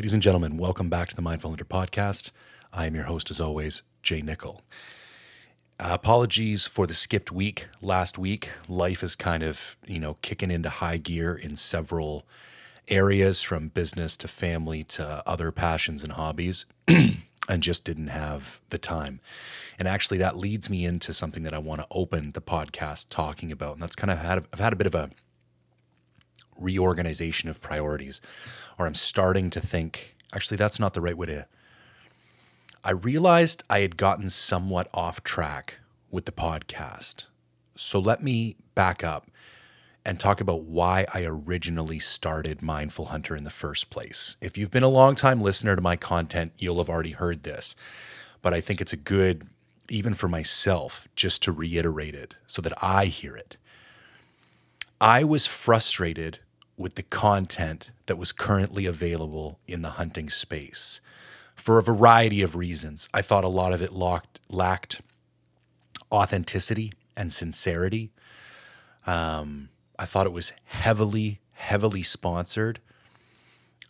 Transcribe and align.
Ladies 0.00 0.14
and 0.14 0.22
gentlemen, 0.22 0.56
welcome 0.56 0.88
back 0.88 1.10
to 1.10 1.14
the 1.14 1.20
Mindful 1.20 1.50
Hunter 1.50 1.66
podcast. 1.66 2.30
I 2.72 2.86
am 2.86 2.94
your 2.94 3.04
host, 3.04 3.30
as 3.30 3.38
always, 3.38 3.82
Jay 4.02 4.22
Nichol. 4.22 4.62
Uh, 5.78 5.88
apologies 5.90 6.66
for 6.66 6.86
the 6.86 6.94
skipped 6.94 7.30
week 7.30 7.68
last 7.82 8.16
week. 8.16 8.48
Life 8.66 9.02
is 9.02 9.14
kind 9.14 9.42
of, 9.42 9.76
you 9.86 10.00
know, 10.00 10.14
kicking 10.22 10.50
into 10.50 10.70
high 10.70 10.96
gear 10.96 11.34
in 11.34 11.54
several 11.54 12.26
areas 12.88 13.42
from 13.42 13.68
business 13.68 14.16
to 14.16 14.26
family 14.26 14.84
to 14.84 15.22
other 15.26 15.52
passions 15.52 16.02
and 16.02 16.12
hobbies, 16.12 16.64
and 16.88 17.62
just 17.62 17.84
didn't 17.84 18.06
have 18.06 18.62
the 18.70 18.78
time. 18.78 19.20
And 19.78 19.86
actually, 19.86 20.16
that 20.16 20.34
leads 20.34 20.70
me 20.70 20.86
into 20.86 21.12
something 21.12 21.42
that 21.42 21.52
I 21.52 21.58
want 21.58 21.82
to 21.82 21.86
open 21.90 22.32
the 22.32 22.40
podcast 22.40 23.10
talking 23.10 23.52
about. 23.52 23.74
And 23.74 23.82
that's 23.82 23.96
kind 23.96 24.10
of 24.10 24.16
had, 24.16 24.46
I've 24.50 24.60
had 24.60 24.72
a 24.72 24.76
bit 24.76 24.86
of 24.86 24.94
a 24.94 25.10
reorganization 26.60 27.48
of 27.48 27.60
priorities, 27.60 28.20
or 28.78 28.86
I'm 28.86 28.94
starting 28.94 29.50
to 29.50 29.60
think, 29.60 30.16
actually, 30.34 30.56
that's 30.56 30.78
not 30.78 30.94
the 30.94 31.00
right 31.00 31.16
way 31.16 31.26
to 31.26 31.46
I 32.82 32.92
realized 32.92 33.62
I 33.68 33.80
had 33.80 33.98
gotten 33.98 34.30
somewhat 34.30 34.88
off 34.94 35.22
track 35.22 35.80
with 36.10 36.24
the 36.24 36.32
podcast. 36.32 37.26
So 37.76 37.98
let 37.98 38.22
me 38.22 38.56
back 38.74 39.04
up 39.04 39.30
and 40.02 40.18
talk 40.18 40.40
about 40.40 40.62
why 40.62 41.04
I 41.12 41.24
originally 41.24 41.98
started 41.98 42.62
Mindful 42.62 43.06
Hunter 43.06 43.36
in 43.36 43.44
the 43.44 43.50
first 43.50 43.90
place. 43.90 44.38
If 44.40 44.56
you've 44.56 44.70
been 44.70 44.82
a 44.82 44.88
long 44.88 45.14
time 45.14 45.42
listener 45.42 45.76
to 45.76 45.82
my 45.82 45.96
content, 45.96 46.52
you'll 46.56 46.78
have 46.78 46.88
already 46.88 47.10
heard 47.10 47.42
this, 47.42 47.76
but 48.40 48.54
I 48.54 48.62
think 48.62 48.80
it's 48.80 48.94
a 48.94 48.98
good, 48.98 49.46
even 49.90 50.14
for 50.14 50.28
myself, 50.28 51.06
just 51.14 51.42
to 51.42 51.52
reiterate 51.52 52.14
it 52.14 52.36
so 52.46 52.62
that 52.62 52.72
I 52.82 53.06
hear 53.06 53.36
it. 53.36 53.58
I 55.02 55.22
was 55.22 55.46
frustrated 55.46 56.38
with 56.80 56.94
the 56.94 57.02
content 57.02 57.90
that 58.06 58.16
was 58.16 58.32
currently 58.32 58.86
available 58.86 59.60
in 59.68 59.82
the 59.82 59.90
hunting 59.90 60.30
space 60.30 61.02
for 61.54 61.78
a 61.78 61.82
variety 61.82 62.40
of 62.40 62.56
reasons. 62.56 63.06
I 63.12 63.20
thought 63.20 63.44
a 63.44 63.48
lot 63.48 63.74
of 63.74 63.82
it 63.82 63.92
locked, 63.92 64.40
lacked 64.48 65.02
authenticity 66.10 66.94
and 67.18 67.30
sincerity. 67.30 68.12
Um, 69.06 69.68
I 69.98 70.06
thought 70.06 70.24
it 70.24 70.32
was 70.32 70.54
heavily, 70.64 71.40
heavily 71.52 72.02
sponsored. 72.02 72.80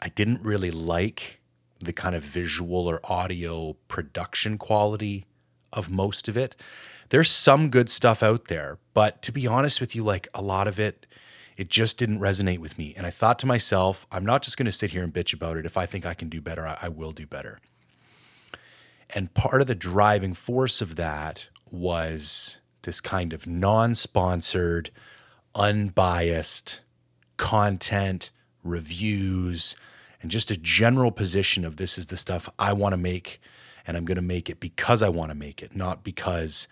I 0.00 0.08
didn't 0.08 0.42
really 0.42 0.72
like 0.72 1.38
the 1.78 1.92
kind 1.92 2.16
of 2.16 2.24
visual 2.24 2.88
or 2.88 2.98
audio 3.04 3.76
production 3.86 4.58
quality 4.58 5.26
of 5.72 5.88
most 5.88 6.26
of 6.26 6.36
it. 6.36 6.56
There's 7.10 7.30
some 7.30 7.70
good 7.70 7.88
stuff 7.88 8.20
out 8.20 8.46
there, 8.46 8.78
but 8.94 9.22
to 9.22 9.30
be 9.30 9.46
honest 9.46 9.80
with 9.80 9.94
you, 9.94 10.02
like 10.02 10.26
a 10.34 10.42
lot 10.42 10.66
of 10.66 10.80
it, 10.80 11.06
it 11.60 11.68
just 11.68 11.98
didn't 11.98 12.20
resonate 12.20 12.58
with 12.58 12.78
me. 12.78 12.94
And 12.96 13.06
I 13.06 13.10
thought 13.10 13.38
to 13.40 13.46
myself, 13.46 14.06
I'm 14.10 14.24
not 14.24 14.40
just 14.40 14.56
going 14.56 14.64
to 14.64 14.72
sit 14.72 14.92
here 14.92 15.04
and 15.04 15.12
bitch 15.12 15.34
about 15.34 15.58
it. 15.58 15.66
If 15.66 15.76
I 15.76 15.84
think 15.84 16.06
I 16.06 16.14
can 16.14 16.30
do 16.30 16.40
better, 16.40 16.66
I, 16.66 16.78
I 16.80 16.88
will 16.88 17.12
do 17.12 17.26
better. 17.26 17.60
And 19.14 19.34
part 19.34 19.60
of 19.60 19.66
the 19.66 19.74
driving 19.74 20.32
force 20.32 20.80
of 20.80 20.96
that 20.96 21.48
was 21.70 22.60
this 22.80 23.02
kind 23.02 23.34
of 23.34 23.46
non 23.46 23.94
sponsored, 23.94 24.88
unbiased 25.54 26.80
content, 27.36 28.30
reviews, 28.64 29.76
and 30.22 30.30
just 30.30 30.50
a 30.50 30.56
general 30.56 31.12
position 31.12 31.66
of 31.66 31.76
this 31.76 31.98
is 31.98 32.06
the 32.06 32.16
stuff 32.16 32.48
I 32.58 32.72
want 32.72 32.94
to 32.94 32.96
make 32.96 33.38
and 33.86 33.98
I'm 33.98 34.06
going 34.06 34.16
to 34.16 34.22
make 34.22 34.48
it 34.48 34.60
because 34.60 35.02
I 35.02 35.10
want 35.10 35.30
to 35.30 35.34
make 35.34 35.62
it, 35.62 35.76
not 35.76 36.04
because 36.04 36.68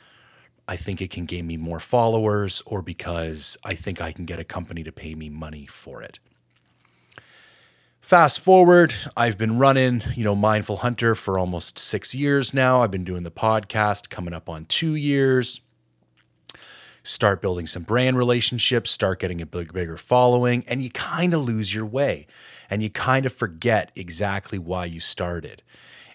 I 0.68 0.76
think 0.76 1.00
it 1.00 1.10
can 1.10 1.24
gain 1.24 1.46
me 1.46 1.56
more 1.56 1.80
followers 1.80 2.62
or 2.66 2.82
because 2.82 3.56
I 3.64 3.74
think 3.74 4.02
I 4.02 4.12
can 4.12 4.26
get 4.26 4.38
a 4.38 4.44
company 4.44 4.84
to 4.84 4.92
pay 4.92 5.14
me 5.14 5.30
money 5.30 5.66
for 5.66 6.02
it. 6.02 6.18
Fast 8.02 8.40
forward, 8.40 8.94
I've 9.16 9.38
been 9.38 9.58
running, 9.58 10.02
you 10.14 10.24
know, 10.24 10.34
Mindful 10.34 10.78
Hunter 10.78 11.14
for 11.14 11.38
almost 11.38 11.78
six 11.78 12.14
years 12.14 12.52
now. 12.52 12.82
I've 12.82 12.90
been 12.90 13.04
doing 13.04 13.22
the 13.22 13.30
podcast 13.30 14.10
coming 14.10 14.34
up 14.34 14.48
on 14.48 14.66
two 14.66 14.94
years. 14.94 15.62
Start 17.02 17.40
building 17.40 17.66
some 17.66 17.84
brand 17.84 18.18
relationships, 18.18 18.90
start 18.90 19.20
getting 19.20 19.40
a 19.40 19.46
big, 19.46 19.72
bigger 19.72 19.96
following, 19.96 20.64
and 20.68 20.82
you 20.82 20.90
kind 20.90 21.32
of 21.32 21.42
lose 21.42 21.74
your 21.74 21.86
way 21.86 22.26
and 22.68 22.82
you 22.82 22.90
kind 22.90 23.24
of 23.24 23.32
forget 23.32 23.90
exactly 23.96 24.58
why 24.58 24.84
you 24.84 25.00
started. 25.00 25.62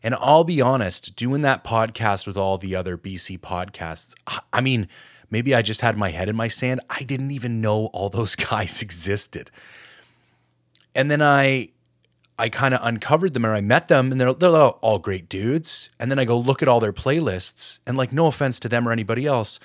And 0.03 0.15
I'll 0.15 0.43
be 0.43 0.61
honest, 0.61 1.15
doing 1.15 1.41
that 1.43 1.63
podcast 1.63 2.27
with 2.27 2.35
all 2.35 2.57
the 2.57 2.75
other 2.75 2.97
BC 2.97 3.39
podcasts, 3.39 4.13
I 4.51 4.59
mean, 4.59 4.89
maybe 5.29 5.55
I 5.55 5.61
just 5.61 5.79
had 5.79 5.97
my 5.97 6.09
head 6.09 6.27
in 6.27 6.35
my 6.35 6.49
sand. 6.49 6.81
I 6.89 7.03
didn't 7.03 7.31
even 7.31 7.61
know 7.61 7.85
all 7.87 8.09
those 8.09 8.35
guys 8.51 8.81
existed. 8.81 9.49
And 10.93 11.09
then 11.09 11.21
I 11.21 11.69
I 12.37 12.49
kind 12.49 12.73
of 12.73 12.79
uncovered 12.83 13.33
them 13.33 13.45
and 13.45 13.53
I 13.53 13.61
met 13.61 13.87
them 13.87 14.11
and 14.11 14.19
they're, 14.19 14.33
they're 14.33 14.51
all 14.51 14.97
great 14.97 15.29
dudes. 15.29 15.91
And 15.99 16.09
then 16.09 16.17
I 16.17 16.25
go 16.25 16.37
look 16.37 16.61
at 16.63 16.67
all 16.67 16.79
their 16.79 16.91
playlists 16.91 17.79
and 17.85 17.95
like, 17.95 18.11
no 18.11 18.25
offense 18.25 18.59
to 18.61 18.69
them 18.69 18.87
or 18.87 18.91
anybody 18.91 19.27
else, 19.27 19.59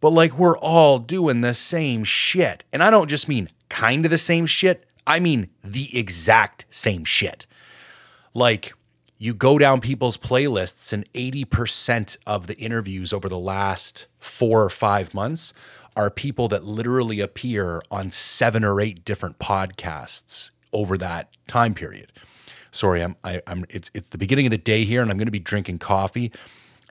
but 0.00 0.10
like 0.10 0.36
we're 0.36 0.58
all 0.58 0.98
doing 0.98 1.40
the 1.40 1.54
same 1.54 2.02
shit. 2.02 2.64
And 2.72 2.82
I 2.82 2.90
don't 2.90 3.08
just 3.08 3.28
mean 3.28 3.48
kind 3.68 4.04
of 4.04 4.10
the 4.10 4.18
same 4.18 4.46
shit. 4.46 4.84
I 5.06 5.20
mean 5.20 5.50
the 5.62 5.96
exact 5.96 6.64
same 6.68 7.04
shit. 7.04 7.46
Like 8.34 8.72
you 9.22 9.34
go 9.34 9.58
down 9.58 9.82
people's 9.82 10.16
playlists 10.16 10.94
and 10.94 11.04
80% 11.12 12.16
of 12.26 12.46
the 12.46 12.56
interviews 12.56 13.12
over 13.12 13.28
the 13.28 13.38
last 13.38 14.06
four 14.18 14.64
or 14.64 14.70
five 14.70 15.12
months 15.12 15.52
are 15.94 16.08
people 16.08 16.48
that 16.48 16.64
literally 16.64 17.20
appear 17.20 17.82
on 17.90 18.10
seven 18.10 18.64
or 18.64 18.80
eight 18.80 19.04
different 19.04 19.38
podcasts 19.38 20.52
over 20.72 20.96
that 20.96 21.28
time 21.46 21.74
period. 21.74 22.10
Sorry, 22.70 23.02
I'm 23.02 23.14
I, 23.22 23.34
am 23.34 23.40
i 23.46 23.52
am 23.52 23.64
it's 23.68 23.90
it's 23.92 24.08
the 24.08 24.16
beginning 24.16 24.46
of 24.46 24.52
the 24.52 24.58
day 24.58 24.84
here, 24.84 25.02
and 25.02 25.10
I'm 25.10 25.18
going 25.18 25.26
to 25.26 25.32
be 25.32 25.38
drinking 25.38 25.80
coffee, 25.80 26.32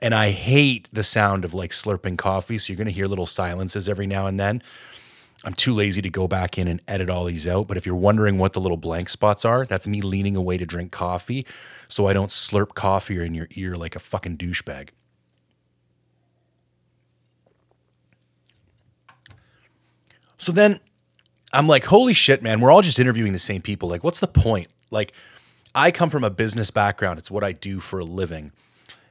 and 0.00 0.14
I 0.14 0.30
hate 0.30 0.88
the 0.92 1.02
sound 1.02 1.44
of 1.44 1.52
like 1.52 1.72
slurping 1.72 2.16
coffee. 2.16 2.58
So 2.58 2.72
you're 2.72 2.76
going 2.78 2.86
to 2.86 2.92
hear 2.92 3.08
little 3.08 3.26
silences 3.26 3.88
every 3.88 4.06
now 4.06 4.26
and 4.26 4.38
then. 4.38 4.62
I'm 5.44 5.54
too 5.54 5.72
lazy 5.72 6.02
to 6.02 6.10
go 6.10 6.28
back 6.28 6.58
in 6.58 6.68
and 6.68 6.82
edit 6.86 7.08
all 7.08 7.24
these 7.24 7.46
out. 7.46 7.66
But 7.66 7.76
if 7.76 7.86
you're 7.86 7.94
wondering 7.94 8.38
what 8.38 8.52
the 8.52 8.60
little 8.60 8.76
blank 8.76 9.08
spots 9.08 9.44
are, 9.44 9.64
that's 9.64 9.86
me 9.86 10.02
leaning 10.02 10.36
away 10.36 10.58
to 10.58 10.66
drink 10.66 10.92
coffee 10.92 11.46
so 11.88 12.06
I 12.06 12.12
don't 12.12 12.28
slurp 12.28 12.74
coffee 12.74 13.24
in 13.24 13.34
your 13.34 13.48
ear 13.52 13.74
like 13.74 13.96
a 13.96 13.98
fucking 13.98 14.36
douchebag. 14.36 14.90
So 20.36 20.52
then 20.52 20.80
I'm 21.52 21.66
like, 21.66 21.84
holy 21.84 22.14
shit, 22.14 22.42
man, 22.42 22.60
we're 22.60 22.70
all 22.70 22.82
just 22.82 22.98
interviewing 22.98 23.32
the 23.32 23.38
same 23.38 23.62
people. 23.62 23.88
Like, 23.88 24.04
what's 24.04 24.20
the 24.20 24.26
point? 24.26 24.68
Like, 24.90 25.12
I 25.74 25.90
come 25.90 26.10
from 26.10 26.24
a 26.24 26.30
business 26.30 26.70
background, 26.70 27.18
it's 27.18 27.30
what 27.30 27.44
I 27.44 27.52
do 27.52 27.80
for 27.80 27.98
a 27.98 28.04
living. 28.04 28.52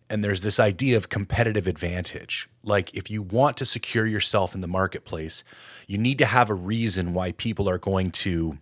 And 0.09 0.24
there's 0.24 0.42
this 0.42 0.59
idea 0.59 0.97
of 0.97 1.09
competitive 1.09 1.68
advantage. 1.68 2.50
Like, 2.64 2.96
if 2.96 3.12
you 3.12 3.22
want 3.22 3.58
to 3.58 3.66
secure 3.66 4.08
yourself 4.08 4.56
in 4.56 4.62
the 4.62 4.68
marketplace, 4.68 5.44
you 5.88 5.97
need 5.97 6.18
to 6.18 6.25
have 6.25 6.50
a 6.50 6.56
reason 6.56 7.14
why 7.14 7.34
people 7.34 7.70
are 7.70 7.78
going 7.78 8.12
to 8.12 8.58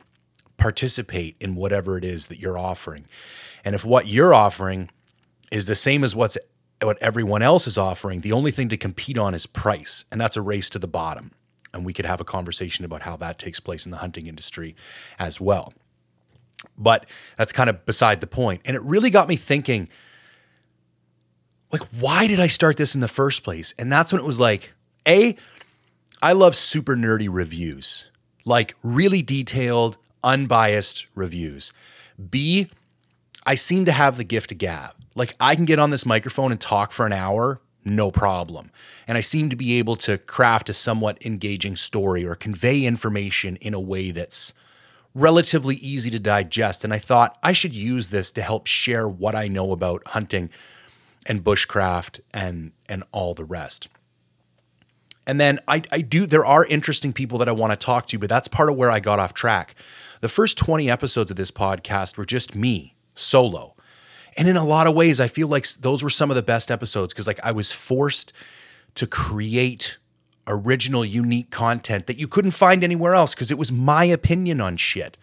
participate 0.58 1.38
in 1.40 1.56
whatever 1.56 1.98
it 1.98 2.04
is 2.04 2.28
that 2.28 2.40
you're 2.40 2.58
offering. 2.58 3.08
And 3.64 3.76
if 3.76 3.86
what 3.86 4.08
you're 4.08 4.34
offering 4.34 4.90
is 5.52 5.68
the 5.68 5.76
same 5.76 6.04
as 6.04 6.16
what's 6.16 6.38
what 6.84 6.98
everyone 7.02 7.42
else 7.42 7.66
is 7.66 7.78
offering, 7.78 8.22
the 8.22 8.34
only 8.34 8.52
thing 8.52 8.70
to 8.70 8.78
compete 8.78 9.18
on 9.18 9.34
is 9.34 9.48
price, 9.48 10.06
and 10.12 10.22
that's 10.22 10.38
a 10.38 10.42
race 10.42 10.70
to 10.72 10.80
the 10.80 10.88
bottom 10.88 11.32
and 11.78 11.86
we 11.86 11.94
could 11.94 12.06
have 12.06 12.20
a 12.20 12.26
conversation 12.26 12.84
about 12.84 13.04
how 13.04 13.16
that 13.18 13.38
takes 13.38 13.60
place 13.60 13.86
in 13.86 13.92
the 13.92 13.98
hunting 13.98 14.28
industry 14.28 14.76
as 15.20 15.40
well. 15.40 15.74
But 16.78 17.06
that's 17.38 17.52
kind 17.52 17.70
of 17.70 17.86
beside 17.86 18.20
the 18.20 18.28
point. 18.28 18.62
And 18.66 18.76
it 18.76 18.82
really 18.82 19.10
got 19.10 19.28
me 19.28 19.36
thinking 19.36 19.88
like 21.72 21.84
why 22.00 22.28
did 22.28 22.40
I 22.40 22.48
start 22.48 22.78
this 22.78 22.96
in 22.96 23.02
the 23.02 23.08
first 23.08 23.44
place? 23.44 23.74
And 23.78 23.92
that's 23.92 24.12
when 24.12 24.22
it 24.22 24.26
was 24.26 24.40
like, 24.40 24.74
A, 25.08 25.36
I 26.22 26.34
love 26.34 26.56
super 26.56 26.96
nerdy 26.96 27.28
reviews. 27.30 28.10
Like 28.46 28.76
really 28.84 29.22
detailed, 29.22 29.98
unbiased 30.24 31.08
reviews. 31.16 31.74
B, 32.30 32.70
I 33.46 33.56
seem 33.56 33.86
to 33.86 33.92
have 33.92 34.18
the 34.18 34.24
gift 34.24 34.52
of 34.52 34.58
gab. 34.58 34.94
Like 35.16 35.36
I 35.40 35.56
can 35.56 35.66
get 35.66 35.80
on 35.80 35.90
this 35.90 36.06
microphone 36.06 36.52
and 36.52 36.62
talk 36.62 36.92
for 36.92 37.06
an 37.06 37.14
hour 37.14 37.62
no 37.90 38.12
problem. 38.12 38.72
And 39.08 39.18
I 39.18 39.22
seem 39.22 39.50
to 39.50 39.56
be 39.56 39.80
able 39.80 39.96
to 39.98 40.18
craft 40.18 40.70
a 40.70 40.74
somewhat 40.74 41.26
engaging 41.26 41.76
story 41.76 42.26
or 42.26 42.36
convey 42.36 42.84
information 42.84 43.56
in 43.58 43.74
a 43.74 43.80
way 43.80 44.12
that's 44.12 44.54
relatively 45.16 45.76
easy 45.78 46.10
to 46.12 46.20
digest. 46.20 46.84
And 46.84 46.94
I 46.94 47.00
thought 47.00 47.38
I 47.42 47.54
should 47.54 47.74
use 47.74 48.10
this 48.10 48.32
to 48.34 48.42
help 48.42 48.68
share 48.68 49.08
what 49.08 49.36
I 49.36 49.48
know 49.48 49.72
about 49.72 50.04
hunting 50.08 50.50
and 51.28 51.44
bushcraft 51.44 52.20
and 52.34 52.72
and 52.90 53.04
all 53.12 53.34
the 53.34 53.46
rest. 53.46 53.88
And 55.26 55.42
then 55.42 55.60
I, 55.68 55.82
I 55.92 56.02
do 56.02 56.26
there 56.26 56.46
are 56.46 56.66
interesting 56.66 57.14
people 57.14 57.38
that 57.40 57.50
I 57.50 57.52
want 57.52 57.78
to 57.78 57.86
talk 57.86 58.08
to, 58.08 58.20
but 58.20 58.30
that's 58.30 58.48
part 58.48 58.70
of 58.70 58.78
where 58.78 58.90
I 58.90 59.00
got 59.00 59.20
off 59.20 59.34
track. 59.34 59.76
The 60.22 60.30
first 60.30 60.58
20 60.58 60.90
episodes 60.90 61.30
of 61.30 61.38
this 61.38 61.52
podcast 61.52 62.18
were 62.18 62.26
just 62.26 62.56
me 62.56 62.96
solo. 63.14 63.76
And 64.38 64.48
in 64.48 64.56
a 64.56 64.64
lot 64.64 64.88
of 64.88 64.96
ways, 64.96 65.20
I 65.20 65.28
feel 65.28 65.48
like 65.48 65.68
those 65.80 66.04
were 66.04 66.10
some 66.10 66.30
of 66.30 66.36
the 66.36 66.44
best 66.44 66.72
episodes 66.72 67.14
because 67.14 67.28
like 67.28 67.44
I 67.44 67.52
was 67.52 67.72
forced 67.72 68.34
to 68.96 69.06
create 69.06 69.98
original, 70.48 71.04
unique 71.04 71.52
content 71.52 72.08
that 72.08 72.18
you 72.18 72.28
couldn't 72.28 72.52
find 72.52 72.84
anywhere 72.84 73.14
else 73.14 73.36
because 73.36 73.52
it 73.52 73.58
was 73.58 73.72
my 73.72 74.06
opinion 74.06 74.62
on 74.62 74.78
shit. 74.78 75.18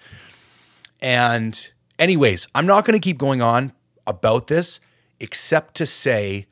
And 1.01 1.73
Anyways, 1.99 2.49
I'm 2.55 2.67
not 2.67 2.85
going 2.85 2.99
to 2.99 3.05
keep 3.05 3.19
going 3.19 3.41
on 3.41 3.73
about 4.07 4.49
this 4.49 4.81
except 5.25 5.75
to 5.75 5.87
say 5.87 6.47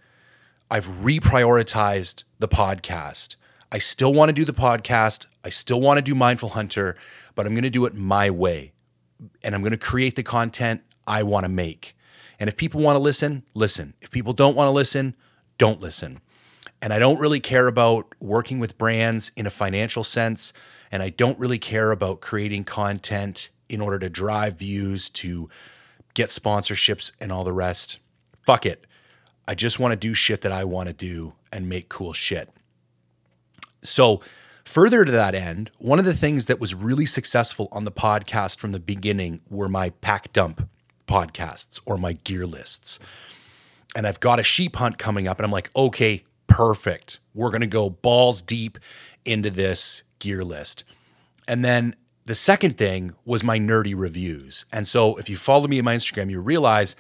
I've 0.70 0.86
reprioritized 0.86 2.24
the 2.38 2.48
podcast. 2.48 3.36
I 3.70 3.76
still 3.76 4.14
want 4.14 4.30
to 4.30 4.32
do 4.32 4.46
the 4.46 4.54
podcast. 4.54 5.26
I 5.44 5.50
still 5.50 5.78
want 5.78 5.98
to 5.98 6.02
do 6.02 6.14
Mindful 6.14 6.48
Hunter, 6.48 6.96
but 7.34 7.44
I'm 7.44 7.52
going 7.52 7.64
to 7.64 7.70
do 7.70 7.84
it 7.84 7.94
my 7.94 8.30
way. 8.30 8.72
And 9.44 9.54
I'm 9.54 9.60
going 9.60 9.72
to 9.72 9.76
create 9.76 10.16
the 10.16 10.22
content 10.22 10.80
I 11.06 11.22
want 11.22 11.44
to 11.44 11.50
make. 11.50 11.94
And 12.40 12.48
if 12.48 12.56
people 12.56 12.80
want 12.80 12.96
to 12.96 12.98
listen, 12.98 13.42
listen. 13.52 13.92
If 14.00 14.10
people 14.10 14.32
don't 14.32 14.56
want 14.56 14.69
to 14.69 14.72
listen, 14.72 15.16
don't 15.58 15.82
listen. 15.82 16.20
And 16.80 16.94
I 16.94 16.98
don't 16.98 17.20
really 17.20 17.40
care 17.40 17.66
about 17.66 18.14
working 18.22 18.58
with 18.58 18.78
brands 18.78 19.32
in 19.36 19.46
a 19.46 19.50
financial 19.50 20.02
sense. 20.02 20.54
And 20.90 21.02
I 21.02 21.10
don't 21.10 21.38
really 21.38 21.58
care 21.58 21.90
about 21.90 22.22
creating 22.22 22.64
content 22.64 23.50
in 23.69 23.82
order 23.82 23.98
to 23.98 24.08
drive 24.08 24.58
views, 24.58 25.10
to 25.10 25.50
get 26.14 26.30
sponsorships, 26.30 27.12
and 27.20 27.30
all 27.30 27.44
the 27.44 27.52
rest. 27.52 27.98
Fuck 28.44 28.67
it. 28.67 28.87
I 29.47 29.55
just 29.55 29.79
want 29.79 29.93
to 29.93 29.97
do 29.97 30.15
shit 30.15 30.43
that 30.43 30.53
I 30.53 30.65
want 30.65 30.89
to 30.89 30.93
do 30.93 31.35
and 31.53 31.69
make 31.69 31.89
cool 31.89 32.12
shit. 32.12 32.50
So, 33.83 34.21
further 34.65 35.05
to 35.05 35.11
that 35.11 35.35
end, 35.35 35.71
one 35.79 35.99
of 35.99 36.05
the 36.05 36.15
things 36.15 36.47
that 36.47 36.61
was 36.61 36.75
really 36.75 37.06
successful 37.06 37.69
on 37.73 37.85
the 37.85 37.91
podcast 37.91 38.59
from 38.59 38.73
the 38.73 38.81
beginning 38.81 39.41
were 39.50 39.69
my 39.69 39.91
pack 39.91 40.33
dump 40.33 40.69
podcasts 41.09 41.81
or 41.85 41.99
my 41.99 42.12
gear 42.12 42.47
lists. 42.47 43.00
And 43.97 44.06
I've 44.06 44.21
got 44.21 44.39
a 44.39 44.44
sheep 44.44 44.77
hunt 44.77 44.99
coming 44.99 45.27
up, 45.27 45.39
and 45.39 45.44
I'm 45.44 45.50
like, 45.53 45.71
okay, 45.75 46.25
perfect. 46.47 47.19
We're 47.35 47.50
going 47.50 47.62
to 47.62 47.67
go 47.67 47.91
balls 47.91 48.41
deep 48.41 48.79
into 49.25 49.50
this 49.50 50.05
gear 50.19 50.44
list. 50.44 50.85
And 51.49 51.65
then 51.65 51.97
the 52.25 52.35
second 52.35 52.79
thing 52.79 53.15
was 53.25 53.43
my 53.43 53.59
nerdy 53.59 53.94
reviews. 53.97 54.65
And 54.73 54.87
so 54.87 55.17
if 55.17 55.29
you 55.29 55.37
follow 55.37 55.67
me 55.67 55.79
on 55.81 55.85
my 55.85 55.97
Instagram, 55.97 56.31
you 56.31 56.41
realize 56.41 56.94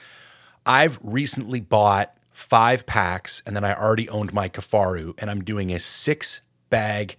I've 0.64 0.98
recently 1.02 1.60
bought 1.60 2.14
five 2.30 2.86
packs 2.86 3.42
and 3.46 3.56
then 3.56 3.64
I 3.64 3.74
already 3.74 4.08
owned 4.08 4.32
my 4.32 4.48
Kifaru 4.48 5.14
and 5.20 5.30
I'm 5.30 5.44
doing 5.44 5.72
a 5.72 5.78
six 5.78 6.40
bag 6.70 7.16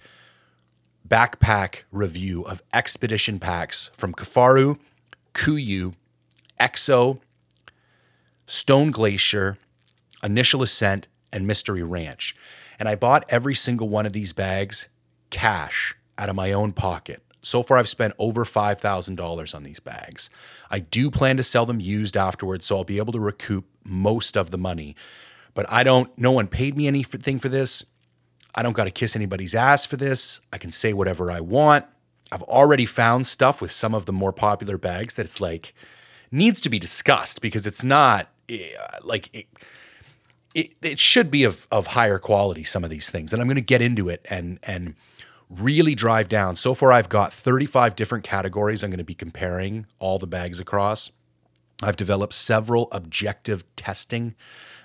backpack 1.08 1.84
review 1.92 2.44
of 2.44 2.64
expedition 2.74 3.40
packs 3.40 3.92
from 3.94 4.14
Kifaru, 4.14 4.80
Kuiu, 5.34 5.94
EXO, 6.60 7.20
Stone 8.46 8.92
Glacier, 8.92 9.58
Initial 10.24 10.62
Ascent, 10.62 11.08
and 11.32 11.48
Mystery 11.48 11.84
Ranch. 11.84 12.36
And 12.80 12.88
I 12.88 12.96
bought 12.96 13.26
every 13.30 13.56
single 13.56 13.90
one 13.90 14.06
of 14.06 14.14
these 14.14 14.34
bags 14.34 14.88
cash 15.30 15.96
out 16.18 16.30
of 16.30 16.36
my 16.36 16.52
own 16.52 16.72
pocket. 16.72 17.23
So 17.44 17.62
far, 17.62 17.78
I've 17.78 17.90
spent 17.90 18.14
over 18.18 18.46
$5,000 18.46 19.56
on 19.56 19.64
these 19.64 19.80
bags. 19.82 20.30
I 20.72 20.80
do 20.80 21.12
plan 21.12 21.38
to 21.38 21.44
sell 21.44 21.66
them 21.66 21.82
used 21.82 22.16
afterwards, 22.16 22.66
so 22.66 22.78
I'll 22.78 22.84
be 22.86 22.98
able 22.98 23.14
to 23.14 23.20
recoup 23.20 23.66
most 23.86 24.38
of 24.38 24.50
the 24.50 24.58
money. 24.58 24.96
But 25.54 25.72
I 25.72 25.84
don't, 25.84 26.18
no 26.18 26.32
one 26.32 26.48
paid 26.48 26.78
me 26.78 26.88
anything 26.88 27.40
for 27.40 27.50
this. 27.50 27.86
I 28.56 28.64
don't 28.64 28.74
got 28.74 28.86
to 28.86 28.92
kiss 28.92 29.16
anybody's 29.16 29.54
ass 29.54 29.86
for 29.86 29.98
this. 29.98 30.40
I 30.54 30.58
can 30.58 30.72
say 30.72 30.94
whatever 30.94 31.30
I 31.30 31.42
want. 31.42 31.86
I've 32.32 32.44
already 32.44 32.86
found 32.86 33.28
stuff 33.28 33.62
with 33.62 33.72
some 33.72 33.94
of 33.94 34.06
the 34.06 34.14
more 34.14 34.32
popular 34.32 34.78
bags 34.78 35.16
that 35.16 35.24
it's 35.24 35.42
like 35.42 35.76
needs 36.32 36.62
to 36.62 36.70
be 36.70 36.80
discussed 36.80 37.42
because 37.42 37.68
it's 37.68 37.84
not 37.84 38.30
eh, 38.50 38.72
like 39.04 39.30
it, 39.34 39.48
it, 40.56 40.72
it 40.82 41.00
should 41.00 41.30
be 41.30 41.44
of, 41.44 41.68
of 41.72 41.88
higher 41.88 42.20
quality, 42.20 42.64
some 42.64 42.84
of 42.84 42.90
these 42.90 43.10
things. 43.10 43.34
And 43.34 43.42
I'm 43.42 43.48
going 43.48 43.56
to 43.56 43.62
get 43.62 43.82
into 43.82 44.08
it 44.08 44.26
and, 44.30 44.60
and, 44.64 44.96
really 45.60 45.96
drive 45.96 46.30
down. 46.30 46.56
So 46.56 46.74
far, 46.74 46.92
I've 46.92 47.10
got 47.10 47.34
35 47.34 47.96
different 47.96 48.24
categories 48.24 48.84
I'm 48.84 48.90
going 48.90 48.98
to 48.98 49.04
be 49.04 49.14
comparing 49.14 49.86
all 50.00 50.20
the 50.20 50.28
bags 50.28 50.60
across. 50.60 51.12
I've 51.82 51.98
developed 51.98 52.34
several 52.34 52.88
objective 52.92 53.64
testing 53.76 54.36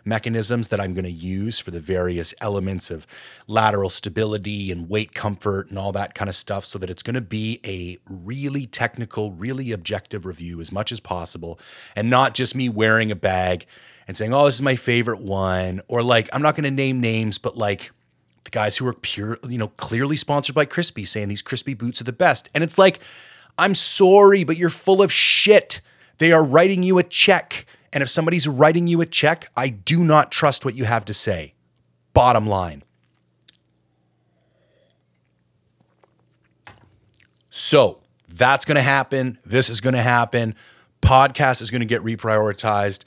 mechanisms 0.05 0.69
that 0.69 0.81
I'm 0.81 0.95
going 0.95 1.05
to 1.05 1.11
use 1.11 1.59
for 1.59 1.71
the 1.71 1.81
various 1.81 2.35
elements 2.41 2.91
of 2.91 3.07
lateral 3.47 3.91
stability 3.91 4.73
and 4.73 4.89
weight 4.89 5.15
comfort 5.15 5.69
and 5.69 5.79
all 5.79 5.93
that 5.93 6.15
kind 6.15 6.29
of 6.29 6.35
stuff 6.35 6.65
so 6.65 6.79
that 6.79 6.91
it's 6.91 7.03
going 7.03 7.15
to 7.15 7.21
be 7.21 7.61
a 7.65 7.99
really 8.09 8.67
technical, 8.67 9.33
really 9.33 9.71
objective 9.71 10.25
review 10.25 10.61
as 10.61 10.73
much 10.73 10.91
as 10.91 10.99
possible 10.99 11.61
and 11.95 12.09
not 12.09 12.35
just 12.35 12.55
me 12.55 12.69
wearing 12.69 13.11
a 13.11 13.17
bag 13.17 13.67
and 14.07 14.17
saying, 14.17 14.33
"Oh, 14.33 14.47
this 14.47 14.57
is 14.57 14.63
my 14.63 14.77
favorite 14.77 15.21
one," 15.21 15.83
or 15.87 16.03
like 16.03 16.29
I'm 16.33 16.43
not 16.43 16.55
going 16.55 16.65
to 16.65 16.71
name 16.71 17.01
names, 17.01 17.37
but 17.37 17.57
like 17.57 17.93
the 18.45 18.51
guys 18.51 18.77
who 18.77 18.87
are 18.87 18.95
pure, 18.95 19.39
you 19.49 19.59
know, 19.59 19.69
clearly 19.69 20.17
sponsored 20.17 20.55
by 20.55 20.67
Crispi 20.67 21.07
saying 21.07 21.29
these 21.29 21.43
Crispi 21.43 21.77
boots 21.77 22.01
are 22.01 22.05
the 22.05 22.13
best. 22.13 22.49
And 22.55 22.65
it's 22.65 22.79
like, 22.79 23.01
I'm 23.59 23.75
sorry, 23.75 24.45
but 24.45 24.57
you're 24.57 24.71
full 24.71 25.03
of 25.03 25.13
shit. 25.13 25.81
They 26.19 26.33
are 26.33 26.45
writing 26.45 26.83
you 26.83 26.99
a 26.99 27.03
check. 27.03 27.67
And 27.93 28.03
if 28.03 28.09
somebody's 28.09 28.47
writing 28.47 28.87
you 28.87 29.01
a 29.01 29.07
check, 29.07 29.51
I 29.57 29.69
do 29.69 30.05
not 30.05 30.31
trust 30.31 30.65
what 30.65 30.75
you 30.75 30.85
have 30.85 31.05
to 31.07 31.15
say. 31.15 31.55
Bottom 32.15 32.47
line. 32.47 32.83
So 37.51 38.01
that's 38.29 38.65
going 38.65 38.77
to 38.77 38.83
happen. 38.83 39.39
This 39.45 39.69
is 39.69 39.81
going 39.81 39.95
to 39.95 40.03
happen. 40.03 40.55
Podcast 41.03 41.61
is 41.61 41.71
going 41.71 41.81
to 41.81 41.87
get 41.87 42.03
reprioritized. 42.03 43.05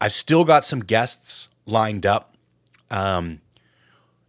I've 0.00 0.12
still 0.12 0.44
got 0.44 0.64
some 0.64 0.80
guests 0.80 1.48
lined 1.66 2.06
up. 2.06 2.34
Um, 2.90 3.40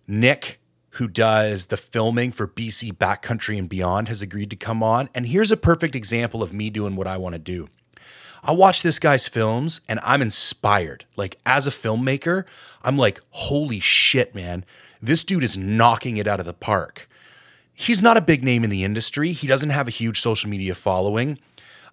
Nick, 0.10 0.60
who 0.94 1.08
does 1.08 1.68
the 1.68 1.78
filming 1.78 2.32
for 2.32 2.48
BC 2.48 2.94
Backcountry 2.94 3.60
and 3.60 3.70
Beyond, 3.70 4.08
has 4.08 4.24
agreed 4.24 4.50
to 4.50 4.56
come 4.56 4.82
on. 4.82 5.08
And 5.14 5.28
here's 5.28 5.52
a 5.52 5.58
perfect 5.58 5.96
example 5.96 6.42
of 6.42 6.52
me 6.52 6.72
doing 6.72 6.96
what 6.96 7.06
I 7.06 7.16
want 7.18 7.34
to 7.34 7.40
do. 7.40 7.70
I 8.44 8.54
watch 8.54 8.82
this 8.82 8.98
guy's 8.98 9.28
films 9.28 9.82
and 9.88 10.00
I'm 10.04 10.24
inspired. 10.24 11.06
Like, 11.16 11.38
as 11.46 11.68
a 11.68 11.72
filmmaker, 11.72 12.46
I'm 12.82 12.98
like, 12.98 13.22
holy 13.30 13.80
shit, 13.80 14.34
man. 14.34 14.66
This 15.00 15.24
dude 15.24 15.44
is 15.44 15.56
knocking 15.56 16.18
it 16.18 16.26
out 16.26 16.40
of 16.40 16.48
the 16.48 16.54
park. 16.54 17.08
He's 17.76 18.02
not 18.02 18.18
a 18.18 18.22
big 18.22 18.44
name 18.44 18.64
in 18.64 18.72
the 18.72 18.84
industry. 18.84 19.32
He 19.32 19.46
doesn't 19.46 19.70
have 19.70 19.88
a 19.88 19.92
huge 19.92 20.22
social 20.22 20.50
media 20.50 20.74
following. 20.74 21.38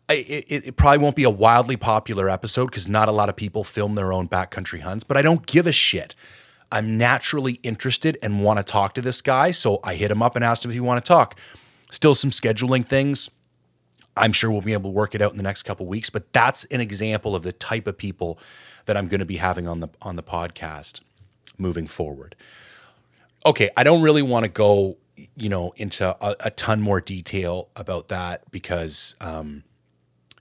It, 0.08 0.44
it, 0.48 0.66
it 0.68 0.76
probably 0.76 0.98
won't 0.98 1.16
be 1.16 1.24
a 1.24 1.30
wildly 1.30 1.76
popular 1.76 2.30
episode 2.30 2.66
because 2.66 2.88
not 2.88 3.08
a 3.08 3.12
lot 3.12 3.28
of 3.28 3.36
people 3.36 3.62
film 3.62 3.94
their 3.94 4.10
own 4.10 4.26
backcountry 4.26 4.80
hunts, 4.80 5.04
but 5.04 5.18
I 5.18 5.22
don't 5.22 5.44
give 5.44 5.66
a 5.66 5.72
shit. 5.72 6.14
I'm 6.72 6.98
naturally 6.98 7.54
interested 7.62 8.18
and 8.22 8.42
want 8.42 8.58
to 8.58 8.64
talk 8.64 8.94
to 8.94 9.02
this 9.02 9.22
guy. 9.22 9.50
So 9.50 9.80
I 9.84 9.94
hit 9.94 10.10
him 10.10 10.22
up 10.22 10.36
and 10.36 10.44
asked 10.44 10.64
him 10.64 10.70
if 10.70 10.74
he 10.74 10.80
want 10.80 11.04
to 11.04 11.08
talk. 11.08 11.38
Still 11.90 12.14
some 12.14 12.30
scheduling 12.30 12.86
things. 12.86 13.30
I'm 14.16 14.32
sure 14.32 14.50
we'll 14.50 14.62
be 14.62 14.72
able 14.72 14.90
to 14.90 14.94
work 14.94 15.14
it 15.14 15.20
out 15.20 15.30
in 15.30 15.36
the 15.36 15.42
next 15.42 15.64
couple 15.64 15.86
weeks, 15.86 16.08
but 16.08 16.32
that's 16.32 16.64
an 16.66 16.80
example 16.80 17.36
of 17.36 17.42
the 17.42 17.52
type 17.52 17.86
of 17.86 17.98
people 17.98 18.38
that 18.86 18.96
I'm 18.96 19.08
going 19.08 19.20
to 19.20 19.26
be 19.26 19.36
having 19.36 19.68
on 19.68 19.80
the 19.80 19.88
on 20.00 20.16
the 20.16 20.22
podcast 20.22 21.02
moving 21.58 21.86
forward. 21.86 22.34
Okay, 23.44 23.70
I 23.76 23.84
don't 23.84 24.02
really 24.02 24.22
want 24.22 24.44
to 24.44 24.48
go, 24.48 24.96
you 25.36 25.48
know, 25.48 25.72
into 25.76 26.16
a, 26.24 26.36
a 26.40 26.50
ton 26.50 26.80
more 26.80 27.00
detail 27.00 27.68
about 27.76 28.08
that 28.08 28.50
because 28.50 29.16
um, 29.20 29.64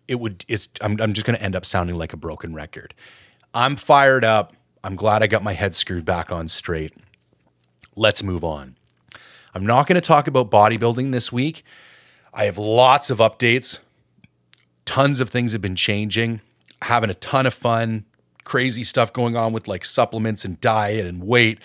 it 0.08 0.20
would. 0.20 0.46
It's. 0.48 0.70
I'm, 0.82 1.00
I'm 1.02 1.14
just 1.14 1.26
going 1.26 1.38
to 1.38 1.44
end 1.44 1.56
up 1.56 1.66
sounding 1.66 1.98
like 1.98 2.14
a 2.14 2.18
broken 2.18 2.54
record. 2.54 2.94
I'm 3.54 3.76
fired 3.76 4.24
up. 4.24 4.56
I'm 4.86 4.96
glad 4.96 5.24
I 5.24 5.28
got 5.28 5.42
my 5.42 5.54
head 5.54 5.74
screwed 5.74 6.06
back 6.06 6.32
on 6.32 6.48
straight. 6.48 6.94
Let's 7.96 8.22
move 8.22 8.44
on. 8.44 8.76
I'm 9.56 9.66
not 9.66 9.88
going 9.88 9.96
to 9.96 10.08
talk 10.08 10.28
about 10.28 10.52
bodybuilding 10.52 11.12
this 11.12 11.32
week. 11.32 11.64
I 12.32 12.44
have 12.46 12.60
lots 12.60 13.10
of 13.10 13.18
updates. 13.18 13.80
Tons 14.86 15.20
of 15.20 15.32
things 15.32 15.54
have 15.54 15.62
been 15.62 15.76
changing. 15.76 16.42
Having 16.84 17.10
a 17.10 17.16
ton 17.16 17.48
of 17.48 17.56
fun, 17.56 18.06
crazy 18.44 18.84
stuff 18.84 19.12
going 19.12 19.36
on 19.36 19.54
with 19.54 19.68
like 19.68 19.86
supplements 19.86 20.46
and 20.46 20.62
diet 20.62 21.08
and 21.08 21.24
weight. 21.24 21.58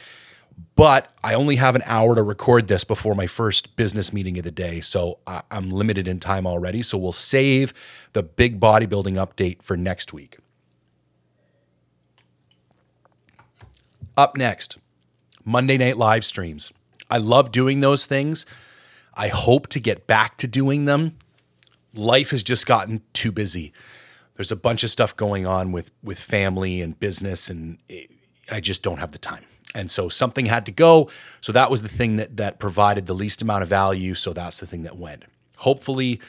But 0.75 1.12
I 1.23 1.35
only 1.35 1.57
have 1.57 1.77
an 1.77 1.83
hour 1.85 2.15
to 2.15 2.23
record 2.23 2.69
this 2.69 2.85
before 2.85 3.15
my 3.15 3.27
first 3.27 3.77
business 3.77 4.15
meeting 4.15 4.39
of 4.39 4.45
the 4.45 4.50
day. 4.50 4.81
So 4.81 5.19
I'm 5.50 5.69
limited 5.69 6.09
in 6.09 6.21
time 6.21 6.47
already. 6.47 6.81
So 6.81 6.97
we'll 6.97 7.12
save 7.12 7.75
the 8.15 8.23
big 8.23 8.59
bodybuilding 8.59 9.17
update 9.17 9.62
for 9.62 9.77
next 9.77 10.15
week. 10.15 10.39
Up 14.21 14.37
next, 14.37 14.77
Monday 15.47 15.79
night 15.79 15.97
live 15.97 16.27
streams. 16.27 16.75
I 17.09 17.17
love 17.17 17.50
doing 17.50 17.81
those 17.81 18.05
things. 18.05 18.45
I 19.15 19.29
hope 19.29 19.69
to 19.69 19.81
get 19.81 20.07
back 20.07 20.37
to 20.37 20.47
doing 20.47 20.85
them. 20.85 21.17
Life 21.95 22.33
has 22.33 22.43
just 22.43 22.67
gotten 22.67 23.00
too 23.15 23.33
busy. 23.33 23.73
There's 24.35 24.53
a 24.53 24.57
bunch 24.57 24.85
of 24.85 24.91
stuff 24.91 25.17
going 25.17 25.47
on 25.47 25.73
with 25.73 25.91
with 26.03 26.19
family 26.19 26.83
and 26.83 27.00
business 27.00 27.49
and 27.49 27.79
I 28.53 28.61
just 28.61 28.83
don't 28.83 28.99
have 28.99 29.12
the 29.12 29.19
time. 29.19 29.43
And 29.75 29.91
so 29.91 30.11
something 30.11 30.45
had 30.45 30.67
to 30.67 30.73
go. 30.73 31.09
So 31.41 31.53
that 31.53 31.71
was 31.71 31.81
the 31.81 31.89
thing 31.89 32.17
that 32.17 32.37
that 32.37 32.59
provided 32.59 33.07
the 33.07 33.15
least 33.15 33.41
amount 33.41 33.62
of 33.62 33.71
value, 33.71 34.12
so 34.12 34.35
that's 34.35 34.61
the 34.61 34.67
thing 34.67 34.83
that 34.83 34.99
went. 34.99 35.25
Hopefully 35.57 36.21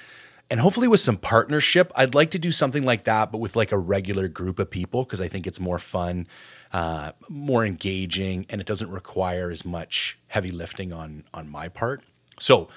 and 0.50 0.62
hopefully 0.62 0.88
with 0.88 1.02
some 1.02 1.18
partnership, 1.18 1.92
I'd 1.98 2.16
like 2.16 2.32
to 2.32 2.40
do 2.40 2.54
something 2.54 2.84
like 2.84 3.04
that 3.04 3.34
but 3.34 3.40
with 3.40 3.58
like 3.58 3.74
a 3.74 3.78
regular 3.78 4.30
group 4.30 4.60
of 4.60 4.72
people 4.72 5.04
because 5.04 5.20
I 5.20 5.28
think 5.28 5.46
it's 5.46 5.60
more 5.60 5.78
fun 5.78 6.26
uh, 6.74 7.12
more 7.30 7.66
engaging, 7.66 8.46
and 8.50 8.62
it 8.62 8.68
doesn't 8.68 8.92
require 8.92 9.51
as 9.51 9.66
much 9.66 10.18
heavy 10.28 10.51
lifting 10.51 10.94
on 10.94 11.24
on 11.34 11.50
my 11.50 11.68
part. 11.68 12.01
So 12.40 12.70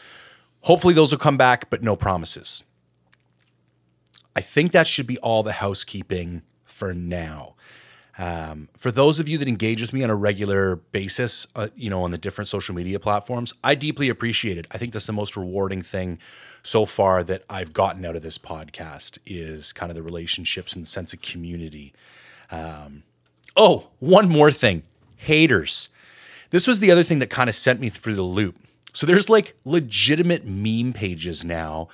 hopefully 0.63 0.95
those 0.95 1.13
will 1.13 1.19
come 1.19 1.37
back, 1.37 1.71
but 1.71 1.83
no 1.83 1.97
promises. 1.97 2.65
I 4.37 4.41
think 4.41 4.73
that 4.73 4.87
should 4.87 5.07
be 5.07 5.19
all 5.19 5.43
the 5.43 5.53
housekeeping 5.53 6.43
for 6.65 6.93
now. 6.93 7.55
Um, 8.17 8.69
for 8.77 8.91
those 8.93 9.19
of 9.19 9.29
you 9.29 9.39
that 9.39 9.49
engage 9.49 9.81
with 9.81 9.93
me 9.93 10.05
on 10.05 10.11
a 10.11 10.15
regular 10.15 10.77
basis, 10.77 11.47
uh, 11.57 11.69
you 11.75 11.91
know, 11.91 12.03
on 12.03 12.13
the 12.13 12.19
different 12.19 12.47
social 12.49 12.75
media 12.75 13.01
platforms, 13.01 13.53
I 13.65 13.75
deeply 13.75 14.09
appreciate 14.09 14.57
it. 14.57 14.67
I 14.71 14.79
think 14.79 14.93
that's 14.93 15.07
the 15.07 15.13
most 15.13 15.37
rewarding 15.37 15.83
thing 15.83 16.19
so 16.63 16.85
far 16.87 17.25
that 17.25 17.43
I've 17.51 17.73
gotten 17.73 18.05
out 18.05 18.15
of 18.15 18.23
this 18.23 18.39
podcast 18.39 19.19
is 19.27 19.73
kind 19.73 19.91
of 19.91 19.97
the 19.97 20.03
relationships 20.03 20.75
and 20.75 20.85
the 20.85 20.89
sense 20.89 21.13
of 21.13 21.23
community. 21.23 21.93
Um, 22.51 23.03
oh, 23.57 23.89
one 23.99 24.29
more 24.29 24.53
thing 24.53 24.83
haters. 25.17 25.89
This 26.51 26.67
was 26.67 26.81
the 26.81 26.91
other 26.91 27.03
thing 27.03 27.19
that 27.19 27.31
kind 27.31 27.49
of 27.49 27.55
sent 27.55 27.81
me 27.81 27.89
through 27.89 28.15
the 28.15 28.23
loop. 28.23 28.57
So 28.93 29.07
there's 29.07 29.29
like 29.29 29.57
legitimate 29.65 30.45
meme 30.45 30.93
pages 30.93 31.45
now 31.45 31.89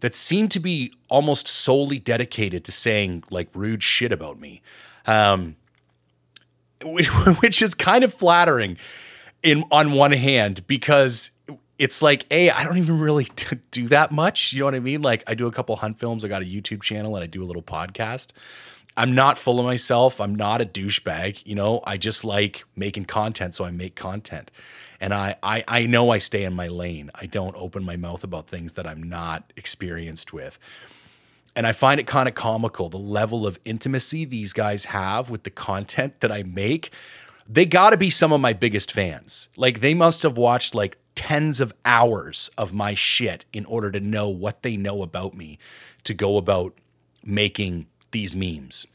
that 0.00 0.14
seem 0.14 0.48
to 0.50 0.60
be 0.60 0.92
almost 1.08 1.48
solely 1.48 1.98
dedicated 1.98 2.64
to 2.64 2.72
saying 2.72 3.24
like 3.30 3.48
rude 3.54 3.82
shit 3.82 4.12
about 4.12 4.38
me 4.38 4.62
um, 5.06 5.56
which 6.84 7.62
is 7.62 7.74
kind 7.74 8.04
of 8.04 8.12
flattering 8.12 8.76
in 9.42 9.64
on 9.70 9.92
one 9.92 10.12
hand 10.12 10.66
because 10.66 11.30
it's 11.78 12.02
like 12.02 12.26
a 12.30 12.50
I 12.50 12.64
don't 12.64 12.78
even 12.78 12.98
really 12.98 13.26
do 13.70 13.88
that 13.88 14.12
much. 14.12 14.52
You 14.52 14.60
know 14.60 14.64
what 14.66 14.74
I 14.74 14.80
mean? 14.80 15.02
Like 15.02 15.24
I 15.26 15.34
do 15.34 15.46
a 15.46 15.52
couple 15.52 15.76
hunt 15.76 15.98
films. 15.98 16.24
I 16.24 16.28
got 16.28 16.42
a 16.42 16.46
YouTube 16.46 16.82
channel 16.82 17.14
and 17.16 17.22
I 17.22 17.26
do 17.26 17.42
a 17.42 17.46
little 17.46 17.62
podcast. 17.62 18.32
I'm 18.96 19.14
not 19.14 19.36
full 19.36 19.60
of 19.60 19.66
myself. 19.66 20.20
I'm 20.20 20.34
not 20.34 20.60
a 20.60 20.64
douchebag. 20.64 21.42
You 21.44 21.54
know, 21.54 21.80
I 21.86 21.96
just 21.96 22.24
like 22.24 22.64
making 22.74 23.04
content, 23.04 23.54
so 23.54 23.64
I 23.64 23.70
make 23.70 23.94
content. 23.94 24.50
And 25.00 25.12
I, 25.12 25.36
I 25.42 25.64
I 25.68 25.86
know 25.86 26.10
I 26.10 26.18
stay 26.18 26.44
in 26.44 26.54
my 26.54 26.68
lane. 26.68 27.10
I 27.14 27.26
don't 27.26 27.54
open 27.56 27.84
my 27.84 27.96
mouth 27.96 28.24
about 28.24 28.48
things 28.48 28.72
that 28.74 28.86
I'm 28.86 29.02
not 29.02 29.52
experienced 29.56 30.32
with. 30.32 30.58
And 31.54 31.66
I 31.66 31.72
find 31.72 31.98
it 31.98 32.06
kind 32.06 32.28
of 32.28 32.34
comical 32.34 32.88
the 32.88 32.98
level 32.98 33.46
of 33.46 33.58
intimacy 33.64 34.24
these 34.24 34.52
guys 34.52 34.86
have 34.86 35.30
with 35.30 35.44
the 35.44 35.50
content 35.50 36.20
that 36.20 36.32
I 36.32 36.42
make. 36.42 36.90
They 37.48 37.64
got 37.64 37.90
to 37.90 37.96
be 37.96 38.10
some 38.10 38.32
of 38.32 38.40
my 38.40 38.52
biggest 38.52 38.92
fans. 38.92 39.48
Like 39.56 39.80
they 39.80 39.94
must 39.94 40.22
have 40.22 40.36
watched 40.36 40.74
like 40.74 40.98
tens 41.14 41.60
of 41.60 41.72
hours 41.84 42.50
of 42.58 42.74
my 42.74 42.94
shit 42.94 43.46
in 43.52 43.64
order 43.64 43.90
to 43.90 44.00
know 44.00 44.28
what 44.28 44.62
they 44.62 44.76
know 44.76 45.02
about 45.02 45.34
me 45.34 45.58
to 46.04 46.12
go 46.12 46.36
about 46.36 46.74
making 47.24 47.86
these 48.10 48.36
memes. 48.36 48.86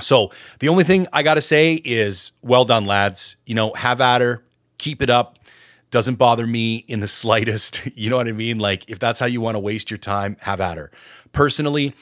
So 0.00 0.30
the 0.60 0.68
only 0.68 0.84
thing 0.84 1.06
I 1.12 1.22
got 1.22 1.34
to 1.34 1.40
say 1.40 1.74
is 1.84 2.32
well 2.42 2.64
done, 2.64 2.84
lads. 2.84 3.36
You 3.46 3.54
know, 3.54 3.72
have 3.74 4.00
at 4.00 4.20
her, 4.20 4.42
keep 4.78 5.02
it 5.02 5.10
up. 5.10 5.38
Doesn't 5.90 6.16
bother 6.16 6.46
me 6.46 6.84
in 6.88 7.00
the 7.00 7.08
slightest. 7.22 7.86
You 7.94 8.10
know 8.10 8.16
what 8.16 8.28
I 8.28 8.32
mean? 8.32 8.58
Like, 8.58 8.88
if 8.88 8.98
that's 8.98 9.20
how 9.20 9.26
you 9.26 9.40
want 9.40 9.56
to 9.56 9.60
waste 9.60 9.90
your 9.90 9.98
time, 9.98 10.36
have 10.40 10.60
at 10.60 10.76
her. 10.76 10.90
Personally, 11.32 11.94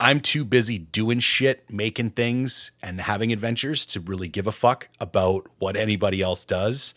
I'm 0.00 0.20
too 0.20 0.44
busy 0.44 0.78
doing 0.78 1.20
shit, 1.20 1.64
making 1.70 2.10
things, 2.10 2.72
and 2.82 3.00
having 3.00 3.32
adventures 3.32 3.86
to 3.86 4.00
really 4.00 4.28
give 4.28 4.46
a 4.46 4.52
fuck 4.52 4.88
about 5.00 5.46
what 5.58 5.76
anybody 5.76 6.22
else 6.22 6.44
does. 6.44 6.94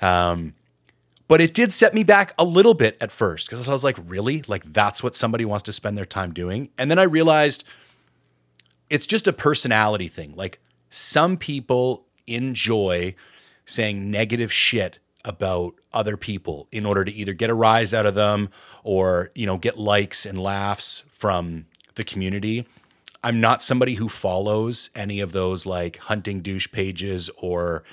Um, 0.00 0.54
but 1.28 1.40
it 1.40 1.54
did 1.54 1.72
set 1.72 1.94
me 1.94 2.02
back 2.02 2.34
a 2.38 2.44
little 2.44 2.74
bit 2.74 2.96
at 3.00 3.12
first 3.12 3.48
because 3.48 3.68
I 3.68 3.72
was 3.72 3.84
like, 3.84 3.96
really? 4.04 4.42
Like, 4.48 4.72
that's 4.72 5.00
what 5.00 5.14
somebody 5.14 5.44
wants 5.44 5.62
to 5.64 5.72
spend 5.72 5.96
their 5.96 6.04
time 6.04 6.32
doing? 6.32 6.70
And 6.76 6.90
then 6.90 6.98
I 6.98 7.04
realized 7.04 7.62
it's 8.90 9.06
just 9.06 9.26
a 9.26 9.32
personality 9.32 10.08
thing. 10.08 10.34
Like, 10.34 10.60
some 10.90 11.36
people 11.36 12.06
enjoy 12.26 13.14
saying 13.64 14.10
negative 14.10 14.52
shit 14.52 14.98
about 15.24 15.74
other 15.92 16.16
people 16.16 16.66
in 16.72 16.86
order 16.86 17.04
to 17.04 17.12
either 17.12 17.32
get 17.32 17.50
a 17.50 17.54
rise 17.54 17.92
out 17.92 18.06
of 18.06 18.14
them 18.14 18.48
or 18.82 19.30
you 19.34 19.46
know 19.46 19.58
get 19.58 19.78
likes 19.78 20.24
and 20.24 20.38
laughs 20.38 21.04
from 21.10 21.66
the 21.94 22.04
community 22.04 22.66
i'm 23.22 23.38
not 23.38 23.62
somebody 23.62 23.94
who 23.96 24.08
follows 24.08 24.88
any 24.96 25.20
of 25.20 25.32
those 25.32 25.66
like 25.66 25.98
hunting 25.98 26.40
douche 26.40 26.72
pages 26.72 27.28
or 27.36 27.84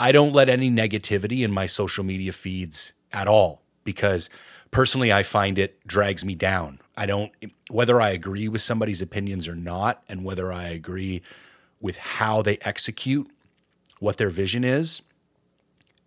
i 0.00 0.10
don't 0.10 0.32
let 0.32 0.48
any 0.48 0.68
negativity 0.68 1.44
in 1.44 1.52
my 1.52 1.64
social 1.64 2.02
media 2.02 2.32
feeds 2.32 2.92
at 3.12 3.28
all 3.28 3.62
because 3.84 4.28
personally 4.74 5.12
i 5.12 5.22
find 5.22 5.58
it 5.58 5.78
drags 5.86 6.24
me 6.24 6.34
down 6.34 6.80
i 6.96 7.06
don't 7.06 7.32
whether 7.70 8.00
i 8.00 8.10
agree 8.10 8.48
with 8.48 8.60
somebody's 8.60 9.00
opinions 9.00 9.48
or 9.48 9.54
not 9.54 10.02
and 10.08 10.24
whether 10.24 10.52
i 10.52 10.64
agree 10.64 11.22
with 11.80 11.96
how 11.96 12.42
they 12.42 12.58
execute 12.62 13.30
what 14.00 14.16
their 14.16 14.30
vision 14.30 14.64
is 14.64 15.00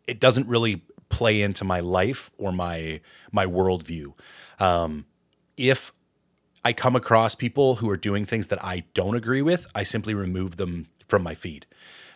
it 0.08 0.20
doesn't 0.20 0.48
really 0.48 0.82
play 1.10 1.42
into 1.42 1.64
my 1.64 1.80
life 1.80 2.32
or 2.38 2.52
my 2.52 3.02
my 3.32 3.46
worldview. 3.46 4.14
Um, 4.60 5.06
if 5.56 5.92
I 6.64 6.74
come 6.74 6.96
across 6.96 7.36
people 7.36 7.76
who 7.76 7.90
are 7.90 7.98
doing 7.98 8.26
things 8.26 8.48
that 8.48 8.64
I 8.64 8.84
don't 8.94 9.16
agree 9.16 9.42
with, 9.42 9.68
I 9.76 9.84
simply 9.84 10.14
remove 10.14 10.58
them 10.58 10.88
from 11.08 11.24
my 11.24 11.34
feed. 11.34 11.66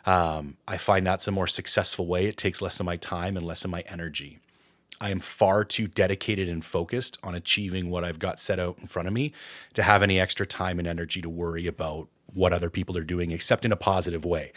Um, 0.05 0.57
I 0.67 0.77
find 0.77 1.05
that's 1.05 1.27
a 1.27 1.31
more 1.31 1.47
successful 1.47 2.07
way. 2.07 2.25
It 2.25 2.37
takes 2.37 2.61
less 2.61 2.79
of 2.79 2.85
my 2.85 2.97
time 2.97 3.37
and 3.37 3.45
less 3.45 3.63
of 3.63 3.71
my 3.71 3.81
energy. 3.87 4.39
I 5.01 5.09
am 5.09 5.19
far 5.19 5.65
too 5.65 5.87
dedicated 5.87 6.47
and 6.47 6.63
focused 6.63 7.17
on 7.23 7.33
achieving 7.33 7.89
what 7.89 8.03
I've 8.03 8.19
got 8.19 8.39
set 8.39 8.59
out 8.59 8.77
in 8.79 8.85
front 8.85 9.07
of 9.07 9.13
me 9.13 9.31
to 9.73 9.81
have 9.81 10.03
any 10.03 10.19
extra 10.19 10.45
time 10.45 10.77
and 10.77 10.87
energy 10.87 11.21
to 11.23 11.29
worry 11.29 11.65
about 11.65 12.07
what 12.33 12.53
other 12.53 12.69
people 12.69 12.95
are 12.97 13.03
doing, 13.03 13.31
except 13.31 13.65
in 13.65 13.71
a 13.71 13.75
positive 13.75 14.23
way. 14.23 14.53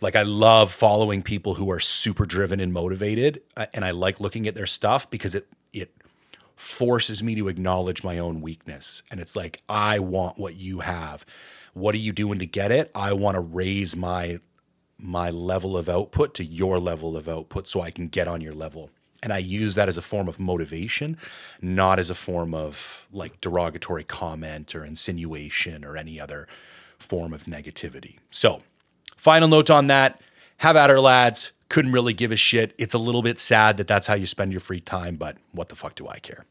Like 0.00 0.14
I 0.14 0.22
love 0.22 0.72
following 0.72 1.22
people 1.22 1.56
who 1.56 1.70
are 1.72 1.80
super 1.80 2.24
driven 2.24 2.60
and 2.60 2.72
motivated, 2.72 3.42
uh, 3.56 3.66
and 3.74 3.84
I 3.84 3.90
like 3.90 4.20
looking 4.20 4.46
at 4.46 4.54
their 4.54 4.66
stuff 4.66 5.10
because 5.10 5.34
it 5.34 5.48
it 5.72 5.92
forces 6.54 7.22
me 7.22 7.34
to 7.34 7.48
acknowledge 7.48 8.04
my 8.04 8.18
own 8.18 8.40
weakness. 8.40 9.02
And 9.10 9.18
it's 9.18 9.34
like 9.34 9.60
I 9.68 9.98
want 9.98 10.38
what 10.38 10.54
you 10.54 10.80
have. 10.80 11.26
What 11.74 11.94
are 11.96 11.98
you 11.98 12.12
doing 12.12 12.38
to 12.38 12.46
get 12.46 12.70
it? 12.70 12.90
I 12.94 13.12
want 13.12 13.34
to 13.34 13.40
raise 13.40 13.96
my 13.96 14.38
my 14.98 15.30
level 15.30 15.76
of 15.76 15.88
output 15.88 16.34
to 16.34 16.44
your 16.44 16.78
level 16.78 17.16
of 17.16 17.28
output 17.28 17.66
so 17.66 17.80
I 17.80 17.90
can 17.90 18.08
get 18.08 18.28
on 18.28 18.40
your 18.40 18.54
level. 18.54 18.90
And 19.22 19.32
I 19.32 19.38
use 19.38 19.74
that 19.74 19.88
as 19.88 19.98
a 19.98 20.02
form 20.02 20.28
of 20.28 20.40
motivation, 20.40 21.18
not 21.60 21.98
as 21.98 22.08
a 22.08 22.14
form 22.14 22.54
of 22.54 23.06
like 23.12 23.40
derogatory 23.40 24.04
comment 24.04 24.74
or 24.74 24.84
insinuation 24.84 25.84
or 25.84 25.96
any 25.96 26.18
other 26.18 26.48
form 26.98 27.32
of 27.34 27.44
negativity. 27.44 28.18
So 28.30 28.62
Final 29.20 29.48
note 29.48 29.68
on 29.68 29.88
that 29.88 30.18
have 30.56 30.76
at 30.76 30.88
her, 30.88 30.98
lads. 30.98 31.52
Couldn't 31.68 31.92
really 31.92 32.14
give 32.14 32.32
a 32.32 32.36
shit. 32.36 32.72
It's 32.78 32.94
a 32.94 32.98
little 32.98 33.20
bit 33.20 33.38
sad 33.38 33.76
that 33.76 33.86
that's 33.86 34.06
how 34.06 34.14
you 34.14 34.24
spend 34.24 34.50
your 34.50 34.62
free 34.62 34.80
time, 34.80 35.16
but 35.16 35.36
what 35.52 35.68
the 35.68 35.74
fuck 35.74 35.94
do 35.94 36.08
I 36.08 36.20
care? 36.20 36.46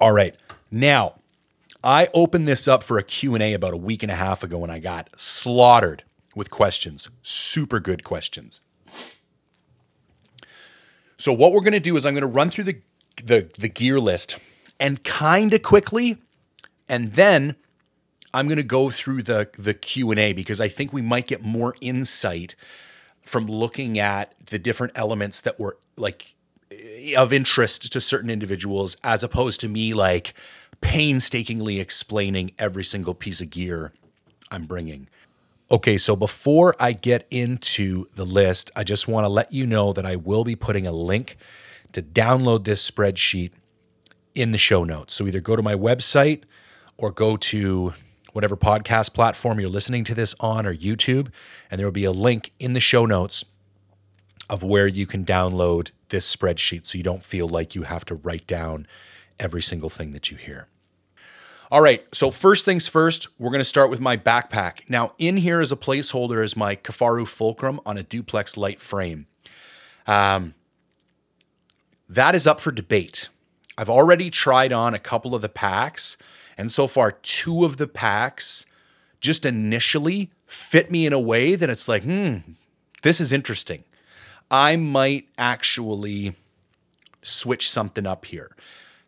All 0.00 0.10
right. 0.10 0.36
Now, 0.72 1.14
I 1.84 2.08
opened 2.14 2.46
this 2.46 2.66
up 2.66 2.82
for 2.82 2.98
a 2.98 3.04
Q&A 3.04 3.52
about 3.52 3.74
a 3.74 3.76
week 3.76 4.02
and 4.02 4.10
a 4.10 4.16
half 4.16 4.42
ago 4.42 4.64
and 4.64 4.72
I 4.72 4.80
got 4.80 5.08
slaughtered 5.16 6.02
with 6.34 6.50
questions. 6.50 7.08
Super 7.22 7.78
good 7.78 8.02
questions. 8.02 8.60
So 11.18 11.32
what 11.32 11.52
we're 11.52 11.60
going 11.60 11.72
to 11.72 11.80
do 11.80 11.96
is 11.96 12.06
I'm 12.06 12.14
going 12.14 12.22
to 12.22 12.26
run 12.26 12.50
through 12.50 12.64
the 12.64 12.80
the, 13.24 13.50
the 13.58 13.68
gear 13.68 13.98
list 13.98 14.36
and 14.78 15.02
kind 15.02 15.52
of 15.52 15.62
quickly 15.62 16.18
and 16.88 17.14
then 17.14 17.56
I'm 18.32 18.46
going 18.46 18.58
to 18.58 18.62
go 18.62 18.90
through 18.90 19.22
the 19.24 19.50
the 19.58 19.74
Q&A 19.74 20.32
because 20.32 20.60
I 20.60 20.68
think 20.68 20.92
we 20.92 21.02
might 21.02 21.26
get 21.26 21.42
more 21.42 21.74
insight 21.80 22.54
from 23.22 23.46
looking 23.46 23.98
at 23.98 24.34
the 24.46 24.58
different 24.58 24.92
elements 24.94 25.40
that 25.40 25.58
were 25.58 25.78
like 25.96 26.34
of 27.16 27.32
interest 27.32 27.92
to 27.92 28.00
certain 28.00 28.30
individuals 28.30 28.96
as 29.02 29.24
opposed 29.24 29.60
to 29.62 29.68
me 29.68 29.94
like 29.94 30.34
painstakingly 30.80 31.80
explaining 31.80 32.52
every 32.56 32.84
single 32.84 33.14
piece 33.14 33.40
of 33.40 33.50
gear 33.50 33.92
I'm 34.50 34.64
bringing. 34.64 35.08
Okay, 35.70 35.98
so 35.98 36.16
before 36.16 36.74
I 36.80 36.92
get 36.92 37.26
into 37.30 38.06
the 38.14 38.24
list, 38.24 38.70
I 38.74 38.84
just 38.84 39.06
want 39.06 39.24
to 39.24 39.28
let 39.28 39.52
you 39.52 39.66
know 39.66 39.92
that 39.92 40.06
I 40.06 40.16
will 40.16 40.42
be 40.42 40.56
putting 40.56 40.86
a 40.86 40.92
link 40.92 41.36
to 41.92 42.00
download 42.00 42.64
this 42.64 42.90
spreadsheet 42.90 43.52
in 44.34 44.52
the 44.52 44.58
show 44.58 44.82
notes. 44.82 45.12
So 45.12 45.26
either 45.26 45.40
go 45.40 45.56
to 45.56 45.62
my 45.62 45.74
website 45.74 46.44
or 46.96 47.10
go 47.10 47.36
to 47.36 47.92
whatever 48.32 48.56
podcast 48.56 49.12
platform 49.12 49.60
you're 49.60 49.68
listening 49.68 50.04
to 50.04 50.14
this 50.14 50.34
on 50.40 50.64
or 50.64 50.74
YouTube, 50.74 51.28
and 51.70 51.78
there 51.78 51.86
will 51.86 51.92
be 51.92 52.04
a 52.04 52.12
link 52.12 52.52
in 52.58 52.72
the 52.72 52.80
show 52.80 53.04
notes 53.04 53.44
of 54.48 54.62
where 54.62 54.86
you 54.86 55.04
can 55.06 55.22
download 55.22 55.90
this 56.08 56.34
spreadsheet 56.34 56.86
so 56.86 56.96
you 56.96 57.04
don't 57.04 57.22
feel 57.22 57.46
like 57.46 57.74
you 57.74 57.82
have 57.82 58.06
to 58.06 58.14
write 58.14 58.46
down 58.46 58.86
every 59.38 59.60
single 59.60 59.90
thing 59.90 60.12
that 60.12 60.30
you 60.30 60.38
hear. 60.38 60.68
All 61.70 61.82
right, 61.82 62.02
so 62.14 62.30
first 62.30 62.64
things 62.64 62.88
first, 62.88 63.28
we're 63.38 63.50
to 63.58 63.64
start 63.64 63.90
with 63.90 64.00
my 64.00 64.16
backpack. 64.16 64.88
Now, 64.88 65.12
in 65.18 65.36
here 65.36 65.60
as 65.60 65.70
a 65.70 65.76
placeholder 65.76 66.42
is 66.42 66.56
my 66.56 66.76
Kifaru 66.76 67.28
Fulcrum 67.28 67.78
on 67.84 67.98
a 67.98 68.02
duplex 68.02 68.56
light 68.56 68.80
frame. 68.80 69.26
Um, 70.06 70.54
that 72.08 72.34
is 72.34 72.46
up 72.46 72.58
for 72.58 72.72
debate. 72.72 73.28
I've 73.76 73.90
already 73.90 74.30
tried 74.30 74.72
on 74.72 74.94
a 74.94 74.98
couple 74.98 75.34
of 75.34 75.42
the 75.42 75.48
packs 75.50 76.16
and 76.58 76.72
so 76.72 76.88
far, 76.88 77.12
two 77.12 77.64
of 77.64 77.76
the 77.76 77.86
packs 77.86 78.66
just 79.20 79.46
initially 79.46 80.32
fit 80.44 80.90
me 80.90 81.06
in 81.06 81.12
a 81.12 81.20
way 81.20 81.54
that 81.54 81.70
it's 81.70 81.88
like, 81.88 82.02
hmm, 82.02 82.38
this 83.02 83.20
is 83.20 83.32
interesting. 83.32 83.84
I 84.50 84.74
might 84.74 85.28
actually 85.38 86.34
switch 87.22 87.70
something 87.70 88.06
up 88.06 88.24
here. 88.24 88.56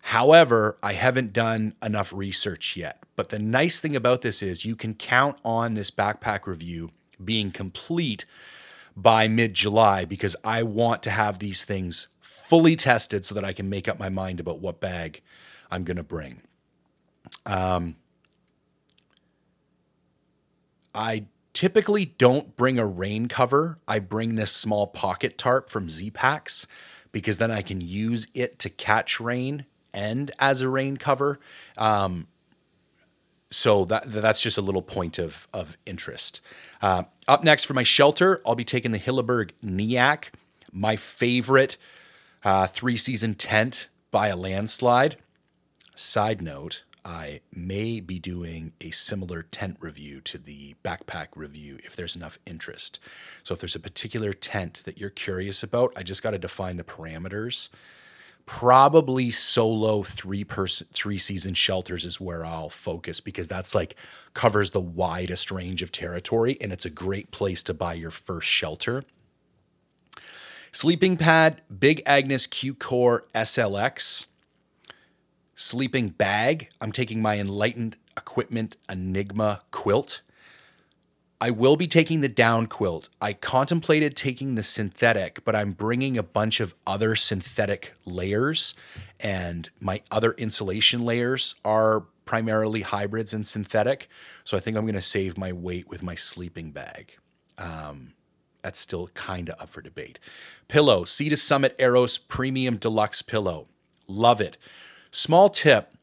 However, 0.02 0.78
I 0.82 0.94
haven't 0.94 1.32
done 1.32 1.74
enough 1.82 2.12
research 2.12 2.76
yet. 2.76 3.02
But 3.16 3.28
the 3.28 3.38
nice 3.38 3.80
thing 3.80 3.94
about 3.94 4.22
this 4.22 4.42
is 4.42 4.64
you 4.64 4.76
can 4.76 4.94
count 4.94 5.36
on 5.44 5.74
this 5.74 5.90
backpack 5.90 6.46
review 6.46 6.90
being 7.22 7.50
complete 7.50 8.24
by 8.96 9.28
mid 9.28 9.54
July 9.54 10.04
because 10.04 10.34
I 10.42 10.62
want 10.62 11.02
to 11.04 11.10
have 11.10 11.38
these 11.38 11.64
things 11.64 12.08
fully 12.18 12.76
tested 12.76 13.24
so 13.24 13.34
that 13.34 13.44
I 13.44 13.52
can 13.52 13.68
make 13.68 13.88
up 13.88 13.98
my 13.98 14.08
mind 14.08 14.40
about 14.40 14.58
what 14.58 14.80
bag 14.80 15.20
I'm 15.70 15.84
going 15.84 15.98
to 15.98 16.02
bring. 16.02 16.42
Um, 17.46 17.96
I 20.94 21.26
typically 21.52 22.06
don't 22.06 22.56
bring 22.56 22.78
a 22.78 22.86
rain 22.86 23.28
cover. 23.28 23.78
I 23.86 23.98
bring 23.98 24.34
this 24.34 24.52
small 24.52 24.86
pocket 24.86 25.38
tarp 25.38 25.70
from 25.70 25.88
Z-Packs 25.88 26.66
because 27.12 27.38
then 27.38 27.50
I 27.50 27.62
can 27.62 27.80
use 27.80 28.26
it 28.34 28.58
to 28.60 28.70
catch 28.70 29.20
rain 29.20 29.66
and 29.92 30.30
as 30.38 30.60
a 30.60 30.68
rain 30.68 30.96
cover. 30.96 31.40
Um, 31.76 32.26
so 33.50 33.84
that 33.86 34.10
that's 34.10 34.40
just 34.40 34.58
a 34.58 34.62
little 34.62 34.82
point 34.82 35.18
of 35.18 35.48
of 35.52 35.76
interest. 35.84 36.40
Uh, 36.80 37.04
up 37.26 37.44
next 37.44 37.64
for 37.64 37.74
my 37.74 37.82
shelter, 37.82 38.40
I'll 38.46 38.54
be 38.54 38.64
taking 38.64 38.92
the 38.92 38.98
Hilleberg 38.98 39.50
Niak, 39.64 40.26
my 40.72 40.96
favorite 40.96 41.76
uh, 42.44 42.66
three 42.66 42.96
season 42.96 43.34
tent 43.34 43.88
by 44.10 44.28
a 44.28 44.36
landslide. 44.36 45.16
Side 45.94 46.40
note, 46.40 46.84
I 47.04 47.40
may 47.52 48.00
be 48.00 48.18
doing 48.18 48.72
a 48.80 48.90
similar 48.90 49.42
tent 49.42 49.78
review 49.80 50.20
to 50.22 50.38
the 50.38 50.74
backpack 50.84 51.28
review 51.34 51.78
if 51.84 51.96
there's 51.96 52.16
enough 52.16 52.38
interest. 52.46 53.00
So 53.42 53.54
if 53.54 53.60
there's 53.60 53.74
a 53.74 53.80
particular 53.80 54.32
tent 54.32 54.82
that 54.84 54.98
you're 54.98 55.10
curious 55.10 55.62
about, 55.62 55.92
I 55.96 56.02
just 56.02 56.22
got 56.22 56.30
to 56.30 56.38
define 56.38 56.76
the 56.76 56.84
parameters 56.84 57.68
probably 58.46 59.30
solo 59.30 60.02
three 60.02 60.44
person 60.44 60.86
three 60.92 61.18
season 61.18 61.54
shelters 61.54 62.04
is 62.04 62.20
where 62.20 62.44
I'll 62.44 62.68
focus 62.68 63.20
because 63.20 63.48
that's 63.48 63.74
like 63.74 63.96
covers 64.34 64.70
the 64.70 64.80
widest 64.80 65.50
range 65.50 65.82
of 65.82 65.92
territory 65.92 66.56
and 66.60 66.72
it's 66.72 66.84
a 66.84 66.90
great 66.90 67.30
place 67.30 67.62
to 67.64 67.74
buy 67.74 67.94
your 67.94 68.10
first 68.10 68.48
shelter. 68.48 69.04
Sleeping 70.72 71.16
pad, 71.16 71.62
Big 71.76 72.00
Agnes 72.06 72.46
Q 72.46 72.74
Core 72.74 73.26
SLX. 73.34 74.26
Sleeping 75.54 76.08
bag, 76.10 76.70
I'm 76.80 76.92
taking 76.92 77.20
my 77.20 77.38
Enlightened 77.38 77.96
Equipment 78.16 78.76
Enigma 78.88 79.62
quilt. 79.72 80.22
I 81.42 81.50
will 81.50 81.76
be 81.76 81.86
taking 81.86 82.20
the 82.20 82.28
down 82.28 82.66
quilt. 82.66 83.08
I 83.20 83.32
contemplated 83.32 84.14
taking 84.14 84.56
the 84.56 84.62
synthetic, 84.62 85.42
but 85.42 85.56
I'm 85.56 85.72
bringing 85.72 86.18
a 86.18 86.22
bunch 86.22 86.60
of 86.60 86.74
other 86.86 87.16
synthetic 87.16 87.94
layers, 88.04 88.74
and 89.18 89.70
my 89.80 90.02
other 90.10 90.32
insulation 90.32 91.02
layers 91.02 91.54
are 91.64 92.04
primarily 92.26 92.82
hybrids 92.82 93.32
and 93.32 93.46
synthetic. 93.46 94.08
So 94.44 94.56
I 94.56 94.60
think 94.60 94.76
I'm 94.76 94.84
going 94.84 94.94
to 94.94 95.00
save 95.00 95.38
my 95.38 95.50
weight 95.52 95.88
with 95.88 96.02
my 96.02 96.14
sleeping 96.14 96.72
bag. 96.72 97.16
Um, 97.56 98.12
that's 98.62 98.78
still 98.78 99.08
kind 99.08 99.48
of 99.48 99.58
up 99.60 99.70
for 99.70 99.80
debate. 99.80 100.18
Pillow, 100.68 101.04
Sea 101.04 101.30
to 101.30 101.36
Summit 101.36 101.74
Aeros 101.78 102.18
Premium 102.28 102.76
Deluxe 102.76 103.22
Pillow. 103.22 103.68
Love 104.06 104.42
it. 104.42 104.58
Small 105.10 105.48
tip 105.48 105.94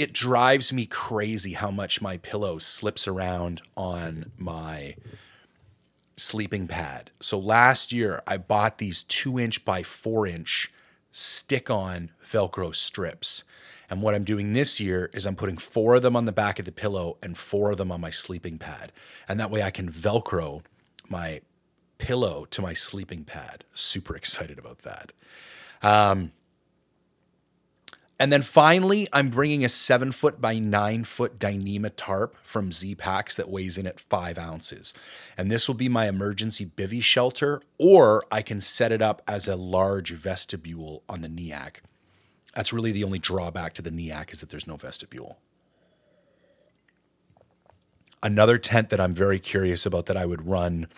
it 0.00 0.14
drives 0.14 0.72
me 0.72 0.86
crazy 0.86 1.52
how 1.52 1.70
much 1.70 2.00
my 2.00 2.16
pillow 2.16 2.56
slips 2.56 3.06
around 3.06 3.60
on 3.76 4.32
my 4.38 4.96
sleeping 6.16 6.66
pad. 6.66 7.10
So 7.20 7.38
last 7.38 7.92
year 7.92 8.22
I 8.26 8.38
bought 8.38 8.78
these 8.78 9.02
two 9.04 9.38
inch 9.38 9.62
by 9.62 9.82
four 9.82 10.26
inch 10.26 10.72
stick 11.10 11.68
on 11.68 12.12
Velcro 12.24 12.74
strips. 12.74 13.44
And 13.90 14.00
what 14.00 14.14
I'm 14.14 14.24
doing 14.24 14.54
this 14.54 14.80
year 14.80 15.10
is 15.12 15.26
I'm 15.26 15.36
putting 15.36 15.58
four 15.58 15.96
of 15.96 16.02
them 16.02 16.16
on 16.16 16.24
the 16.24 16.32
back 16.32 16.58
of 16.58 16.64
the 16.64 16.72
pillow 16.72 17.18
and 17.22 17.36
four 17.36 17.70
of 17.70 17.76
them 17.76 17.92
on 17.92 18.00
my 18.00 18.10
sleeping 18.10 18.56
pad. 18.56 18.92
And 19.28 19.38
that 19.38 19.50
way 19.50 19.62
I 19.62 19.70
can 19.70 19.90
Velcro 19.90 20.62
my 21.10 21.42
pillow 21.98 22.46
to 22.52 22.62
my 22.62 22.72
sleeping 22.72 23.24
pad. 23.24 23.64
Super 23.74 24.16
excited 24.20 24.58
about 24.58 24.78
that. 24.78 25.12
Um, 25.82 26.32
and 28.20 28.30
then 28.30 28.42
finally, 28.42 29.08
I'm 29.14 29.30
bringing 29.30 29.64
a 29.64 29.68
seven 29.70 30.12
foot 30.12 30.42
by 30.42 30.58
nine 30.58 31.04
foot 31.04 31.38
Dyneema 31.38 31.92
tarp 31.96 32.36
from 32.42 32.70
Z-Packs 32.70 33.34
that 33.36 33.48
weighs 33.48 33.78
in 33.78 33.86
at 33.86 33.98
five 33.98 34.36
ounces. 34.36 34.92
And 35.38 35.50
this 35.50 35.66
will 35.66 35.74
be 35.74 35.88
my 35.88 36.06
emergency 36.06 36.66
bivy 36.66 37.02
shelter, 37.02 37.62
or 37.78 38.22
I 38.30 38.42
can 38.42 38.60
set 38.60 38.92
it 38.92 39.00
up 39.00 39.22
as 39.26 39.48
a 39.48 39.56
large 39.56 40.12
vestibule 40.12 41.02
on 41.08 41.22
the 41.22 41.28
Niak. 41.28 41.76
That's 42.54 42.74
really 42.74 42.92
the 42.92 43.04
only 43.04 43.18
drawback 43.18 43.72
to 43.74 43.82
the 43.82 43.90
Niak 43.90 44.32
is 44.32 44.40
that 44.40 44.50
there's 44.50 44.66
no 44.66 44.76
vestibule. 44.76 45.38
Another 48.22 48.58
tent 48.58 48.90
that 48.90 49.00
I'm 49.00 49.14
very 49.14 49.38
curious 49.38 49.86
about 49.86 50.04
that 50.06 50.16
I 50.18 50.26
would 50.26 50.46
run 50.46 50.88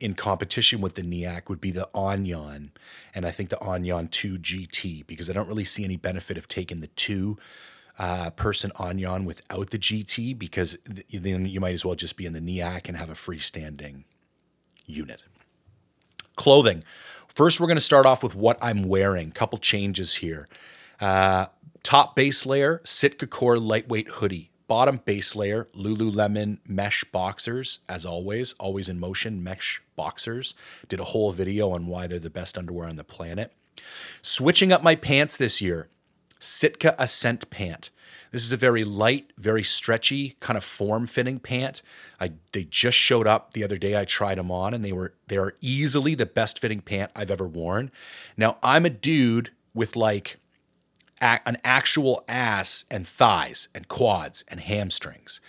in 0.00 0.14
competition 0.14 0.80
with 0.80 0.94
the 0.94 1.02
Niak 1.02 1.48
would 1.48 1.60
be 1.60 1.70
the 1.70 1.88
Anjan, 1.94 2.70
and 3.14 3.26
I 3.26 3.30
think 3.30 3.48
the 3.50 3.56
Anjan 3.56 4.10
2 4.10 4.38
GT 4.38 5.06
because 5.06 5.28
I 5.28 5.32
don't 5.32 5.48
really 5.48 5.64
see 5.64 5.84
any 5.84 5.96
benefit 5.96 6.38
of 6.38 6.46
taking 6.48 6.80
the 6.80 6.86
two 6.88 7.36
uh, 7.98 8.30
person 8.30 8.70
Anjan 8.76 9.24
without 9.24 9.70
the 9.70 9.78
GT 9.78 10.38
because 10.38 10.78
th- 10.84 11.06
then 11.22 11.46
you 11.46 11.60
might 11.60 11.72
as 11.72 11.84
well 11.84 11.96
just 11.96 12.16
be 12.16 12.26
in 12.26 12.32
the 12.32 12.40
Niak 12.40 12.88
and 12.88 12.96
have 12.96 13.10
a 13.10 13.14
freestanding 13.14 14.04
unit. 14.86 15.22
Clothing. 16.36 16.84
First, 17.26 17.58
we're 17.58 17.66
going 17.66 17.76
to 17.76 17.80
start 17.80 18.06
off 18.06 18.22
with 18.22 18.36
what 18.36 18.56
I'm 18.62 18.84
wearing. 18.84 19.32
Couple 19.32 19.58
changes 19.58 20.16
here. 20.16 20.48
Uh, 21.00 21.46
top 21.82 22.14
base 22.14 22.46
layer, 22.46 22.80
Sitka 22.84 23.26
Core 23.26 23.58
lightweight 23.58 24.08
hoodie. 24.08 24.50
Bottom 24.68 25.00
base 25.04 25.34
layer, 25.34 25.66
Lululemon 25.74 26.58
mesh 26.66 27.02
boxers, 27.10 27.80
as 27.88 28.06
always, 28.06 28.52
always 28.54 28.88
in 28.88 29.00
motion 29.00 29.42
mesh 29.42 29.82
boxers. 29.96 30.54
Did 30.88 31.00
a 31.00 31.04
whole 31.04 31.32
video 31.32 31.70
on 31.70 31.86
why 31.86 32.06
they're 32.06 32.18
the 32.18 32.30
best 32.30 32.56
underwear 32.56 32.86
on 32.86 32.96
the 32.96 33.02
planet. 33.02 33.52
Switching 34.20 34.70
up 34.70 34.82
my 34.82 34.94
pants 34.94 35.36
this 35.36 35.62
year, 35.62 35.88
Sitka 36.38 36.94
Ascent 36.98 37.48
pant. 37.50 37.90
This 38.30 38.44
is 38.44 38.52
a 38.52 38.58
very 38.58 38.84
light, 38.84 39.32
very 39.38 39.62
stretchy, 39.62 40.36
kind 40.40 40.56
of 40.58 40.64
form-fitting 40.64 41.40
pant. 41.40 41.80
I, 42.20 42.32
they 42.52 42.64
just 42.64 42.98
showed 42.98 43.26
up 43.26 43.54
the 43.54 43.64
other 43.64 43.78
day. 43.78 43.98
I 43.98 44.04
tried 44.04 44.36
them 44.36 44.50
on, 44.50 44.74
and 44.74 44.84
they 44.84 44.92
were 44.92 45.14
they 45.28 45.38
are 45.38 45.54
easily 45.62 46.14
the 46.14 46.26
best 46.26 46.58
fitting 46.58 46.82
pant 46.82 47.10
I've 47.16 47.30
ever 47.30 47.48
worn. 47.48 47.90
Now 48.36 48.58
I'm 48.62 48.84
a 48.84 48.90
dude 48.90 49.50
with 49.72 49.96
like 49.96 50.36
an 51.20 51.58
actual 51.64 52.24
ass 52.28 52.84
and 52.90 53.06
thighs 53.06 53.68
and 53.74 53.88
quads 53.88 54.44
and 54.48 54.60
hamstrings. 54.60 55.40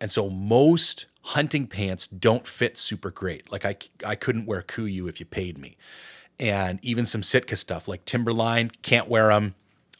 And 0.00 0.10
so 0.10 0.28
most 0.28 1.06
hunting 1.22 1.66
pants 1.66 2.06
don't 2.06 2.46
fit 2.46 2.76
super 2.76 3.10
great. 3.10 3.50
Like 3.52 3.64
I, 3.64 3.76
I 4.04 4.14
couldn't 4.16 4.46
wear 4.46 4.62
Kuiu 4.62 5.08
if 5.08 5.20
you 5.20 5.26
paid 5.26 5.58
me. 5.58 5.76
And 6.40 6.80
even 6.82 7.06
some 7.06 7.22
Sitka 7.22 7.56
stuff 7.56 7.86
like 7.86 8.04
Timberline, 8.04 8.72
can't 8.82 9.08
wear 9.08 9.28
them. 9.28 9.54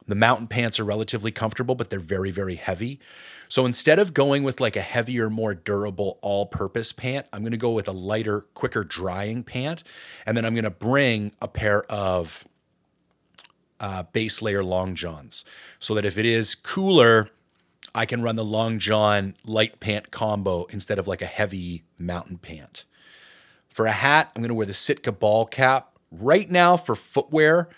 The 0.08 0.16
mountain 0.16 0.48
pants 0.48 0.80
are 0.80 0.84
relatively 0.84 1.30
comfortable, 1.30 1.76
but 1.76 1.90
they're 1.90 2.00
very, 2.00 2.32
very 2.32 2.56
heavy. 2.56 2.98
So 3.48 3.66
instead 3.66 3.98
of 3.98 4.14
going 4.14 4.42
with 4.42 4.60
like 4.60 4.74
a 4.74 4.80
heavier, 4.80 5.30
more 5.30 5.54
durable 5.54 6.18
all 6.22 6.46
purpose 6.46 6.90
pant, 6.90 7.26
I'm 7.32 7.42
going 7.42 7.52
to 7.52 7.58
go 7.58 7.70
with 7.70 7.86
a 7.86 7.92
lighter, 7.92 8.40
quicker 8.54 8.82
drying 8.82 9.44
pant. 9.44 9.84
And 10.26 10.36
then 10.36 10.44
I'm 10.44 10.54
going 10.54 10.64
to 10.64 10.70
bring 10.70 11.32
a 11.40 11.46
pair 11.46 11.84
of 11.84 12.44
uh, 13.82 14.04
base 14.04 14.40
layer 14.40 14.64
long 14.64 14.94
johns 14.94 15.44
so 15.78 15.94
that 15.94 16.04
if 16.04 16.16
it 16.16 16.24
is 16.24 16.54
cooler, 16.54 17.28
I 17.94 18.06
can 18.06 18.22
run 18.22 18.36
the 18.36 18.44
long 18.44 18.78
john 18.78 19.34
light 19.44 19.80
pant 19.80 20.10
combo 20.10 20.64
instead 20.66 20.98
of 20.98 21.08
like 21.08 21.20
a 21.20 21.26
heavy 21.26 21.82
mountain 21.98 22.38
pant. 22.38 22.84
For 23.68 23.86
a 23.86 23.92
hat, 23.92 24.30
I'm 24.34 24.42
going 24.42 24.48
to 24.48 24.54
wear 24.54 24.66
the 24.66 24.74
Sitka 24.74 25.12
ball 25.12 25.46
cap. 25.46 25.96
Right 26.10 26.50
now, 26.50 26.76
for 26.76 26.94
footwear, 26.94 27.70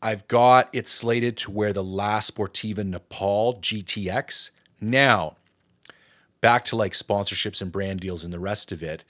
I've 0.00 0.26
got 0.26 0.70
it 0.72 0.88
slated 0.88 1.36
to 1.38 1.50
wear 1.50 1.72
the 1.72 1.84
La 1.84 2.20
Sportiva 2.20 2.84
Nepal 2.84 3.54
GTX. 3.60 4.50
Now, 4.80 5.36
back 6.40 6.64
to 6.66 6.76
like 6.76 6.92
sponsorships 6.92 7.60
and 7.60 7.70
brand 7.70 8.00
deals 8.00 8.24
and 8.24 8.32
the 8.32 8.38
rest 8.38 8.72
of 8.72 8.82
it. 8.82 9.04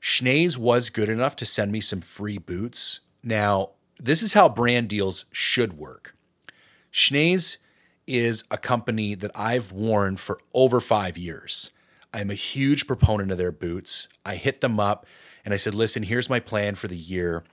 Schnee's 0.00 0.58
was 0.58 0.90
good 0.90 1.08
enough 1.08 1.36
to 1.36 1.44
send 1.44 1.70
me 1.70 1.80
some 1.80 2.00
free 2.00 2.38
boots. 2.38 3.00
Now, 3.22 3.70
this 4.02 4.22
is 4.22 4.34
how 4.34 4.48
brand 4.48 4.88
deals 4.88 5.24
should 5.30 5.74
work. 5.74 6.16
Schnee's 6.92 7.58
is 8.06 8.44
a 8.50 8.58
company 8.58 9.14
that 9.14 9.30
I've 9.34 9.70
worn 9.70 10.16
for 10.16 10.38
over 10.52 10.80
five 10.80 11.16
years. 11.16 11.70
I'm 12.12 12.30
a 12.30 12.34
huge 12.34 12.86
proponent 12.86 13.30
of 13.30 13.38
their 13.38 13.52
boots. 13.52 14.08
I 14.26 14.36
hit 14.36 14.60
them 14.60 14.80
up 14.80 15.06
and 15.44 15.54
I 15.54 15.56
said, 15.56 15.74
listen, 15.74 16.02
here's 16.02 16.28
my 16.28 16.40
plan 16.40 16.74
for 16.74 16.88
the 16.88 16.96
year. 16.96 17.44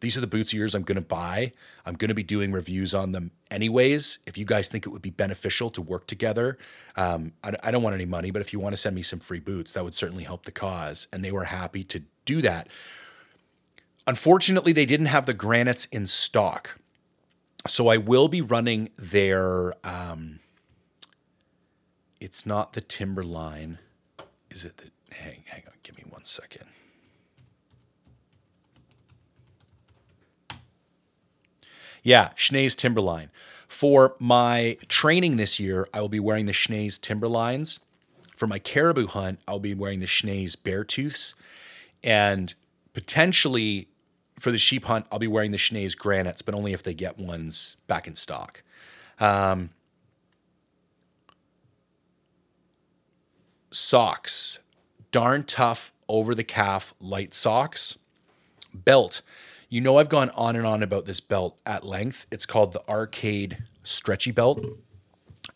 These 0.00 0.16
are 0.16 0.20
the 0.20 0.26
boots 0.26 0.52
yours 0.52 0.74
I'm 0.74 0.82
going 0.82 0.96
to 0.96 1.00
buy. 1.00 1.52
I'm 1.86 1.94
going 1.94 2.08
to 2.08 2.14
be 2.14 2.22
doing 2.22 2.52
reviews 2.52 2.94
on 2.94 3.12
them 3.12 3.30
anyways. 3.50 4.18
If 4.26 4.36
you 4.36 4.44
guys 4.44 4.68
think 4.68 4.86
it 4.86 4.90
would 4.90 5.02
be 5.02 5.10
beneficial 5.10 5.70
to 5.70 5.82
work 5.82 6.06
together, 6.06 6.58
um, 6.96 7.32
I, 7.42 7.54
I 7.62 7.70
don't 7.70 7.82
want 7.82 7.94
any 7.94 8.04
money, 8.04 8.30
but 8.30 8.42
if 8.42 8.52
you 8.52 8.60
want 8.60 8.74
to 8.74 8.76
send 8.76 8.94
me 8.94 9.02
some 9.02 9.18
free 9.20 9.40
boots, 9.40 9.72
that 9.72 9.84
would 9.84 9.94
certainly 9.94 10.24
help 10.24 10.44
the 10.44 10.52
cause. 10.52 11.08
And 11.12 11.24
they 11.24 11.32
were 11.32 11.44
happy 11.44 11.82
to 11.84 12.02
do 12.24 12.42
that. 12.42 12.68
Unfortunately, 14.08 14.72
they 14.72 14.86
didn't 14.86 15.06
have 15.06 15.26
the 15.26 15.34
granites 15.34 15.84
in 15.92 16.06
stock. 16.06 16.78
so 17.66 17.88
I 17.88 17.98
will 17.98 18.28
be 18.28 18.40
running 18.40 18.88
their. 18.96 19.74
Um, 19.86 20.40
it's 22.18 22.46
not 22.46 22.72
the 22.72 22.80
Timberline. 22.80 23.78
Is 24.50 24.64
it 24.64 24.78
the? 24.78 24.90
Hang, 25.14 25.44
hang 25.48 25.62
on. 25.66 25.74
Give 25.82 25.94
me 25.94 26.04
one 26.08 26.24
second. 26.24 26.64
Yeah, 32.02 32.30
Schnee's 32.34 32.74
Timberline. 32.74 33.30
For 33.66 34.16
my 34.18 34.78
training 34.88 35.36
this 35.36 35.60
year, 35.60 35.86
I 35.92 36.00
will 36.00 36.08
be 36.08 36.20
wearing 36.20 36.46
the 36.46 36.52
Schnee's 36.52 36.98
Timberlines. 36.98 37.78
For 38.38 38.46
my 38.46 38.58
caribou 38.58 39.08
hunt, 39.08 39.40
I'll 39.46 39.58
be 39.58 39.74
wearing 39.74 40.00
the 40.00 40.06
Schnee's 40.06 40.56
Beartooths. 40.56 41.34
And 42.02 42.54
potentially 42.94 43.88
for 44.38 44.50
the 44.50 44.58
sheep 44.58 44.84
hunt, 44.84 45.06
I'll 45.10 45.18
be 45.18 45.26
wearing 45.26 45.50
the 45.50 45.58
Schnee's 45.58 45.94
Granites, 45.94 46.42
but 46.42 46.54
only 46.54 46.72
if 46.72 46.82
they 46.82 46.94
get 46.94 47.18
ones 47.18 47.76
back 47.86 48.06
in 48.06 48.14
stock. 48.14 48.62
Um, 49.18 49.70
socks, 53.70 54.60
darn 55.10 55.44
tough 55.44 55.92
over 56.08 56.34
the 56.34 56.44
calf 56.44 56.94
light 57.00 57.34
socks. 57.34 57.98
Belt, 58.72 59.22
you 59.68 59.80
know, 59.80 59.98
I've 59.98 60.08
gone 60.08 60.30
on 60.30 60.56
and 60.56 60.66
on 60.66 60.82
about 60.82 61.04
this 61.04 61.20
belt 61.20 61.58
at 61.66 61.84
length. 61.84 62.26
It's 62.30 62.46
called 62.46 62.72
the 62.72 62.88
Arcade 62.88 63.64
Stretchy 63.82 64.30
Belt, 64.30 64.64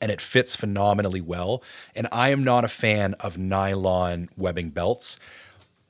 and 0.00 0.10
it 0.10 0.20
fits 0.20 0.56
phenomenally 0.56 1.20
well. 1.20 1.62
And 1.94 2.08
I 2.10 2.30
am 2.30 2.42
not 2.42 2.64
a 2.64 2.68
fan 2.68 3.14
of 3.20 3.38
nylon 3.38 4.28
webbing 4.36 4.70
belts. 4.70 5.18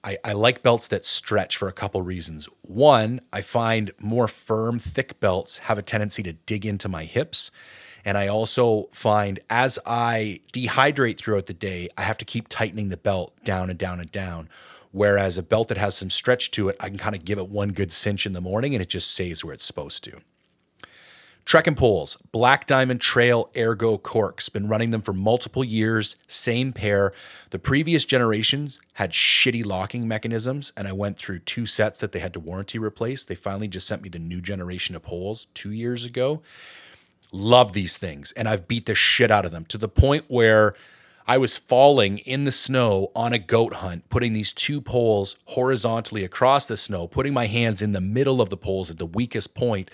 I, 0.05 0.19
I 0.25 0.33
like 0.33 0.63
belts 0.63 0.89
that 0.89 1.05
stretch 1.05 1.57
for 1.57 1.69
a 1.69 1.73
couple 1.73 2.03
reasons. 2.03 2.49
One, 2.63 3.21
I 3.33 3.41
find 3.41 3.93
more 4.01 4.27
firm, 4.27 4.79
thick 4.79 5.21
belts 5.21 5.59
have 5.59 5.79
a 5.79 5.83
tendency 5.83 6.23
to 6.25 6.33
dig 6.33 6.67
into 6.67 6.89
my 6.89 7.05
hips. 7.05 7.51
And 8.05 8.19
I 8.19 8.27
also 8.27 8.89
find 8.93 9.39
as 9.49 9.79
I 9.87 10.41
dehydrate 10.53 11.19
throughout 11.19 11.47
the 11.47 11.55
day, 11.55 11.89
I 11.97 12.03
have 12.03 12.19
to 12.19 12.25
keep 12.25 12.49
tightening 12.49 12.89
the 12.89 12.97
belt 12.97 13.33
down 13.45 13.71
and 13.71 13.79
down 13.79 14.01
and 14.01 14.11
down. 14.11 14.49
Whereas 14.91 15.39
a 15.39 15.43
belt 15.43 15.69
that 15.69 15.79
has 15.79 15.95
some 15.97 16.11
stretch 16.11 16.51
to 16.53 16.69
it, 16.69 16.77
I 16.81 16.89
can 16.89 16.99
kind 16.99 17.15
of 17.15 17.25
give 17.25 17.39
it 17.39 17.49
one 17.49 17.71
good 17.71 17.93
cinch 17.93 18.27
in 18.27 18.33
the 18.33 18.41
morning 18.41 18.75
and 18.75 18.83
it 18.83 18.89
just 18.89 19.11
stays 19.11 19.45
where 19.45 19.55
it's 19.55 19.65
supposed 19.65 20.03
to. 20.05 20.21
Trekking 21.45 21.75
poles, 21.75 22.17
Black 22.31 22.67
Diamond 22.67 23.01
Trail 23.01 23.51
Ergo 23.57 23.99
Corks. 23.99 24.49
Been 24.49 24.69
running 24.69 24.91
them 24.91 25.03
for 25.03 25.13
multiple 25.13 25.65
years, 25.65 26.17
same 26.27 26.73
pair. 26.73 27.13
The 27.51 27.59
previous 27.59 28.05
generations 28.05 28.81
had 28.95 29.11
shitty 29.11 29.67
locking 29.67 30.07
mechanisms, 30.07 30.73
and 30.77 30.87
I 30.87 30.93
went 30.93 31.19
through 31.19 31.41
two 31.41 31.67
sets 31.67 32.01
that 32.01 32.13
they 32.13 32.21
had 32.21 32.33
to 32.35 32.41
warranty 32.41 32.79
replace. 32.79 33.25
They 33.25 33.35
finally 33.35 33.69
just 33.69 33.87
sent 33.87 34.03
me 34.03 34.09
the 34.09 34.19
new 34.21 34.41
generation 34.41 34.95
of 34.95 35.03
poles 35.03 35.47
two 35.53 35.73
years 35.73 36.05
ago. 36.05 36.43
Love 37.33 37.73
these 37.73 37.97
things, 37.97 38.33
and 38.33 38.49
I've 38.49 38.69
beat 38.69 38.87
the 38.87 38.95
shit 38.95 39.31
out 39.31 39.45
of 39.45 39.53
them 39.53 39.65
to 39.67 39.79
the 39.79 39.89
point 39.89 40.27
where 40.29 40.75
I 41.27 41.39
was 41.39 41.59
falling 41.59 42.19
in 42.19 42.45
the 42.45 42.53
snow 42.53 43.11
on 43.15 43.33
a 43.33 43.39
goat 43.39 43.75
hunt, 43.75 44.09
putting 44.09 44.33
these 44.33 44.53
two 44.53 44.81
poles 44.81 45.37
horizontally 45.47 46.25
across 46.25 46.67
the 46.67 46.77
snow, 46.77 47.07
putting 47.09 47.35
my 47.35 47.47
hands 47.47 47.83
in 47.83 47.93
the 47.93 48.01
middle 48.01 48.41
of 48.41 48.49
the 48.49 48.57
poles 48.57 48.91
at 48.91 48.99
the 48.99 49.07
weakest 49.07 49.55
point, 49.55 49.91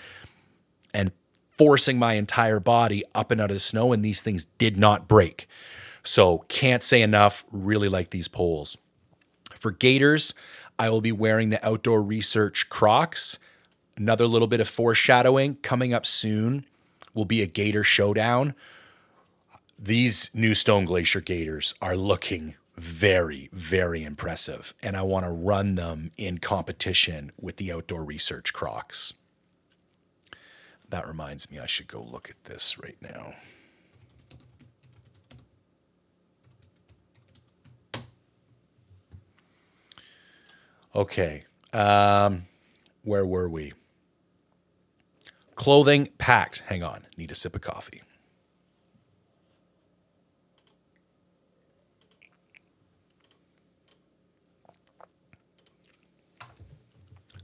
and 0.93 1.11
forcing 1.59 1.99
my 1.99 2.13
entire 2.13 2.61
body 2.61 3.03
up 3.13 3.31
and 3.31 3.41
out 3.41 3.51
of 3.51 3.55
the 3.55 3.59
snow, 3.59 3.91
and 3.91 4.03
these 4.03 4.21
things 4.21 4.45
did 4.45 4.77
not 4.77 5.09
break. 5.09 5.45
So, 6.03 6.45
can't 6.47 6.81
say 6.81 7.01
enough. 7.01 7.43
Really 7.51 7.89
like 7.89 8.11
these 8.11 8.29
poles. 8.29 8.77
For 9.55 9.71
gaiters, 9.71 10.33
I 10.79 10.89
will 10.89 11.01
be 11.01 11.11
wearing 11.11 11.49
the 11.49 11.67
Outdoor 11.67 12.01
Research 12.01 12.69
Crocs. 12.69 13.39
Another 13.97 14.25
little 14.25 14.47
bit 14.47 14.61
of 14.61 14.69
foreshadowing 14.69 15.55
coming 15.55 15.93
up 15.93 16.05
soon 16.05 16.65
will 17.13 17.25
be 17.25 17.41
a 17.41 17.45
gaiter 17.45 17.83
showdown. 17.83 18.55
These 19.77 20.31
new 20.33 20.53
Stone 20.53 20.85
Glacier 20.85 21.19
Gaiters 21.19 21.75
are 21.81 21.97
looking 21.97 22.55
very, 22.77 23.49
very 23.51 24.05
impressive, 24.05 24.73
and 24.81 24.95
I 24.95 25.01
want 25.01 25.25
to 25.25 25.31
run 25.31 25.75
them 25.75 26.11
in 26.15 26.37
competition 26.37 27.33
with 27.37 27.57
the 27.57 27.73
Outdoor 27.73 28.05
Research 28.05 28.53
Crocs. 28.53 29.13
That 30.89 31.07
reminds 31.07 31.51
me, 31.51 31.59
I 31.59 31.67
should 31.67 31.87
go 31.87 32.01
look 32.01 32.29
at 32.29 32.43
this 32.45 32.79
right 32.79 32.97
now. 33.01 33.33
Okay. 40.95 41.45
Um, 41.71 42.47
where 43.03 43.25
were 43.25 43.47
we? 43.47 43.73
Clothing 45.55 46.09
packed. 46.17 46.63
Hang 46.67 46.81
on. 46.81 47.05
Need 47.17 47.31
a 47.31 47.35
sip 47.35 47.55
of 47.55 47.61
coffee. 47.61 48.01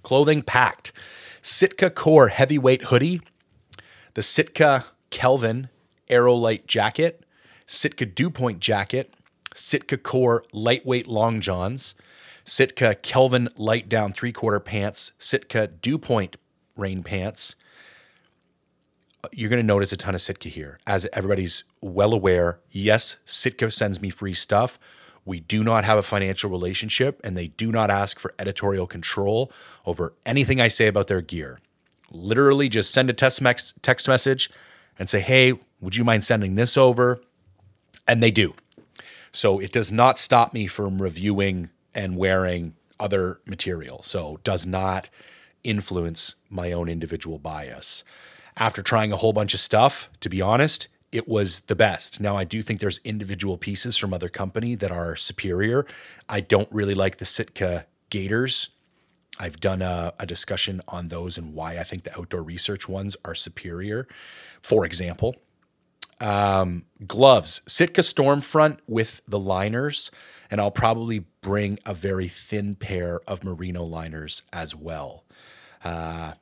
Clothing 0.02 0.42
packed. 0.42 0.92
Sitka 1.42 1.92
Core 1.92 2.30
heavyweight 2.30 2.86
hoodie, 2.86 3.22
the 4.16 4.24
Sitka 4.24 4.86
Kelvin 5.12 5.70
Aerolite 6.10 6.66
jacket, 6.66 7.26
Sitka 7.68 8.06
Dew 8.06 8.30
Point 8.30 8.60
jacket, 8.60 9.14
Sitka 9.54 9.98
Core 9.98 10.44
lightweight 10.52 11.08
long 11.08 11.42
johns, 11.42 11.96
Sitka 12.44 12.96
Kelvin 12.96 13.50
light 13.58 13.88
down 13.88 14.14
three 14.14 14.32
quarter 14.32 14.60
pants, 14.60 15.12
Sitka 15.20 15.68
Dew 15.68 15.98
Point 15.98 16.38
rain 16.76 17.04
pants. 17.04 17.56
You're 19.32 19.50
going 19.50 19.62
to 19.62 19.68
notice 19.68 19.92
a 19.92 19.98
ton 19.98 20.16
of 20.16 20.22
Sitka 20.22 20.50
here. 20.50 20.80
As 20.86 21.08
everybody's 21.12 21.64
well 21.82 22.14
aware, 22.14 22.60
yes, 22.70 23.18
Sitka 23.26 23.72
sends 23.72 24.02
me 24.02 24.10
free 24.10 24.36
stuff. 24.36 24.80
We 25.26 25.40
do 25.40 25.64
not 25.64 25.84
have 25.84 25.98
a 25.98 26.04
financial 26.04 26.52
relationship 26.52 27.20
and 27.24 27.36
they 27.36 27.48
do 27.48 27.72
not 27.72 27.90
ask 27.90 28.20
for 28.20 28.34
editorial 28.38 28.86
control 28.86 29.52
over 29.86 30.14
anything 30.26 30.62
I 30.62 30.68
say 30.68 30.86
about 30.88 31.08
their 31.08 31.22
gear. 31.22 31.60
Literally 32.12 32.70
just 32.70 32.94
send 32.94 33.10
a 33.10 33.14
text, 33.14 33.42
text 33.82 34.08
message 34.08 34.50
and 34.98 35.10
say, 35.10 35.20
hey, 35.20 35.54
would 35.82 35.96
you 35.96 36.04
mind 36.04 36.24
sending 36.24 36.56
this 36.56 36.78
over? 36.78 37.22
And 38.08 38.22
they 38.22 38.32
do. 38.32 38.54
So 39.32 39.60
it 39.60 39.72
does 39.72 39.92
not 39.92 40.18
stop 40.18 40.54
me 40.54 40.68
from 40.68 41.02
reviewing 41.02 41.70
and 41.94 42.18
wearing 42.18 42.76
other 43.00 43.40
material. 43.46 44.02
So 44.04 44.40
does 44.44 44.66
not 44.66 45.10
influence 45.64 46.36
my 46.50 46.72
own 46.72 46.88
individual 46.88 47.40
bias. 47.40 48.04
After 48.58 48.82
trying 48.82 49.12
a 49.12 49.18
whole 49.18 49.34
bunch 49.34 49.54
of 49.54 49.60
stuff, 49.60 50.10
to 50.22 50.30
be 50.30 50.42
honest, 50.42 50.88
it 51.12 51.28
was 51.28 51.62
the 51.62 51.76
best. 51.76 52.22
Now 52.22 52.38
I 52.38 52.44
do 52.44 52.62
think 52.62 52.80
there's 52.80 53.00
individual 53.04 53.58
pieces 53.58 53.98
from 53.98 54.14
other 54.14 54.30
company 54.30 54.76
that 54.76 54.92
are 54.92 55.16
superior. 55.16 55.86
I 56.30 56.40
don't 56.40 56.70
really 56.72 56.94
like 56.94 57.18
the 57.18 57.26
Sitka 57.26 57.86
Gaiters. 58.10 58.70
I've 59.40 59.60
done 59.60 59.82
a, 59.82 60.14
a, 60.20 60.26
discussion 60.26 60.82
on 60.88 61.10
those 61.10 61.38
and 61.38 61.54
why 61.54 61.78
I 61.78 61.84
think 61.84 62.04
the 62.04 62.18
outdoor 62.18 62.42
research 62.42 62.88
ones 62.88 63.18
are 63.26 63.36
superior. 63.36 64.08
For 64.62 64.86
example, 64.86 65.36
um, 66.22 66.86
gloves, 67.06 67.62
Sitka 67.68 68.02
Stormfront 68.02 68.80
with 68.88 69.22
the 69.28 69.40
liners, 69.40 70.12
and 70.50 70.62
I'll 70.62 70.72
probably 70.72 71.26
bring 71.42 71.80
a 71.86 71.94
very 71.94 72.28
thin 72.28 72.76
pair 72.76 73.20
of 73.28 73.44
merino 73.44 73.84
liners 73.84 74.44
as 74.54 74.76
well. 74.76 75.26
Uh, 75.84 76.34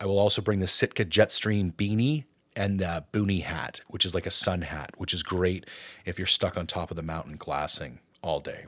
I 0.00 0.06
will 0.06 0.18
also 0.18 0.42
bring 0.42 0.60
the 0.60 0.66
Sitka 0.66 1.04
Jetstream 1.04 1.72
beanie 1.72 2.24
and 2.56 2.78
the 2.78 3.04
boonie 3.12 3.40
hat, 3.40 3.80
which 3.88 4.04
is 4.04 4.14
like 4.14 4.26
a 4.26 4.30
sun 4.30 4.62
hat, 4.62 4.92
which 4.96 5.14
is 5.14 5.22
great 5.22 5.66
if 6.04 6.18
you're 6.18 6.26
stuck 6.26 6.56
on 6.56 6.66
top 6.66 6.90
of 6.90 6.96
the 6.96 7.02
mountain 7.02 7.36
glassing 7.36 8.00
all 8.22 8.40
day. 8.40 8.66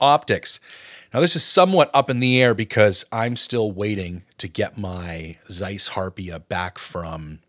Optics. 0.00 0.60
Now, 1.14 1.20
this 1.20 1.36
is 1.36 1.44
somewhat 1.44 1.90
up 1.94 2.10
in 2.10 2.20
the 2.20 2.40
air 2.40 2.54
because 2.54 3.04
I'm 3.12 3.36
still 3.36 3.72
waiting 3.72 4.24
to 4.38 4.48
get 4.48 4.76
my 4.76 5.38
Zeiss 5.50 5.90
Harpia 5.90 6.46
back 6.46 6.78
from 6.78 7.40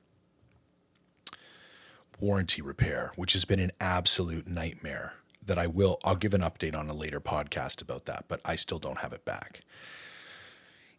warranty 2.19 2.61
repair, 2.61 3.11
which 3.15 3.33
has 3.33 3.45
been 3.45 3.59
an 3.59 3.71
absolute 3.79 4.47
nightmare. 4.47 5.13
That 5.45 5.57
I 5.57 5.67
will, 5.67 5.97
I'll 6.03 6.17
give 6.17 6.33
an 6.33 6.41
update 6.41 6.75
on 6.75 6.89
a 6.89 6.93
later 6.93 7.21
podcast 7.21 7.81
about 7.81 8.05
that, 8.05 8.25
but 8.27 8.41
I 8.43 8.57
still 8.57 8.79
don't 8.79 8.99
have 8.99 9.13
it 9.13 9.23
back. 9.23 9.61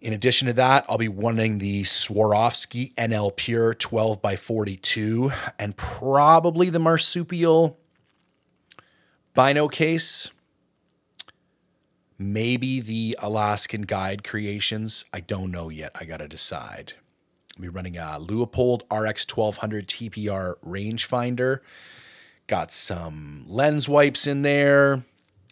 In 0.00 0.12
addition 0.12 0.46
to 0.46 0.54
that, 0.54 0.86
I'll 0.88 0.96
be 0.96 1.08
wanting 1.08 1.58
the 1.58 1.82
Swarovski 1.82 2.94
NL 2.94 3.34
Pure 3.34 3.74
12 3.74 4.22
by 4.22 4.36
42 4.36 5.32
and 5.58 5.76
probably 5.76 6.70
the 6.70 6.78
Marsupial 6.78 7.78
Bino 9.34 9.68
case. 9.68 10.30
Maybe 12.18 12.80
the 12.80 13.16
Alaskan 13.20 13.82
Guide 13.82 14.24
Creations. 14.24 15.04
I 15.12 15.20
don't 15.20 15.52
know 15.52 15.68
yet. 15.68 15.92
I 15.94 16.04
got 16.04 16.16
to 16.16 16.26
decide. 16.26 16.94
I'll 17.56 17.62
be 17.62 17.68
running 17.68 17.96
a 17.96 18.18
Leupold 18.18 18.82
RX 18.90 19.24
1200 19.24 19.86
TPR 19.86 20.56
rangefinder. 20.64 21.60
Got 22.48 22.72
some 22.72 23.44
lens 23.46 23.88
wipes 23.88 24.26
in 24.26 24.42
there 24.42 25.04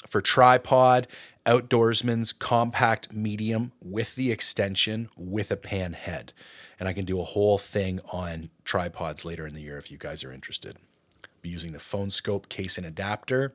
for 0.09 0.21
tripod 0.21 1.07
Outdoorsman's 1.47 2.33
compact 2.33 3.13
medium 3.13 3.71
with 3.81 4.17
the 4.17 4.33
extension 4.33 5.09
with 5.17 5.53
a 5.53 5.57
pan 5.57 5.93
head. 5.93 6.33
And 6.81 6.89
I 6.89 6.93
can 6.93 7.05
do 7.05 7.21
a 7.21 7.25
whole 7.25 7.59
thing 7.59 8.01
on 8.13 8.51
tripods 8.65 9.25
later 9.25 9.47
in 9.47 9.55
the 9.55 9.61
year 9.61 9.79
if 9.79 9.91
you 9.91 9.99
guys 9.99 10.25
are 10.25 10.33
interested. 10.33 10.77
Be 11.43 11.49
using 11.49 11.73
the 11.73 11.79
phone 11.79 12.11
scope 12.11 12.49
case 12.49 12.77
and 12.77 12.87
adapter. 12.87 13.55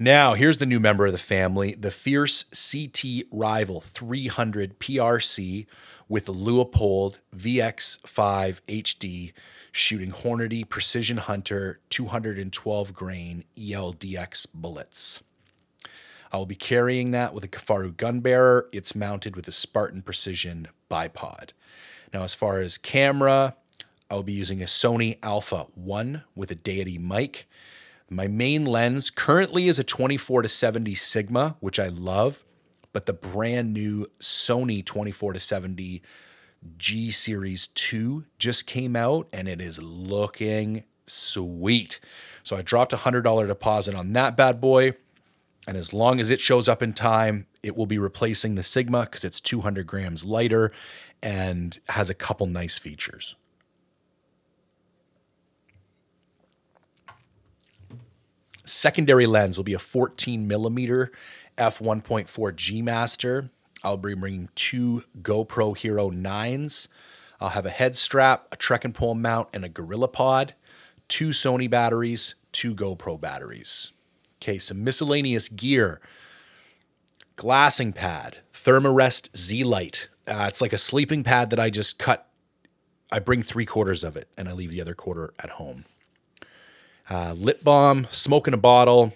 Now, 0.00 0.34
here's 0.34 0.58
the 0.58 0.66
new 0.66 0.78
member 0.78 1.06
of 1.06 1.12
the 1.12 1.18
family 1.18 1.74
the 1.74 1.90
Fierce 1.90 2.44
CT 2.44 3.24
Rival 3.32 3.80
300 3.80 4.78
PRC 4.78 5.66
with 6.08 6.26
the 6.26 6.32
Leupold 6.32 7.18
VX5 7.36 8.60
HD 8.68 9.32
shooting 9.72 10.12
Hornady 10.12 10.68
Precision 10.68 11.16
Hunter 11.16 11.80
212 11.90 12.94
grain 12.94 13.42
ELDX 13.56 14.46
bullets. 14.54 15.24
I 16.30 16.36
will 16.36 16.46
be 16.46 16.54
carrying 16.54 17.10
that 17.10 17.34
with 17.34 17.42
a 17.42 17.48
Kifaru 17.48 17.96
gun 17.96 18.20
bearer. 18.20 18.68
It's 18.72 18.94
mounted 18.94 19.34
with 19.34 19.48
a 19.48 19.52
Spartan 19.52 20.02
Precision 20.02 20.68
bipod. 20.88 21.50
Now, 22.14 22.22
as 22.22 22.36
far 22.36 22.60
as 22.60 22.78
camera, 22.78 23.56
I 24.08 24.14
will 24.14 24.22
be 24.22 24.32
using 24.32 24.62
a 24.62 24.66
Sony 24.66 25.18
Alpha 25.24 25.66
1 25.74 26.22
with 26.36 26.52
a 26.52 26.54
Deity 26.54 26.98
mic. 26.98 27.48
My 28.10 28.26
main 28.26 28.64
lens 28.64 29.10
currently 29.10 29.68
is 29.68 29.78
a 29.78 29.84
24 29.84 30.42
to 30.42 30.48
70 30.48 30.94
Sigma, 30.94 31.56
which 31.60 31.78
I 31.78 31.88
love, 31.88 32.42
but 32.92 33.04
the 33.04 33.12
brand 33.12 33.74
new 33.74 34.06
Sony 34.18 34.84
24 34.84 35.34
to 35.34 35.40
70 35.40 36.02
G 36.78 37.10
Series 37.10 37.68
2 37.68 38.24
just 38.38 38.66
came 38.66 38.96
out 38.96 39.28
and 39.32 39.46
it 39.46 39.60
is 39.60 39.80
looking 39.80 40.84
sweet. 41.06 42.00
So 42.42 42.56
I 42.56 42.62
dropped 42.62 42.94
a 42.94 42.98
$100 42.98 43.46
deposit 43.46 43.94
on 43.94 44.14
that 44.14 44.36
bad 44.36 44.60
boy. 44.60 44.94
And 45.66 45.76
as 45.76 45.92
long 45.92 46.18
as 46.18 46.30
it 46.30 46.40
shows 46.40 46.66
up 46.66 46.82
in 46.82 46.94
time, 46.94 47.46
it 47.62 47.76
will 47.76 47.86
be 47.86 47.98
replacing 47.98 48.54
the 48.54 48.62
Sigma 48.62 49.02
because 49.02 49.22
it's 49.22 49.40
200 49.40 49.86
grams 49.86 50.24
lighter 50.24 50.72
and 51.22 51.78
has 51.90 52.08
a 52.08 52.14
couple 52.14 52.46
nice 52.46 52.78
features. 52.78 53.36
Secondary 58.68 59.26
lens 59.26 59.56
will 59.56 59.64
be 59.64 59.74
a 59.74 59.78
14 59.78 60.46
millimeter 60.46 61.10
f1.4 61.56 62.54
G 62.54 62.82
Master. 62.82 63.50
I'll 63.82 63.96
be 63.96 64.14
bringing 64.14 64.48
two 64.54 65.04
GoPro 65.22 65.76
Hero 65.76 66.10
9s. 66.10 66.88
I'll 67.40 67.50
have 67.50 67.66
a 67.66 67.70
head 67.70 67.96
strap, 67.96 68.46
a 68.50 68.56
trekking 68.56 68.92
pole 68.92 69.14
mount, 69.14 69.48
and 69.52 69.64
a 69.64 69.68
Gorilla 69.68 70.08
Pod, 70.08 70.54
two 71.06 71.28
Sony 71.28 71.70
batteries, 71.70 72.34
two 72.52 72.74
GoPro 72.74 73.20
batteries. 73.20 73.92
Okay, 74.36 74.58
some 74.58 74.84
miscellaneous 74.84 75.48
gear. 75.48 76.00
Glassing 77.36 77.92
pad, 77.92 78.38
Thermarest 78.52 79.36
Z 79.36 79.62
Light. 79.64 80.08
Uh, 80.26 80.46
it's 80.48 80.60
like 80.60 80.72
a 80.72 80.78
sleeping 80.78 81.22
pad 81.22 81.50
that 81.50 81.60
I 81.60 81.70
just 81.70 81.98
cut. 81.98 82.28
I 83.10 83.20
bring 83.20 83.42
three 83.42 83.64
quarters 83.64 84.04
of 84.04 84.16
it 84.16 84.28
and 84.36 84.48
I 84.48 84.52
leave 84.52 84.70
the 84.70 84.80
other 84.80 84.94
quarter 84.94 85.32
at 85.38 85.50
home. 85.50 85.86
Uh, 87.10 87.32
lip 87.32 87.64
balm, 87.64 88.06
smoke 88.10 88.46
in 88.46 88.54
a 88.54 88.58
bottle. 88.58 89.14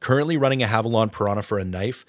Currently 0.00 0.36
running 0.36 0.62
a 0.62 0.66
Havalon 0.66 1.12
Piranta 1.12 1.44
for 1.44 1.58
a 1.58 1.64
knife. 1.64 2.04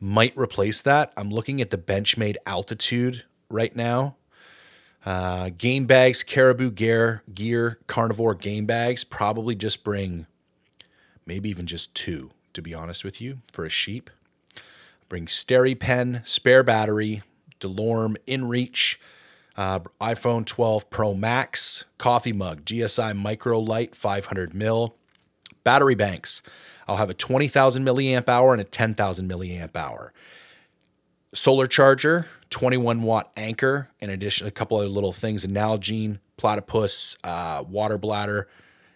Might 0.00 0.36
replace 0.36 0.80
that. 0.82 1.12
I'm 1.16 1.30
looking 1.30 1.60
at 1.60 1.70
the 1.70 1.78
Benchmade 1.78 2.36
Altitude 2.46 3.24
right 3.50 3.74
now. 3.74 4.16
Uh, 5.04 5.50
game 5.56 5.86
bags, 5.86 6.22
Caribou 6.22 6.70
Gear, 6.70 7.22
Gear, 7.32 7.78
Carnivore 7.86 8.34
game 8.34 8.66
bags. 8.66 9.04
Probably 9.04 9.54
just 9.54 9.84
bring 9.84 10.26
maybe 11.26 11.48
even 11.50 11.66
just 11.66 11.94
two, 11.94 12.30
to 12.52 12.62
be 12.62 12.74
honest 12.74 13.04
with 13.04 13.20
you, 13.20 13.40
for 13.52 13.64
a 13.64 13.70
sheep. 13.70 14.10
Bring 15.08 15.26
SteriPen, 15.26 16.26
spare 16.26 16.62
battery, 16.62 17.22
DeLorme, 17.60 18.16
InReach, 18.26 18.96
uh, 19.58 19.80
iPhone 20.00 20.46
12 20.46 20.88
Pro 20.88 21.14
Max, 21.14 21.84
coffee 21.98 22.32
mug, 22.32 22.64
GSI 22.64 23.14
Micro 23.16 23.58
Light 23.58 23.96
500 23.96 24.54
mil, 24.54 24.94
battery 25.64 25.96
banks. 25.96 26.42
I'll 26.86 26.96
have 26.96 27.10
a 27.10 27.14
20,000 27.14 27.84
milliamp 27.84 28.28
hour 28.28 28.52
and 28.52 28.60
a 28.60 28.64
10,000 28.64 29.28
milliamp 29.28 29.76
hour. 29.76 30.12
Solar 31.34 31.66
charger, 31.66 32.26
21 32.50 33.02
watt 33.02 33.32
Anker, 33.36 33.90
in 33.98 34.10
addition 34.10 34.46
a 34.46 34.52
couple 34.52 34.78
other 34.78 34.88
little 34.88 35.12
things, 35.12 35.44
Nalgene, 35.44 36.20
platypus, 36.36 37.18
uh, 37.24 37.64
water 37.68 37.98
bladder. 37.98 38.48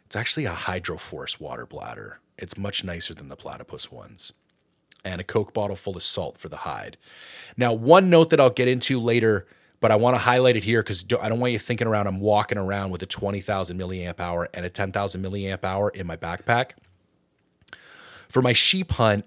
It's 0.07 0.15
actually 0.15 0.47
a 0.47 0.53
Hydroforce 0.53 1.41
water 1.41 1.67
bladder. 1.67 2.21
It's 2.39 2.57
much 2.57 2.85
nicer 2.85 3.15
than 3.15 3.29
the 3.29 3.37
platypus 3.37 3.91
ones. 3.91 4.33
And 5.05 5.21
a 5.21 5.25
Coke 5.25 5.53
bottle 5.53 5.75
full 5.75 5.97
of 5.97 6.05
salt 6.05 6.39
for 6.39 6.49
the 6.49 6.59
hide. 6.59 6.97
Now, 7.57 7.73
one 7.73 8.09
note 8.09 8.31
that 8.31 8.39
I'll 8.41 8.51
get 8.51 8.69
into 8.69 9.01
later, 9.01 9.47
but 9.83 9.91
I 9.91 9.97
want 9.97 10.15
to 10.15 10.19
highlight 10.19 10.55
it 10.55 10.63
here 10.63 10.81
because 10.81 11.05
I 11.21 11.29
don't 11.29 11.41
want 11.41 11.53
you 11.53 11.59
thinking 11.59 11.89
around 11.89 12.07
I'm 12.07 12.21
walking 12.21 12.57
around 12.57 12.93
with 12.93 13.03
a 13.03 13.07
20,000 13.07 13.77
milliamp 13.77 14.21
hour 14.21 14.49
and 14.55 14.65
a 14.65 14.71
10,000 14.71 15.21
milliamp 15.23 15.65
hour 15.65 15.91
in 15.91 16.07
my 16.07 16.17
backpack. 16.17 16.75
For 18.29 18.41
my 18.41 18.53
sheep 18.53 18.93
hunt, 18.93 19.27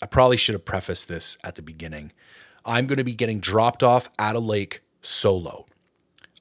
I 0.00 0.06
probably 0.06 0.38
should 0.38 0.54
have 0.54 0.64
prefaced 0.64 1.08
this 1.08 1.36
at 1.44 1.56
the 1.56 1.62
beginning. 1.62 2.10
I'm 2.64 2.86
going 2.86 2.96
to 2.96 3.04
be 3.04 3.14
getting 3.14 3.38
dropped 3.38 3.82
off 3.82 4.08
at 4.18 4.34
a 4.34 4.38
lake 4.38 4.80
solo. 5.02 5.66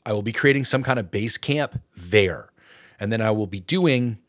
I 0.06 0.14
will 0.14 0.24
be 0.24 0.32
creating 0.32 0.64
some 0.64 0.82
kind 0.82 0.98
of 0.98 1.12
base 1.12 1.38
camp 1.38 1.82
there. 1.96 2.54
And 3.02 3.12
then 3.12 3.20
I 3.20 3.32
will 3.32 3.48
be 3.48 3.60
doing, 3.60 4.20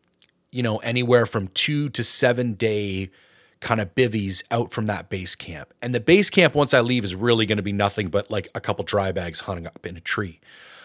you 0.51 0.65
know, 0.65 0.79
anywhere 0.79 1.27
from 1.27 1.47
two 1.47 1.89
to 1.91 2.03
seven 2.03 2.55
day 2.55 3.11
kind 3.63 3.81
of 3.81 3.95
bivvies 3.95 4.43
out 4.51 4.73
from 4.73 4.87
that 4.87 5.09
base 5.09 5.35
camp. 5.35 5.73
And 5.81 5.95
the 5.95 6.01
base 6.01 6.29
camp, 6.29 6.55
once 6.55 6.75
I 6.75 6.81
leave, 6.81 7.05
is 7.05 7.15
really 7.15 7.47
going 7.47 7.57
to 7.57 7.63
be 7.63 7.73
nothing 7.73 8.09
but 8.09 8.31
like 8.31 8.49
a 8.55 8.61
couple 8.61 8.85
dry 8.85 9.13
bags 9.13 9.41
hung 9.41 9.67
up 9.67 9.87
in 9.87 9.97
a 9.97 10.01
tree. 10.01 10.41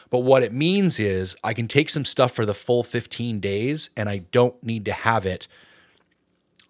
But 0.10 0.20
what 0.20 0.44
it 0.44 0.54
means 0.54 1.00
is 1.00 1.36
I 1.44 1.54
can 1.54 1.68
take 1.68 1.90
some 1.90 2.06
stuff 2.06 2.32
for 2.32 2.46
the 2.46 2.54
full 2.54 2.84
15 2.84 3.40
days 3.42 3.90
and 3.98 4.08
I 4.08 4.20
don't 4.32 4.62
need 4.64 4.86
to 4.86 4.94
have 4.94 5.26
it 5.26 5.48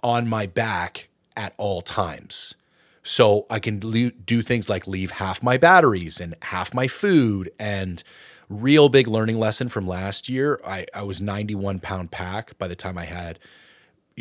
on 0.01 0.27
my 0.27 0.47
back 0.47 1.09
at 1.35 1.53
all 1.57 1.81
times. 1.81 2.55
So 3.03 3.45
I 3.49 3.59
can 3.59 3.79
do 3.79 4.41
things 4.41 4.69
like 4.69 4.87
leave 4.87 5.11
half 5.11 5.43
my 5.43 5.57
batteries 5.57 6.19
and 6.19 6.35
half 6.41 6.73
my 6.73 6.87
food. 6.87 7.51
And 7.59 8.03
real 8.49 8.89
big 8.89 9.07
learning 9.07 9.39
lesson 9.39 9.67
from 9.69 9.87
last 9.87 10.29
year. 10.29 10.59
I, 10.65 10.85
I 10.93 11.03
was 11.03 11.21
91 11.21 11.79
pound 11.79 12.11
pack 12.11 12.57
by 12.57 12.67
the 12.67 12.75
time 12.75 12.97
I 12.97 13.05
had 13.05 13.39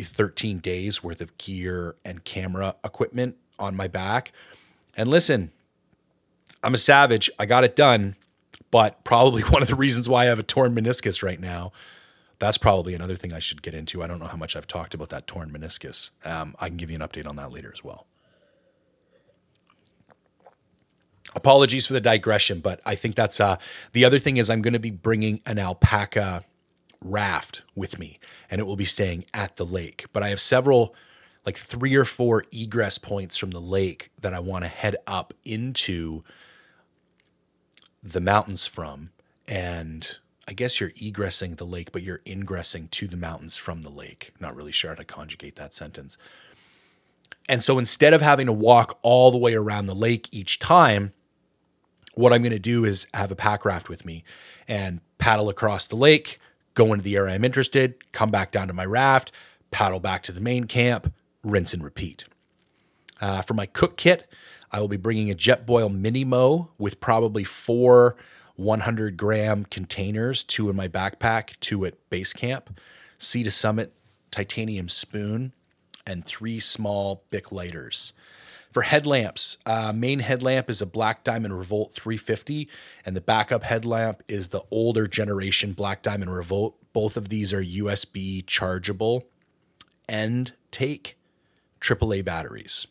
13 0.03 0.59
days 0.59 1.03
worth 1.03 1.21
of 1.21 1.37
gear 1.37 1.95
and 2.05 2.23
camera 2.23 2.75
equipment 2.83 3.37
on 3.59 3.75
my 3.75 3.87
back. 3.87 4.31
And 4.95 5.09
listen, 5.09 5.51
I'm 6.63 6.73
a 6.73 6.77
savage. 6.77 7.29
I 7.39 7.45
got 7.45 7.63
it 7.63 7.75
done, 7.75 8.15
but 8.71 9.03
probably 9.03 9.41
one 9.43 9.61
of 9.61 9.67
the 9.67 9.75
reasons 9.75 10.07
why 10.07 10.23
I 10.23 10.25
have 10.25 10.39
a 10.39 10.43
torn 10.43 10.75
meniscus 10.75 11.23
right 11.23 11.39
now 11.39 11.71
that's 12.39 12.57
probably 12.57 12.93
another 12.93 13.15
thing 13.15 13.33
I 13.33 13.39
should 13.39 13.61
get 13.61 13.73
into. 13.73 14.03
I 14.03 14.07
don't 14.07 14.19
know 14.19 14.27
how 14.27 14.37
much 14.37 14.55
I've 14.55 14.67
talked 14.67 14.93
about 14.93 15.09
that 15.09 15.27
torn 15.27 15.51
meniscus. 15.51 16.11
Um, 16.23 16.55
I 16.59 16.67
can 16.67 16.77
give 16.77 16.89
you 16.89 16.95
an 16.95 17.01
update 17.01 17.27
on 17.27 17.35
that 17.37 17.51
later 17.51 17.71
as 17.73 17.83
well. 17.83 18.05
Apologies 21.35 21.85
for 21.85 21.93
the 21.93 22.01
digression, 22.01 22.61
but 22.61 22.79
I 22.85 22.95
think 22.95 23.15
that's 23.15 23.39
uh, 23.39 23.57
the 23.91 24.05
other 24.05 24.17
thing 24.17 24.37
is 24.37 24.49
I'm 24.49 24.61
going 24.61 24.73
to 24.73 24.79
be 24.79 24.91
bringing 24.91 25.41
an 25.45 25.57
Alpacka 25.57 26.43
raft 27.03 27.63
with 27.75 27.99
me, 27.99 28.19
and 28.49 28.59
it 28.59 28.65
will 28.65 28.75
be 28.75 28.85
staying 28.85 29.25
at 29.33 29.55
the 29.55 29.65
lake. 29.65 30.05
But 30.13 30.23
I 30.23 30.29
have 30.29 30.39
several, 30.39 30.95
like 31.45 31.57
three 31.57 31.95
or 31.95 32.05
four 32.05 32.45
egress 32.51 32.97
points 32.97 33.37
from 33.37 33.51
the 33.51 33.61
lake 33.61 34.11
that 34.21 34.33
I 34.33 34.39
want 34.39 34.63
to 34.63 34.69
head 34.69 34.95
up 35.05 35.33
into 35.45 36.23
the 38.03 38.21
mountains 38.21 38.65
from, 38.67 39.11
and 39.47 40.17
I 40.47 40.53
guess 40.53 40.79
you're 40.79 40.91
egressing 40.91 41.57
the 41.57 41.65
lake, 41.65 41.91
but 41.91 42.03
you're 42.03 42.21
ingressing 42.25 42.87
to 42.89 43.07
the 43.07 43.17
mountains 43.17 43.57
from 43.57 43.81
the 43.81 43.89
lake. 43.89 44.31
Not 44.39 44.55
really 44.55 44.71
sure 44.71 44.91
how 44.91 44.95
to 44.95 45.03
conjugate 45.03 45.57
that 45.57 45.73
sentence. 45.73 46.17
And 47.49 47.63
so 47.63 47.77
instead 47.77 48.13
of 48.13 48.21
having 48.21 48.45
to 48.45 48.53
walk 48.53 48.97
all 49.01 49.31
the 49.31 49.37
way 49.37 49.55
around 49.55 49.87
the 49.87 49.95
lake 49.95 50.29
each 50.31 50.59
time, 50.59 51.13
what 52.15 52.33
I'm 52.33 52.41
going 52.41 52.51
to 52.51 52.59
do 52.59 52.83
is 52.83 53.07
have 53.13 53.31
a 53.31 53.35
pack 53.35 53.63
raft 53.63 53.89
with 53.89 54.05
me 54.05 54.23
and 54.67 55.01
paddle 55.17 55.49
across 55.49 55.87
the 55.87 55.95
lake, 55.95 56.39
go 56.77 56.93
into 56.93 57.03
the 57.03 57.17
area 57.17 57.33
I'm 57.33 57.43
interested, 57.43 57.95
come 58.11 58.29
back 58.29 58.51
down 58.51 58.67
to 58.67 58.73
my 58.73 58.85
raft, 58.85 59.31
paddle 59.71 59.99
back 59.99 60.21
to 60.23 60.31
the 60.31 60.39
main 60.39 60.65
camp, 60.65 61.11
rinse 61.43 61.73
and 61.73 61.83
repeat. 61.83 62.25
Uh, 63.19 63.41
for 63.41 63.55
my 63.55 63.65
cook 63.65 63.97
kit, 63.97 64.31
I 64.71 64.79
will 64.79 64.87
be 64.87 64.95
bringing 64.95 65.31
a 65.31 65.33
Jetboil 65.33 65.91
Mini 65.91 66.23
Mo 66.23 66.69
with 66.77 66.99
probably 66.99 67.43
four 67.43 68.15
100 68.57 69.17
gram 69.17 69.65
containers, 69.65 70.43
two 70.43 70.69
in 70.69 70.75
my 70.75 70.87
backpack, 70.87 71.59
two 71.59 71.83
at 71.85 71.95
base 72.11 72.31
camp, 72.31 72.79
Sea 73.17 73.43
to 73.43 73.51
Summit 73.51 73.93
titanium 74.29 74.87
spoon, 74.87 75.53
and 76.05 76.25
three 76.25 76.59
small 76.59 77.23
Bic 77.31 77.51
lighters. 77.51 78.13
For 78.77 78.83
headlamps, 78.83 79.57
uh, 79.65 79.91
main 79.91 80.19
headlamp 80.19 80.69
is 80.69 80.83
a 80.83 80.85
Black 80.85 81.23
Diamond 81.23 81.57
Revolt 81.57 81.93
350, 81.93 82.69
and 83.03 83.15
the 83.15 83.21
backup 83.21 83.63
headlamp 83.63 84.21
is 84.27 84.49
the 84.49 84.61
older 84.69 85.07
generation 85.07 85.73
Black 85.73 86.03
Diamond 86.03 86.31
Revolt. 86.31 86.77
Both 86.93 87.17
of 87.17 87.29
these 87.29 87.51
are 87.53 87.63
USB 87.63 88.45
chargeable 88.45 89.25
and 90.07 90.53
take 90.69 91.17
AAA 91.81 92.23
batteries. 92.23 92.85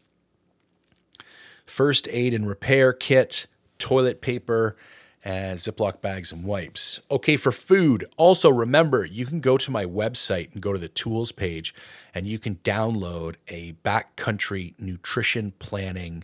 First 1.64 2.08
aid 2.10 2.34
and 2.34 2.48
repair 2.48 2.92
kit, 2.92 3.46
toilet 3.78 4.20
paper, 4.20 4.76
and 5.26 5.58
Ziploc 5.58 6.00
bags 6.00 6.30
and 6.30 6.44
wipes. 6.44 7.00
Okay, 7.10 7.36
for 7.36 7.50
food, 7.50 8.04
also 8.16 8.48
remember 8.48 9.04
you 9.04 9.26
can 9.26 9.40
go 9.40 9.58
to 9.58 9.72
my 9.72 9.84
website 9.84 10.52
and 10.52 10.62
go 10.62 10.72
to 10.72 10.78
the 10.78 10.86
tools 10.86 11.32
page 11.32 11.74
and 12.14 12.28
you 12.28 12.38
can 12.38 12.54
download 12.62 13.34
a 13.48 13.72
backcountry 13.84 14.78
nutrition 14.78 15.52
planning 15.58 16.22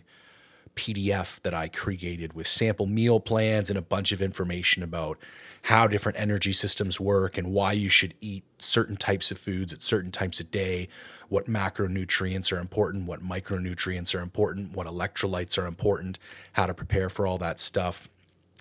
PDF 0.77 1.41
that 1.41 1.53
I 1.53 1.67
created 1.67 2.31
with 2.31 2.47
sample 2.47 2.85
meal 2.85 3.19
plans 3.19 3.69
and 3.69 3.77
a 3.77 3.81
bunch 3.81 4.13
of 4.13 4.21
information 4.21 4.81
about 4.81 5.19
how 5.63 5.85
different 5.85 6.17
energy 6.17 6.53
systems 6.53 6.97
work 6.97 7.37
and 7.37 7.51
why 7.51 7.73
you 7.73 7.89
should 7.89 8.13
eat 8.21 8.45
certain 8.57 8.95
types 8.95 9.31
of 9.31 9.37
foods 9.37 9.73
at 9.73 9.83
certain 9.83 10.11
times 10.11 10.39
of 10.39 10.49
day, 10.49 10.87
what 11.27 11.47
macronutrients 11.47 12.53
are 12.55 12.59
important, 12.59 13.05
what 13.05 13.21
micronutrients 13.21 14.15
are 14.17 14.21
important, 14.21 14.73
what 14.73 14.87
electrolytes 14.87 15.61
are 15.61 15.67
important, 15.67 16.19
how 16.53 16.65
to 16.65 16.73
prepare 16.73 17.09
for 17.09 17.27
all 17.27 17.37
that 17.37 17.59
stuff. 17.59 18.09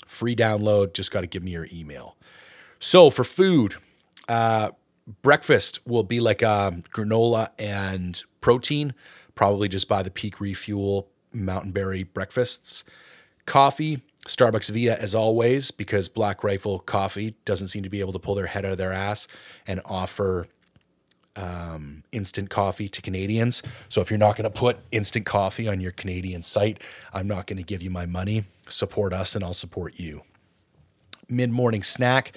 Free 0.06 0.36
download, 0.36 0.92
just 0.92 1.10
got 1.10 1.22
to 1.22 1.26
give 1.26 1.42
me 1.42 1.52
your 1.52 1.68
email. 1.72 2.16
So 2.78 3.10
for 3.10 3.24
food, 3.24 3.76
uh, 4.28 4.70
breakfast 5.22 5.86
will 5.86 6.02
be 6.02 6.20
like 6.20 6.42
um, 6.42 6.82
granola 6.92 7.50
and 7.58 8.22
protein, 8.40 8.94
probably 9.34 9.68
just 9.68 9.88
buy 9.88 10.02
the 10.02 10.10
Peak 10.10 10.40
Refuel 10.40 11.08
Mountain 11.32 11.72
Berry 11.72 12.02
breakfasts. 12.02 12.84
Coffee, 13.46 14.02
Starbucks 14.26 14.70
Via 14.70 14.96
as 14.96 15.14
always, 15.14 15.70
because 15.70 16.08
Black 16.08 16.44
Rifle 16.44 16.78
Coffee 16.78 17.34
doesn't 17.44 17.68
seem 17.68 17.82
to 17.82 17.90
be 17.90 18.00
able 18.00 18.12
to 18.12 18.18
pull 18.18 18.34
their 18.34 18.46
head 18.46 18.64
out 18.64 18.72
of 18.72 18.78
their 18.78 18.92
ass 18.92 19.26
and 19.66 19.80
offer 19.84 20.46
um, 21.34 22.04
instant 22.12 22.50
coffee 22.50 22.88
to 22.88 23.02
Canadians. 23.02 23.62
So 23.88 24.00
if 24.00 24.10
you're 24.10 24.18
not 24.18 24.36
going 24.36 24.50
to 24.50 24.58
put 24.58 24.78
instant 24.92 25.26
coffee 25.26 25.66
on 25.66 25.80
your 25.80 25.92
Canadian 25.92 26.42
site, 26.42 26.80
I'm 27.12 27.26
not 27.26 27.46
going 27.46 27.56
to 27.56 27.62
give 27.62 27.82
you 27.82 27.90
my 27.90 28.06
money. 28.06 28.44
Support 28.72 29.12
us 29.12 29.34
and 29.34 29.44
I'll 29.44 29.52
support 29.52 29.98
you. 29.98 30.22
Mid 31.28 31.50
morning 31.50 31.82
snack, 31.82 32.32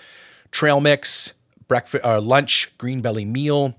trail 0.52 0.80
mix, 0.80 1.34
breakfast, 1.68 2.04
uh, 2.06 2.22
lunch, 2.22 2.72
Greenbelly 2.78 3.28
meal, 3.28 3.76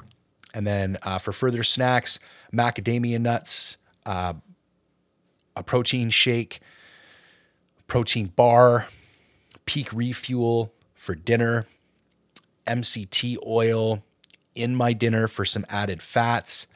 and 0.54 0.66
then 0.66 0.96
uh, 1.02 1.18
for 1.18 1.32
further 1.32 1.62
snacks, 1.62 2.18
macadamia 2.52 3.20
nuts, 3.20 3.76
uh, 4.04 4.34
a 5.54 5.62
protein 5.62 6.10
shake, 6.10 6.60
protein 7.86 8.26
bar, 8.26 8.88
peak 9.64 9.92
refuel 9.92 10.72
for 10.94 11.14
dinner, 11.14 11.66
MCT 12.66 13.36
oil 13.46 14.02
in 14.54 14.74
my 14.74 14.92
dinner 14.92 15.28
for 15.28 15.44
some 15.44 15.64
added 15.68 16.02
fats. 16.02 16.66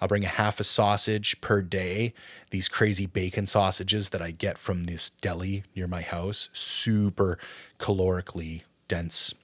I'll 0.00 0.08
bring 0.08 0.24
a 0.24 0.28
half 0.28 0.60
a 0.60 0.64
sausage 0.64 1.40
per 1.40 1.62
day. 1.62 2.14
These 2.50 2.68
crazy 2.68 3.06
bacon 3.06 3.46
sausages 3.46 4.10
that 4.10 4.22
I 4.22 4.30
get 4.30 4.58
from 4.58 4.84
this 4.84 5.10
deli 5.10 5.64
near 5.74 5.86
my 5.86 6.02
house, 6.02 6.48
super 6.52 7.38
calorically 7.78 8.62
dense 8.86 9.34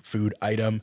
food 0.00 0.34
item. 0.40 0.82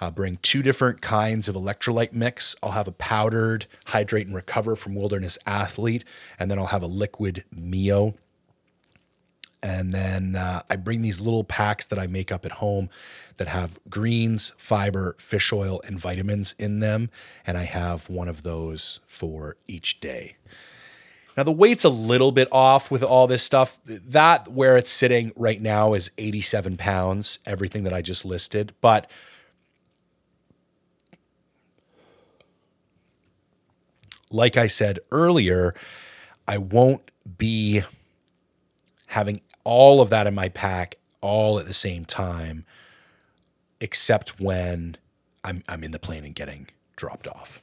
I'll 0.00 0.10
bring 0.10 0.38
two 0.42 0.62
different 0.62 1.00
kinds 1.00 1.48
of 1.48 1.54
electrolyte 1.54 2.12
mix. 2.12 2.56
I'll 2.62 2.72
have 2.72 2.88
a 2.88 2.92
powdered 2.92 3.66
hydrate 3.86 4.26
and 4.26 4.34
recover 4.34 4.74
from 4.74 4.96
Wilderness 4.96 5.38
Athlete, 5.46 6.04
and 6.38 6.50
then 6.50 6.58
I'll 6.58 6.66
have 6.66 6.82
a 6.82 6.88
liquid 6.88 7.44
Mio. 7.52 8.14
And 9.62 9.92
then 9.92 10.34
uh, 10.34 10.62
I 10.68 10.76
bring 10.76 11.02
these 11.02 11.20
little 11.20 11.44
packs 11.44 11.86
that 11.86 11.98
I 11.98 12.06
make 12.08 12.32
up 12.32 12.44
at 12.44 12.52
home 12.52 12.90
that 13.36 13.46
have 13.46 13.78
greens, 13.88 14.52
fiber, 14.56 15.14
fish 15.18 15.52
oil, 15.52 15.80
and 15.86 15.98
vitamins 15.98 16.54
in 16.58 16.80
them. 16.80 17.10
And 17.46 17.56
I 17.56 17.64
have 17.64 18.08
one 18.10 18.28
of 18.28 18.42
those 18.42 19.00
for 19.06 19.56
each 19.68 20.00
day. 20.00 20.36
Now, 21.36 21.44
the 21.44 21.52
weight's 21.52 21.84
a 21.84 21.88
little 21.88 22.32
bit 22.32 22.48
off 22.52 22.90
with 22.90 23.02
all 23.02 23.26
this 23.26 23.42
stuff. 23.42 23.80
That, 23.84 24.48
where 24.48 24.76
it's 24.76 24.90
sitting 24.90 25.32
right 25.36 25.62
now, 25.62 25.94
is 25.94 26.10
87 26.18 26.76
pounds, 26.76 27.38
everything 27.46 27.84
that 27.84 27.92
I 27.92 28.02
just 28.02 28.24
listed. 28.24 28.74
But 28.80 29.08
like 34.30 34.56
I 34.56 34.66
said 34.66 34.98
earlier, 35.10 35.74
I 36.46 36.58
won't 36.58 37.10
be 37.38 37.82
having 39.06 39.40
all 39.64 40.00
of 40.00 40.10
that 40.10 40.26
in 40.26 40.34
my 40.34 40.48
pack 40.48 40.96
all 41.20 41.58
at 41.58 41.66
the 41.66 41.72
same 41.72 42.04
time, 42.04 42.64
except 43.80 44.40
when 44.40 44.96
I'm, 45.44 45.62
I'm 45.68 45.84
in 45.84 45.92
the 45.92 45.98
plane 45.98 46.24
and 46.24 46.34
getting 46.34 46.68
dropped 46.96 47.28
off. 47.28 47.62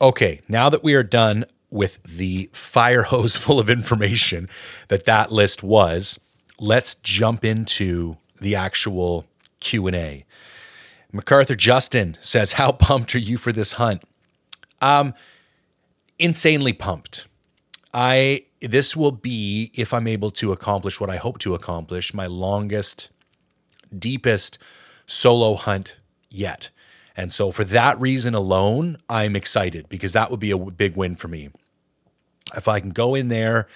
Okay, 0.00 0.40
now 0.48 0.68
that 0.68 0.84
we 0.84 0.94
are 0.94 1.02
done 1.02 1.44
with 1.70 2.00
the 2.04 2.48
fire 2.52 3.02
hose 3.02 3.36
full 3.38 3.58
of 3.58 3.68
information 3.68 4.48
that 4.88 5.04
that 5.04 5.32
list 5.32 5.62
was, 5.62 6.20
let's 6.60 6.94
jump 6.94 7.44
into 7.44 8.16
the 8.40 8.54
actual 8.54 9.26
Q&A. 9.60 10.24
MacArthur 11.12 11.54
Justin 11.54 12.16
says, 12.20 12.52
"How 12.52 12.72
pumped 12.72 13.14
are 13.14 13.18
you 13.18 13.38
for 13.38 13.52
this 13.52 13.74
hunt?" 13.74 14.02
Um 14.80 15.14
insanely 16.18 16.72
pumped. 16.72 17.28
I 17.94 18.44
this 18.60 18.96
will 18.96 19.12
be 19.12 19.70
if 19.74 19.94
I'm 19.94 20.06
able 20.06 20.30
to 20.32 20.52
accomplish 20.52 21.00
what 21.00 21.10
I 21.10 21.16
hope 21.16 21.38
to 21.38 21.54
accomplish, 21.54 22.12
my 22.12 22.26
longest 22.26 23.10
deepest 23.96 24.58
solo 25.06 25.54
hunt 25.54 25.96
yet. 26.28 26.70
And 27.16 27.32
so 27.32 27.50
for 27.50 27.64
that 27.64 27.98
reason 28.00 28.34
alone, 28.34 28.98
I'm 29.08 29.34
excited 29.34 29.88
because 29.88 30.12
that 30.12 30.30
would 30.30 30.40
be 30.40 30.50
a 30.50 30.58
big 30.58 30.96
win 30.96 31.16
for 31.16 31.28
me. 31.28 31.50
If 32.56 32.68
I 32.68 32.80
can 32.80 32.90
go 32.90 33.14
in 33.14 33.28
there 33.28 33.66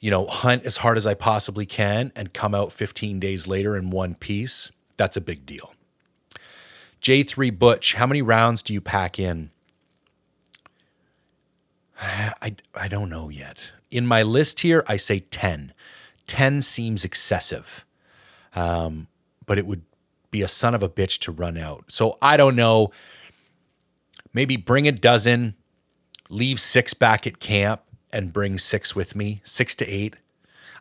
you 0.00 0.10
know, 0.10 0.26
hunt 0.26 0.64
as 0.64 0.78
hard 0.78 0.96
as 0.96 1.06
I 1.06 1.14
possibly 1.14 1.66
can 1.66 2.12
and 2.14 2.32
come 2.32 2.54
out 2.54 2.72
15 2.72 3.18
days 3.18 3.46
later 3.46 3.76
in 3.76 3.90
one 3.90 4.14
piece, 4.14 4.70
that's 4.96 5.16
a 5.16 5.20
big 5.20 5.46
deal. 5.46 5.72
J3 7.02 7.56
Butch, 7.58 7.94
how 7.94 8.06
many 8.06 8.22
rounds 8.22 8.62
do 8.62 8.72
you 8.72 8.80
pack 8.80 9.18
in? 9.18 9.50
I, 12.00 12.56
I 12.74 12.88
don't 12.88 13.08
know 13.08 13.28
yet. 13.28 13.72
In 13.90 14.06
my 14.06 14.22
list 14.22 14.60
here, 14.60 14.84
I 14.86 14.96
say 14.96 15.20
10. 15.20 15.72
10 16.26 16.60
seems 16.60 17.04
excessive, 17.04 17.84
um, 18.54 19.06
but 19.46 19.58
it 19.58 19.66
would 19.66 19.82
be 20.30 20.42
a 20.42 20.48
son 20.48 20.74
of 20.74 20.82
a 20.82 20.88
bitch 20.88 21.18
to 21.20 21.32
run 21.32 21.56
out. 21.56 21.84
So 21.88 22.18
I 22.20 22.36
don't 22.36 22.56
know. 22.56 22.90
Maybe 24.32 24.56
bring 24.56 24.86
a 24.86 24.92
dozen, 24.92 25.54
leave 26.28 26.60
six 26.60 26.92
back 26.94 27.26
at 27.26 27.38
camp, 27.38 27.82
and 28.12 28.32
bring 28.32 28.58
six 28.58 28.94
with 28.94 29.14
me, 29.16 29.40
six 29.44 29.74
to 29.76 29.86
eight. 29.86 30.16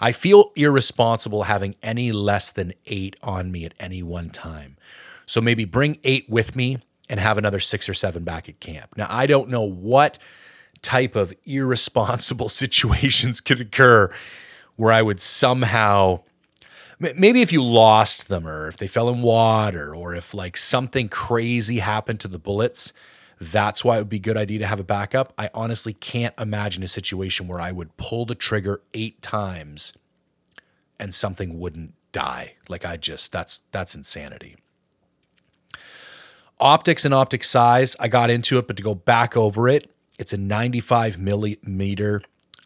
I 0.01 0.11
feel 0.11 0.51
irresponsible 0.55 1.43
having 1.43 1.75
any 1.81 2.11
less 2.11 2.51
than 2.51 2.73
eight 2.85 3.15
on 3.23 3.51
me 3.51 3.65
at 3.65 3.73
any 3.79 4.03
one 4.03 4.29
time. 4.29 4.77
So 5.25 5.41
maybe 5.41 5.65
bring 5.65 5.97
eight 6.03 6.29
with 6.29 6.55
me 6.55 6.79
and 7.09 7.19
have 7.19 7.37
another 7.37 7.59
six 7.59 7.87
or 7.87 7.93
seven 7.93 8.23
back 8.23 8.49
at 8.49 8.59
camp. 8.59 8.95
Now, 8.97 9.07
I 9.09 9.25
don't 9.25 9.49
know 9.49 9.61
what 9.61 10.17
type 10.81 11.15
of 11.15 11.33
irresponsible 11.45 12.49
situations 12.63 13.41
could 13.41 13.61
occur 13.61 14.13
where 14.75 14.91
I 14.91 15.01
would 15.01 15.21
somehow 15.21 16.21
maybe 16.99 17.41
if 17.41 17.51
you 17.51 17.63
lost 17.63 18.29
them 18.29 18.47
or 18.47 18.67
if 18.67 18.77
they 18.77 18.87
fell 18.87 19.09
in 19.09 19.21
water 19.21 19.95
or 19.95 20.15
if 20.15 20.33
like 20.33 20.57
something 20.57 21.09
crazy 21.09 21.79
happened 21.79 22.19
to 22.21 22.27
the 22.27 22.39
bullets 22.39 22.93
that's 23.39 23.83
why 23.83 23.97
it 23.97 23.99
would 23.99 24.09
be 24.09 24.17
a 24.17 24.19
good 24.19 24.37
idea 24.37 24.59
to 24.59 24.65
have 24.65 24.79
a 24.79 24.83
backup. 24.83 25.33
I 25.37 25.49
honestly 25.53 25.93
can't 25.93 26.33
imagine 26.39 26.83
a 26.83 26.87
situation 26.87 27.47
where 27.47 27.59
I 27.59 27.71
would 27.71 27.95
pull 27.97 28.25
the 28.25 28.35
trigger 28.35 28.81
eight 28.93 29.21
times 29.21 29.93
and 30.99 31.13
something 31.13 31.59
wouldn't 31.59 31.93
die. 32.11 32.55
Like 32.69 32.85
I 32.85 32.97
just 32.97 33.31
that's 33.31 33.61
that's 33.71 33.95
insanity. 33.95 34.55
Optics 36.59 37.03
and 37.03 37.13
optic 37.13 37.43
size, 37.43 37.95
I 37.99 38.07
got 38.07 38.29
into 38.29 38.57
it, 38.57 38.67
but 38.67 38.77
to 38.77 38.83
go 38.83 38.95
back 38.95 39.35
over 39.35 39.67
it, 39.67 39.91
it's 40.17 40.31
a 40.31 40.37
95 40.37 41.19
millimeter 41.19 42.21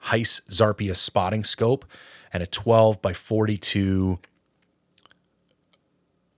Zeiss 0.05 0.41
Harpia 0.41 0.95
spotting 0.95 1.43
scope 1.43 1.85
and 2.31 2.43
a 2.43 2.47
12 2.47 3.01
by 3.01 3.13
42 3.13 4.19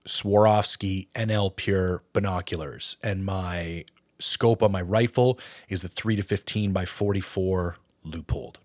Swarovski 0.06 1.08
NL 1.14 1.54
Pure 1.54 2.02
binoculars. 2.12 2.96
And 3.02 3.24
my 3.24 3.84
scope 4.18 4.62
on 4.62 4.72
my 4.72 4.82
rifle 4.82 5.38
is 5.68 5.82
the 5.82 5.88
3 5.88 6.16
to 6.16 6.22
15 6.22 6.72
by 6.72 6.84
44 6.84 7.76
Leupold. 8.06 8.56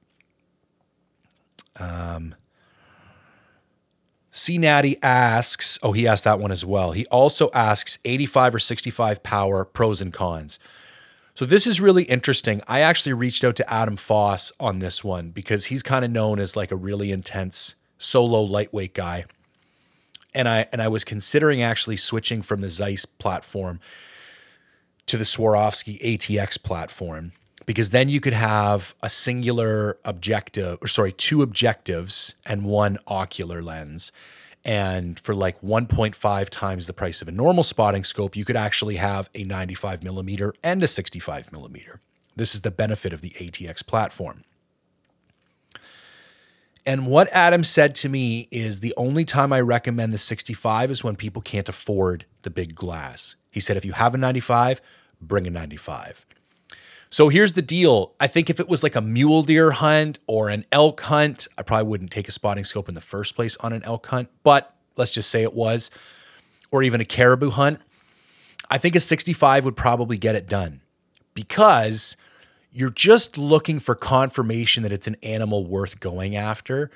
Um, 1.79 2.35
C 4.37 4.59
Natty 4.59 4.97
asks, 5.01 5.79
oh, 5.81 5.93
he 5.93 6.07
asked 6.07 6.23
that 6.25 6.39
one 6.39 6.51
as 6.51 6.63
well. 6.63 6.91
He 6.91 7.07
also 7.07 7.49
asks 7.55 7.97
85 8.05 8.55
or 8.55 8.59
65 8.59 9.23
power 9.23 9.65
pros 9.65 9.99
and 9.99 10.13
cons. 10.13 10.59
So 11.33 11.43
this 11.43 11.65
is 11.65 11.81
really 11.81 12.03
interesting. 12.03 12.61
I 12.67 12.81
actually 12.81 13.13
reached 13.13 13.43
out 13.43 13.55
to 13.55 13.73
Adam 13.73 13.97
Foss 13.97 14.51
on 14.59 14.77
this 14.77 15.03
one 15.03 15.31
because 15.31 15.65
he's 15.65 15.81
kind 15.81 16.05
of 16.05 16.11
known 16.11 16.39
as 16.39 16.55
like 16.55 16.71
a 16.71 16.75
really 16.75 17.11
intense 17.11 17.73
solo 17.97 18.41
lightweight 18.41 18.93
guy. 18.93 19.25
and 20.35 20.47
I 20.47 20.67
and 20.71 20.81
I 20.83 20.87
was 20.87 21.03
considering 21.03 21.63
actually 21.63 21.97
switching 21.97 22.43
from 22.43 22.61
the 22.61 22.69
Zeiss 22.69 23.05
platform 23.05 23.79
to 25.07 25.17
the 25.17 25.23
Swarovski 25.23 25.99
ATX 26.01 26.61
platform 26.61 27.31
because 27.67 27.91
then 27.91 28.09
you 28.09 28.19
could 28.19 28.33
have 28.33 28.95
a 29.03 29.09
singular 29.09 29.99
objective 30.03 30.79
or 30.81 30.87
sorry, 30.87 31.11
two 31.11 31.43
objectives 31.43 32.33
and 32.45 32.65
one 32.65 32.97
ocular 33.05 33.61
lens. 33.61 34.11
And 34.65 35.19
for 35.19 35.35
like 35.35 35.61
1.5 35.61 36.49
times 36.49 36.87
the 36.87 36.93
price 36.93 37.21
of 37.21 37.27
a 37.27 37.31
normal 37.31 37.63
spotting 37.63 38.03
scope, 38.03 38.35
you 38.35 38.45
could 38.45 38.55
actually 38.55 38.95
have 38.95 39.29
a 39.35 39.43
95 39.43 40.01
millimeter 40.01 40.53
and 40.63 40.81
a 40.81 40.87
65 40.87 41.51
millimeter. 41.51 41.99
This 42.35 42.55
is 42.55 42.61
the 42.61 42.71
benefit 42.71 43.13
of 43.13 43.21
the 43.21 43.31
ATX 43.31 43.85
platform. 43.85 44.43
And 46.85 47.07
what 47.07 47.27
Adam 47.33 47.65
said 47.65 47.95
to 47.95 48.09
me 48.09 48.47
is 48.49 48.79
the 48.79 48.93
only 48.95 49.25
time 49.25 49.51
I 49.51 49.59
recommend 49.59 50.13
the 50.13 50.17
65 50.17 50.89
is 50.89 51.03
when 51.03 51.17
people 51.17 51.41
can't 51.41 51.67
afford 51.67 52.25
the 52.43 52.49
big 52.49 52.75
glass. 52.75 53.35
He 53.51 53.59
said, 53.59 53.75
if 53.75 53.83
you 53.83 53.91
have 53.91 54.15
a 54.15 54.17
95, 54.17 54.79
bring 55.19 55.45
a 55.47 55.49
95. 55.49 56.25
So 57.09 57.29
here's 57.29 57.53
the 57.53 57.61
deal. 57.61 58.13
I 58.19 58.27
think 58.27 58.49
if 58.49 58.59
it 58.59 58.67
was 58.67 58.83
like 58.83 58.95
a 58.95 59.01
mule 59.01 59.43
deer 59.43 59.71
hunt 59.71 60.19
or 60.27 60.49
an 60.49 60.65
elk 60.71 61.01
hunt, 61.01 61.47
I 61.57 61.63
probably 61.63 61.87
wouldn't 61.87 62.11
take 62.11 62.27
a 62.27 62.31
spotting 62.31 62.63
scope 62.63 62.89
in 62.89 62.95
the 62.95 63.01
first 63.01 63.35
place 63.35 63.55
on 63.57 63.73
an 63.73 63.83
elk 63.83 64.07
hunt, 64.07 64.29
but 64.43 64.75
let's 64.97 65.11
just 65.11 65.29
say 65.29 65.43
it 65.43 65.53
was, 65.53 65.89
or 66.71 66.83
even 66.83 66.99
a 66.99 67.05
caribou 67.05 67.51
hunt. 67.51 67.79
I 68.69 68.77
think 68.77 68.95
a 68.95 68.99
65 68.99 69.63
would 69.63 69.77
probably 69.77 70.17
get 70.17 70.35
it 70.35 70.47
done 70.47 70.81
because 71.33 72.17
you're 72.71 72.89
just 72.89 73.37
looking 73.37 73.79
for 73.79 73.95
confirmation 73.95 74.83
that 74.83 74.91
it's 74.91 75.07
an 75.07 75.15
animal 75.23 75.65
worth 75.65 75.99
going 75.99 76.35
after. 76.35 76.91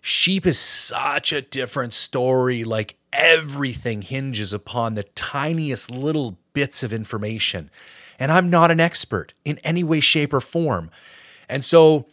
Sheep 0.00 0.44
is 0.44 0.58
such 0.58 1.32
a 1.32 1.40
different 1.40 1.92
story. 1.92 2.64
Like 2.64 2.96
everything 3.12 4.02
hinges 4.02 4.52
upon 4.52 4.94
the 4.94 5.04
tiniest 5.04 5.90
little 5.90 6.38
bits 6.52 6.82
of 6.82 6.92
information. 6.92 7.70
And 8.18 8.30
I'm 8.30 8.50
not 8.50 8.70
an 8.70 8.80
expert 8.80 9.34
in 9.44 9.58
any 9.58 9.82
way, 9.82 10.00
shape, 10.00 10.32
or 10.32 10.40
form. 10.40 10.90
And 11.48 11.64
so 11.64 12.06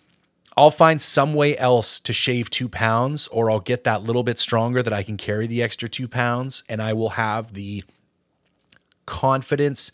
I'll 0.57 0.71
find 0.71 0.99
some 0.99 1.33
way 1.33 1.57
else 1.57 1.99
to 2.01 2.13
shave 2.13 2.49
two 2.49 2.67
pounds, 2.67 3.27
or 3.29 3.49
I'll 3.49 3.59
get 3.59 3.83
that 3.85 4.03
little 4.03 4.23
bit 4.23 4.37
stronger 4.39 4.83
that 4.83 4.93
I 4.93 5.03
can 5.03 5.17
carry 5.17 5.47
the 5.47 5.61
extra 5.61 5.87
two 5.87 6.07
pounds, 6.07 6.63
and 6.67 6.81
I 6.81 6.93
will 6.93 7.11
have 7.11 7.53
the 7.53 7.83
confidence 9.05 9.91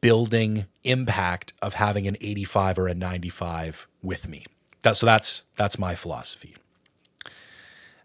building 0.00 0.66
impact 0.82 1.52
of 1.60 1.74
having 1.74 2.06
an 2.06 2.16
85 2.20 2.78
or 2.78 2.88
a 2.88 2.94
95 2.94 3.88
with 4.02 4.28
me. 4.28 4.44
That, 4.82 4.96
so 4.96 5.06
that's 5.06 5.44
that's 5.56 5.78
my 5.78 5.94
philosophy. 5.94 6.54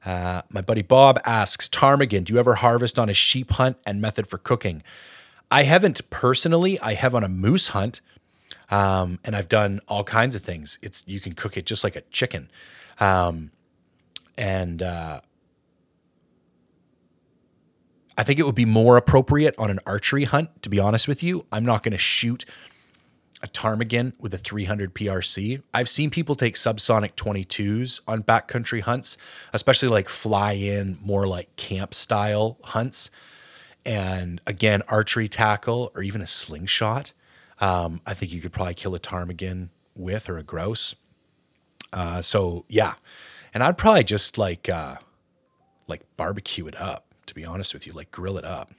Uh, 0.06 0.42
my 0.50 0.62
buddy 0.62 0.82
Bob 0.82 1.20
asks, 1.26 1.68
Ptarmigan, 1.68 2.24
do 2.24 2.34
you 2.34 2.40
ever 2.40 2.56
harvest 2.56 2.98
on 2.98 3.10
a 3.10 3.14
sheep 3.14 3.52
hunt 3.52 3.78
and 3.86 4.02
method 4.02 4.28
for 4.28 4.38
cooking? 4.38 4.82
I 5.52 5.64
haven't 5.64 6.10
personally. 6.10 6.80
I 6.80 6.94
have 6.94 7.16
on 7.16 7.24
a 7.24 7.30
moose 7.30 7.70
hunt, 7.70 8.02
um, 8.70 9.20
and 9.24 9.36
I've 9.36 9.50
done 9.50 9.80
all 9.88 10.04
kinds 10.04 10.36
of 10.36 10.44
things. 10.44 10.78
It's 10.82 11.04
you 11.08 11.20
can 11.20 11.34
cook 11.34 11.58
it 11.58 11.66
just 11.66 11.84
like 11.84 11.96
a 11.96 12.02
chicken, 12.02 12.50
um, 13.00 13.52
and 14.38 14.82
uh, 14.82 15.22
I 18.18 18.24
think 18.24 18.40
it 18.40 18.44
would 18.44 18.56
be 18.56 18.66
more 18.66 18.98
appropriate 18.98 19.56
on 19.58 19.70
an 19.70 19.80
archery 19.86 20.26
hunt. 20.26 20.62
To 20.64 20.70
be 20.70 20.80
honest 20.80 21.08
with 21.08 21.24
you, 21.24 21.46
I'm 21.52 21.66
not 21.66 21.84
going 21.84 21.94
to 21.94 21.98
shoot 21.98 22.46
a 23.42 23.48
ptarmigan 23.48 24.14
with 24.20 24.34
a 24.34 24.38
300 24.38 24.94
PRC. 24.94 25.64
I've 25.74 25.90
seen 25.90 26.10
people 26.10 26.36
take 26.36 26.56
subsonic 26.56 27.14
22s 27.14 28.02
on 28.08 28.22
backcountry 28.22 28.82
hunts, 28.82 29.18
especially 29.54 29.88
like 29.88 30.10
fly 30.10 30.52
in, 30.52 30.98
more 31.02 31.26
like 31.26 31.56
camp 31.56 31.94
style 31.94 32.58
hunts 32.66 33.10
and 33.86 34.42
again, 34.46 34.82
archery 34.88 35.28
tackle 35.28 35.92
or 35.96 36.04
even 36.04 36.22
a 36.22 36.28
slingshot. 36.28 37.14
Um, 37.60 38.02
I 38.06 38.14
think 38.14 38.32
you 38.32 38.42
could 38.42 38.54
probably 38.54 38.74
kill 38.74 38.96
a 38.96 39.00
ptarmigan 39.00 39.70
with 39.96 40.30
or 40.30 40.38
a 40.38 40.44
grouse. 40.44 40.96
Uh, 41.92 42.22
so 42.22 42.66
yeah, 42.70 42.94
and 43.54 43.64
I'd 43.64 43.78
probably 43.78 44.04
just 44.04 44.38
like 44.38 44.70
uh, 44.70 44.96
like 45.88 46.02
barbecue 46.18 46.68
it 46.68 46.80
up. 46.80 47.06
To 47.28 47.36
be 47.36 47.46
honest 47.46 47.74
with 47.74 47.86
you, 47.86 47.94
like 47.94 48.12
grill 48.12 48.38
it 48.38 48.46
up. 48.46 48.72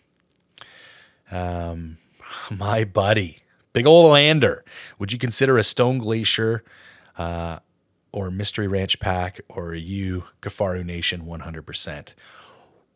Um, 1.30 1.98
my 2.50 2.84
buddy, 2.84 3.38
big 3.72 3.86
old 3.86 4.12
lander. 4.12 4.64
Would 4.98 5.12
you 5.12 5.18
consider 5.18 5.58
a 5.58 5.62
Stone 5.62 5.98
Glacier 5.98 6.64
uh, 7.16 7.58
or 8.12 8.30
Mystery 8.30 8.66
Ranch 8.66 8.98
pack 9.00 9.40
or 9.48 9.74
you 9.74 10.24
Kifaru 10.42 10.84
Nation 10.84 11.22
100%? 11.22 12.08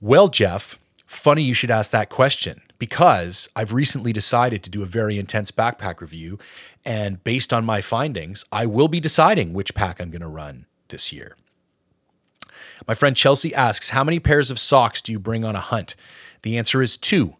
Well, 0.00 0.28
Jeff, 0.28 0.78
Funny 1.14 1.42
you 1.42 1.54
should 1.54 1.70
ask 1.70 1.92
that 1.92 2.10
question 2.10 2.60
because 2.76 3.48
I've 3.54 3.72
recently 3.72 4.12
decided 4.12 4.64
to 4.64 4.68
do 4.68 4.82
a 4.82 4.86
very 4.86 5.16
intense 5.16 5.52
backpack 5.52 6.00
review. 6.00 6.38
And 6.84 7.22
based 7.22 7.52
on 7.52 7.64
my 7.64 7.80
findings, 7.80 8.44
I 8.50 8.66
will 8.66 8.88
be 8.88 9.00
deciding 9.00 9.54
which 9.54 9.74
pack 9.74 10.00
I'm 10.00 10.10
going 10.10 10.22
to 10.22 10.28
run 10.28 10.66
this 10.88 11.12
year. 11.12 11.36
My 12.86 12.94
friend 12.94 13.16
Chelsea 13.16 13.54
asks, 13.54 13.90
How 13.90 14.02
many 14.04 14.18
pairs 14.18 14.50
of 14.50 14.58
socks 14.58 15.00
do 15.00 15.12
you 15.12 15.20
bring 15.20 15.44
on 15.44 15.54
a 15.54 15.60
hunt? 15.60 15.94
The 16.42 16.58
answer 16.58 16.82
is 16.82 16.96
two 16.96 17.36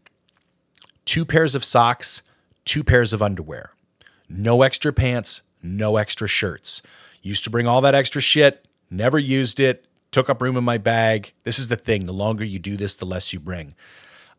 two 1.05 1.25
pairs 1.25 1.55
of 1.55 1.64
socks, 1.64 2.22
two 2.64 2.85
pairs 2.85 3.12
of 3.12 3.22
underwear. 3.22 3.75
No 4.29 4.62
extra 4.62 4.93
pants, 4.93 5.43
no 5.62 5.97
extra 5.97 6.29
shirts. 6.29 6.81
Used 7.22 7.45
to 7.45 7.51
bring 7.51 7.66
all 7.66 7.81
that 7.83 7.95
extra 7.95 8.22
shit, 8.22 8.66
never 8.89 9.18
used 9.18 9.61
it, 9.61 9.85
took 10.15 10.31
up 10.31 10.41
room 10.41 10.57
in 10.57 10.62
my 10.62 10.79
bag. 10.79 11.33
This 11.43 11.59
is 11.59 11.67
the 11.67 11.77
thing 11.77 12.05
the 12.05 12.12
longer 12.12 12.45
you 12.45 12.61
do 12.61 12.77
this, 12.77 12.95
the 12.95 13.05
less 13.05 13.33
you 13.33 13.41
bring. 13.41 13.75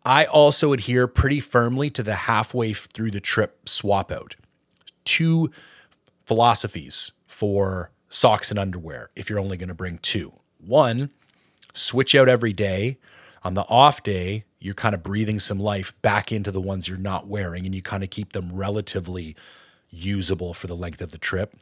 I 0.05 0.23
also 0.23 0.71
adhere 0.71 1.05
pretty 1.05 1.41
firmly 1.41 1.89
to 1.89 2.01
the 2.01 2.15
halfway 2.15 2.71
through 2.71 3.11
the 3.11 3.19
trip 3.19 3.67
swap 3.67 4.09
out. 4.09 4.37
Two 5.03 5.51
philosophies 6.25 7.11
for 7.27 7.91
socks 8.07 8.51
and 8.51 8.57
underwear 8.57 9.09
if 9.17 9.29
you're 9.29 9.39
only 9.39 9.57
going 9.57 9.67
to 9.67 9.75
bring 9.75 9.97
two. 9.97 10.31
One, 10.65 11.09
switch 11.73 12.15
out 12.15 12.29
every 12.29 12.53
day. 12.53 12.97
On 13.43 13.53
the 13.53 13.65
off 13.67 14.01
day, 14.01 14.45
you're 14.59 14.73
kind 14.73 14.95
of 14.95 15.03
breathing 15.03 15.39
some 15.39 15.59
life 15.59 15.93
back 16.01 16.31
into 16.31 16.51
the 16.51 16.61
ones 16.61 16.87
you're 16.87 16.97
not 16.97 17.27
wearing 17.27 17.65
and 17.65 17.75
you 17.75 17.81
kind 17.81 18.01
of 18.01 18.09
keep 18.09 18.31
them 18.31 18.49
relatively 18.53 19.35
usable 19.89 20.53
for 20.53 20.67
the 20.67 20.75
length 20.75 21.01
of 21.01 21.11
the 21.11 21.17
trip. 21.17 21.53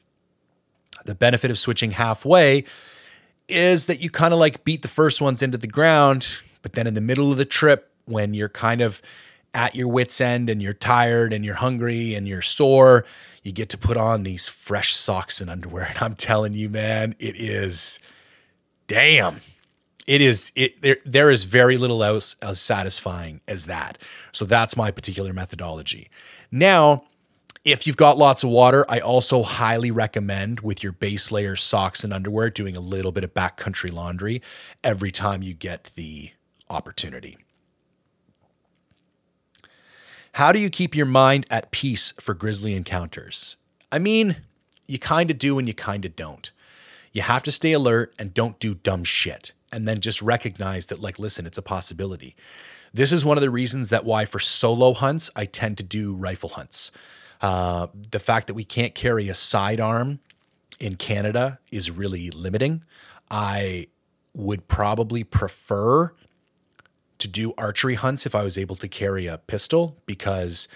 The 1.03 1.15
benefit 1.15 1.49
of 1.49 1.57
switching 1.57 1.91
halfway 1.91 2.63
is 3.47 3.85
that 3.85 4.01
you 4.01 4.09
kind 4.09 4.33
of 4.33 4.39
like 4.39 4.63
beat 4.63 4.81
the 4.81 4.87
first 4.87 5.21
ones 5.21 5.41
into 5.41 5.57
the 5.57 5.67
ground, 5.67 6.39
but 6.61 6.73
then 6.73 6.87
in 6.87 6.93
the 6.93 7.01
middle 7.01 7.31
of 7.31 7.37
the 7.37 7.45
trip, 7.45 7.91
when 8.05 8.33
you're 8.33 8.49
kind 8.49 8.81
of 8.81 9.01
at 9.53 9.75
your 9.75 9.87
wits' 9.87 10.19
end 10.19 10.49
and 10.49 10.61
you're 10.61 10.73
tired 10.73 11.31
and 11.31 11.45
you're 11.45 11.55
hungry 11.55 12.15
and 12.15 12.27
you're 12.27 12.41
sore, 12.41 13.05
you 13.43 13.51
get 13.51 13.69
to 13.69 13.77
put 13.77 13.97
on 13.97 14.23
these 14.23 14.49
fresh 14.49 14.95
socks 14.95 15.39
and 15.41 15.49
underwear. 15.49 15.85
And 15.89 16.01
I'm 16.01 16.15
telling 16.15 16.53
you, 16.53 16.69
man, 16.69 17.15
it 17.19 17.35
is 17.35 17.99
damn. 18.87 19.41
It 20.05 20.19
is 20.19 20.51
it 20.55 20.81
there 20.81 20.97
there 21.05 21.31
is 21.31 21.45
very 21.45 21.77
little 21.77 22.03
else 22.03 22.35
as 22.41 22.59
satisfying 22.59 23.39
as 23.47 23.67
that. 23.67 23.97
So 24.33 24.43
that's 24.43 24.75
my 24.75 24.91
particular 24.91 25.31
methodology. 25.31 26.09
Now, 26.51 27.05
if 27.63 27.87
you've 27.87 27.97
got 27.97 28.17
lots 28.17 28.43
of 28.43 28.49
water, 28.49 28.85
I 28.89 28.99
also 28.99 29.41
highly 29.41 29.89
recommend 29.89 30.59
with 30.59 30.83
your 30.83 30.91
base 30.91 31.31
layer 31.31 31.55
socks 31.55 32.03
and 32.03 32.13
underwear 32.13 32.49
doing 32.49 32.75
a 32.75 32.81
little 32.81 33.11
bit 33.11 33.23
of 33.23 33.33
backcountry 33.33 33.91
laundry 33.91 34.41
every 34.83 35.11
time 35.11 35.41
you 35.41 35.53
get 35.53 35.91
the 35.95 36.31
opportunity. 36.69 37.37
How 40.33 40.51
do 40.51 40.59
you 40.59 40.69
keep 40.69 40.95
your 40.95 41.05
mind 41.05 41.45
at 41.49 41.71
peace 41.71 42.11
for 42.19 42.33
grizzly 42.33 42.73
encounters? 42.73 43.57
I 43.91 43.99
mean, 43.99 44.37
you 44.87 44.99
kind 44.99 45.31
of 45.31 45.37
do 45.37 45.57
and 45.59 45.67
you 45.67 45.73
kind 45.73 46.03
of 46.05 46.15
don't. 46.15 46.51
You 47.11 47.21
have 47.21 47.43
to 47.43 47.51
stay 47.51 47.71
alert 47.71 48.13
and 48.17 48.33
don't 48.33 48.59
do 48.59 48.73
dumb 48.73 49.03
shit. 49.03 49.53
And 49.71 49.87
then 49.87 50.01
just 50.01 50.21
recognize 50.21 50.87
that, 50.87 50.99
like, 50.99 51.17
listen, 51.17 51.47
it's 51.47 51.57
a 51.57 51.63
possibility. 51.63 52.35
This 52.93 53.11
is 53.11 53.25
one 53.25 53.37
of 53.37 53.41
the 53.41 53.49
reasons 53.49 53.89
that 53.89 54.05
why 54.05 54.25
for 54.25 54.39
solo 54.39 54.93
hunts, 54.93 55.31
I 55.35 55.45
tend 55.45 55.77
to 55.77 55.83
do 55.83 56.13
rifle 56.13 56.49
hunts. 56.49 56.91
Uh, 57.43 57.87
the 58.11 58.19
fact 58.19 58.47
that 58.47 58.53
we 58.53 58.63
can't 58.63 58.95
carry 58.95 59.27
a 59.27 59.33
sidearm 59.33 60.19
in 60.79 60.95
Canada 60.95 61.59
is 61.71 61.91
really 61.91 62.31
limiting. 62.31 62.85
I 63.29 63.87
would 64.33 64.69
probably 64.69 65.25
prefer 65.25 66.13
to 67.19 67.27
do 67.27 67.53
archery 67.57 67.95
hunts 67.95 68.25
if 68.25 68.33
I 68.33 68.43
was 68.43 68.57
able 68.57 68.77
to 68.77 68.87
carry 68.87 69.27
a 69.27 69.37
pistol 69.37 69.97
because 70.05 70.69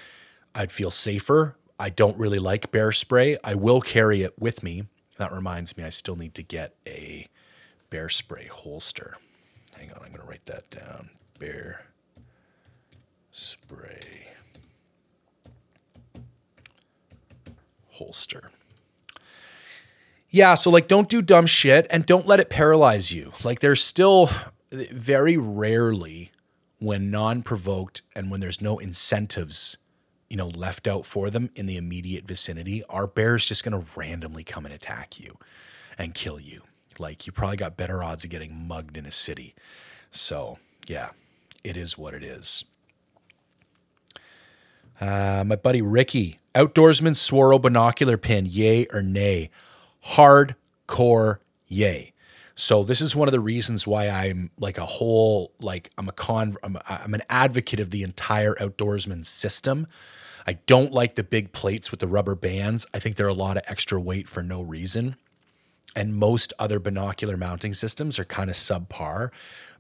I'd 0.53 0.71
feel 0.71 0.91
safer. 0.91 1.55
I 1.79 1.89
don't 1.89 2.17
really 2.17 2.39
like 2.39 2.69
bear 2.69 2.91
spray. 2.91 3.37
I 3.45 3.55
will 3.55 3.79
carry 3.79 4.23
it 4.23 4.37
with 4.37 4.61
me. 4.61 4.83
That 5.17 5.31
reminds 5.31 5.77
me, 5.77 5.85
I 5.85 5.89
still 5.89 6.17
need 6.17 6.35
to 6.35 6.43
get 6.43 6.75
a 6.85 7.27
bear 7.89 8.09
spray 8.09 8.47
holster. 8.51 9.17
Hang 9.77 9.91
on, 9.91 9.97
I'm 10.03 10.09
going 10.09 10.21
to 10.21 10.27
write 10.27 10.45
that 10.47 10.69
down. 10.69 11.11
Bear 11.39 11.85
spray 13.31 14.26
holster. 17.97 18.51
Yeah, 20.29 20.55
so 20.55 20.69
like 20.69 20.87
don't 20.87 21.09
do 21.09 21.21
dumb 21.21 21.45
shit 21.45 21.87
and 21.89 22.05
don't 22.05 22.27
let 22.27 22.39
it 22.39 22.49
paralyze 22.49 23.13
you. 23.13 23.31
Like 23.43 23.59
there's 23.59 23.81
still 23.81 24.29
very 24.71 25.37
rarely 25.37 26.31
when 26.79 27.09
non-provoked 27.09 28.01
and 28.15 28.29
when 28.29 28.39
there's 28.39 28.61
no 28.61 28.77
incentives 28.77 29.77
you 30.29 30.37
know 30.37 30.47
left 30.47 30.87
out 30.87 31.05
for 31.05 31.29
them 31.29 31.49
in 31.55 31.65
the 31.65 31.77
immediate 31.77 32.25
vicinity 32.25 32.83
are 32.89 33.07
bears 33.07 33.45
just 33.45 33.63
going 33.63 33.79
to 33.79 33.89
randomly 33.95 34.43
come 34.43 34.65
and 34.65 34.73
attack 34.73 35.19
you 35.19 35.37
and 35.97 36.13
kill 36.13 36.39
you 36.39 36.61
like 36.99 37.25
you 37.25 37.33
probably 37.33 37.57
got 37.57 37.77
better 37.77 38.03
odds 38.03 38.23
of 38.23 38.29
getting 38.29 38.67
mugged 38.67 38.97
in 38.97 39.05
a 39.05 39.11
city 39.11 39.55
so 40.11 40.59
yeah 40.87 41.09
it 41.63 41.77
is 41.77 41.97
what 41.97 42.13
it 42.13 42.23
is 42.23 42.65
uh, 44.99 45.43
my 45.45 45.55
buddy 45.55 45.81
ricky 45.81 46.39
outdoorsman 46.57 47.15
swirl 47.15 47.59
binocular 47.59 48.17
pin 48.17 48.45
yay 48.45 48.85
or 48.91 49.01
nay 49.01 49.49
hardcore 50.03 51.37
yay 51.67 52.13
so 52.59 52.83
this 52.83 53.01
is 53.01 53.15
one 53.15 53.27
of 53.27 53.33
the 53.33 53.39
reasons 53.39 53.85
why 53.85 54.09
I'm 54.09 54.49
like 54.59 54.79
a 54.79 54.85
whole 54.85 55.53
like 55.61 55.91
I'm 55.95 56.09
a 56.09 56.11
con 56.11 56.55
I'm, 56.63 56.75
I'm 56.89 57.13
an 57.13 57.21
advocate 57.29 57.79
of 57.79 57.91
the 57.91 58.01
entire 58.01 58.55
outdoorsman 58.55 59.23
system. 59.25 59.85
I 60.47 60.53
don't 60.65 60.91
like 60.91 61.13
the 61.13 61.23
big 61.23 61.51
plates 61.51 61.91
with 61.91 61.99
the 61.99 62.07
rubber 62.07 62.33
bands. 62.33 62.87
I 62.95 62.99
think 62.99 63.15
they're 63.15 63.27
a 63.27 63.33
lot 63.33 63.57
of 63.57 63.63
extra 63.67 64.01
weight 64.01 64.27
for 64.27 64.41
no 64.41 64.63
reason. 64.63 65.15
And 65.95 66.15
most 66.15 66.51
other 66.57 66.79
binocular 66.79 67.37
mounting 67.37 67.75
systems 67.75 68.17
are 68.17 68.25
kind 68.25 68.49
of 68.49 68.55
subpar. 68.55 69.29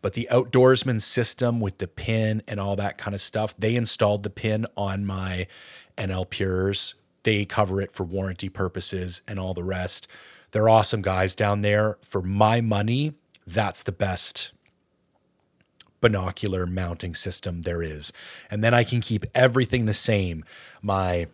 But 0.03 0.13
the 0.13 0.27
outdoorsman 0.31 1.01
system 1.01 1.59
with 1.59 1.79
the 1.79 1.87
pin 1.87 2.43
and 2.47 2.59
all 2.59 2.75
that 2.75 2.99
kind 2.99 3.15
of 3.15 3.21
stuff, 3.21 3.55
they 3.57 3.73
installed 3.73 4.21
the 4.21 4.29
pin 4.29 4.67
on 4.75 5.03
my 5.03 5.47
NL 5.97 6.29
Pures. 6.29 6.95
They 7.23 7.45
cover 7.45 7.81
it 7.81 7.93
for 7.93 8.03
warranty 8.03 8.49
purposes 8.49 9.21
and 9.27 9.39
all 9.39 9.53
the 9.53 9.63
rest. 9.63 10.07
They're 10.51 10.69
awesome 10.69 11.01
guys 11.01 11.35
down 11.35 11.61
there. 11.61 11.97
For 12.01 12.21
my 12.21 12.61
money, 12.61 13.13
that's 13.45 13.83
the 13.83 13.91
best 13.91 14.51
binocular 15.99 16.65
mounting 16.65 17.15
system 17.15 17.63
there 17.63 17.81
is. 17.81 18.13
And 18.49 18.63
then 18.63 18.73
I 18.73 18.83
can 18.83 19.01
keep 19.01 19.25
everything 19.33 19.85
the 19.85 19.93
same. 19.93 20.45
My 20.81 21.27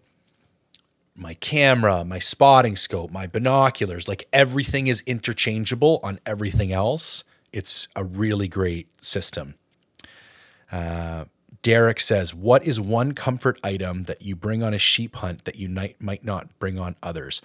my 1.15 1.35
camera, 1.35 2.03
my 2.03 2.17
spotting 2.17 2.75
scope, 2.75 3.11
my 3.11 3.27
binoculars, 3.27 4.07
like 4.07 4.27
everything 4.33 4.87
is 4.87 5.03
interchangeable 5.05 5.99
on 6.01 6.19
everything 6.25 6.71
else. 6.71 7.23
It's 7.51 7.87
a 7.95 8.03
really 8.03 8.47
great 8.47 8.87
system. 9.03 9.53
Uh, 10.71 11.25
Derek 11.63 11.99
says, 11.99 12.35
What 12.35 12.63
is 12.63 12.79
one 12.79 13.13
comfort 13.13 13.59
item 13.63 14.03
that 14.03 14.21
you 14.21 14.35
bring 14.35 14.61
on 14.61 14.73
a 14.73 14.77
sheep 14.77 15.15
hunt 15.15 15.45
that 15.45 15.55
you 15.55 15.69
might 15.69 16.23
not 16.23 16.59
bring 16.59 16.77
on 16.77 16.95
others? 17.01 17.41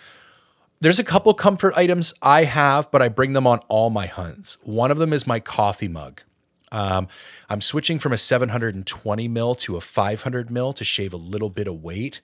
There's 0.81 0.99
a 0.99 1.05
couple 1.05 1.33
comfort 1.35 1.75
items 1.77 2.13
I 2.21 2.45
have, 2.45 2.91
but 2.91 3.01
I 3.01 3.09
bring 3.09 3.33
them 3.33 3.47
on 3.47 3.61
all 3.69 3.91
my 3.91 4.07
hunts. 4.07 4.59
One 4.63 4.91
of 4.91 4.99
them 4.99 5.13
is 5.13 5.27
my 5.27 5.41
coffee 5.41 5.89
mug. 5.89 6.23
Um, 6.71 7.09
I'm 7.49 7.61
switching 7.61 7.99
from 7.99 8.13
a 8.13 8.17
720 8.17 9.29
mil 9.29 9.55
to 9.57 9.77
a 9.77 9.81
500 9.81 10.51
mil 10.51 10.73
to 10.75 10.85
shave 10.85 11.13
a 11.13 11.17
little 11.17 11.51
bit 11.51 11.67
of 11.67 11.83
weight, 11.83 12.21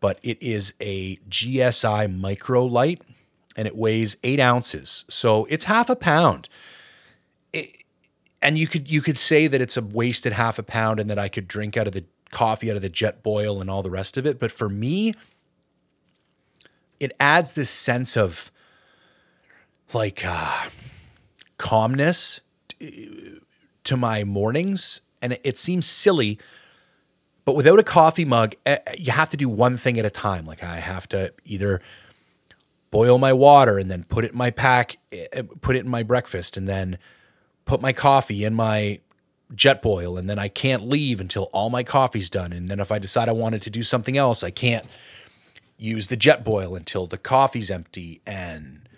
but 0.00 0.18
it 0.22 0.40
is 0.40 0.74
a 0.80 1.16
GSI 1.28 2.14
micro 2.14 2.64
light 2.64 3.02
and 3.56 3.66
it 3.66 3.76
weighs 3.76 4.16
eight 4.22 4.40
ounces, 4.40 5.04
so 5.08 5.44
it's 5.46 5.64
half 5.64 5.90
a 5.90 5.96
pound. 5.96 6.48
It, 7.52 7.79
and 8.42 8.58
you 8.58 8.66
could 8.66 8.90
you 8.90 9.02
could 9.02 9.16
say 9.18 9.46
that 9.46 9.60
it's 9.60 9.76
a 9.76 9.82
wasted 9.82 10.32
half 10.32 10.58
a 10.58 10.62
pound 10.62 11.00
and 11.00 11.10
that 11.10 11.18
I 11.18 11.28
could 11.28 11.46
drink 11.46 11.76
out 11.76 11.86
of 11.86 11.92
the 11.92 12.04
coffee 12.30 12.70
out 12.70 12.76
of 12.76 12.82
the 12.82 12.90
Jetboil 12.90 13.60
and 13.60 13.68
all 13.68 13.82
the 13.82 13.90
rest 13.90 14.16
of 14.16 14.26
it, 14.26 14.38
but 14.38 14.52
for 14.52 14.68
me, 14.68 15.14
it 16.98 17.12
adds 17.18 17.52
this 17.52 17.70
sense 17.70 18.16
of 18.16 18.50
like 19.92 20.24
uh, 20.24 20.68
calmness 21.58 22.40
to 23.84 23.96
my 23.96 24.24
mornings. 24.24 25.02
And 25.22 25.38
it, 25.44 25.58
seems 25.58 25.84
silly, 25.84 26.38
but 27.44 27.54
without 27.54 27.78
a 27.78 27.82
coffee 27.82 28.24
mug, 28.24 28.54
eh, 28.64 28.78
eh, 28.86 28.94
you 28.98 29.12
have 29.12 29.28
to 29.30 29.36
do 29.36 29.50
one 29.50 29.76
thing 29.76 29.98
at 29.98 30.06
a 30.06 30.10
time. 30.10 30.46
Like 30.46 30.64
I 30.64 30.76
have 30.76 31.06
to 31.10 31.34
either 31.44 31.82
boil 32.90 33.18
my 33.18 33.34
water 33.34 33.78
and 33.78 33.90
then 33.90 34.04
put 34.04 34.24
it 34.24 34.32
in 34.32 34.38
my 34.38 34.50
pack, 34.50 34.96
eh, 35.12 35.42
put 35.60 35.76
it 35.76 35.80
in 35.80 35.90
my 35.90 36.02
breakfast, 36.02 36.56
and 36.56 36.66
then 36.66 36.96
put 37.70 37.80
my 37.80 37.92
coffee 37.92 38.44
in 38.44 38.52
my 38.52 38.98
Jetboil. 39.54 40.18
And 40.18 40.28
then 40.28 40.40
I 40.40 40.48
can't 40.48 40.88
leave 40.88 41.20
until 41.20 41.44
all 41.52 41.70
my 41.70 41.84
coffee's 41.84 42.28
done. 42.28 42.52
And 42.52 42.68
then 42.68 42.80
if 42.80 42.90
I 42.90 42.98
decide 42.98 43.28
I 43.28 43.32
wanted 43.32 43.62
to 43.62 43.70
do 43.70 43.84
something 43.84 44.16
else, 44.16 44.42
I 44.42 44.50
can't 44.50 44.84
use 45.78 46.08
the 46.08 46.16
Jetboil 46.16 46.76
until 46.76 47.06
the 47.06 47.16
coffee's 47.16 47.70
empty 47.70 48.20
and 48.26 48.88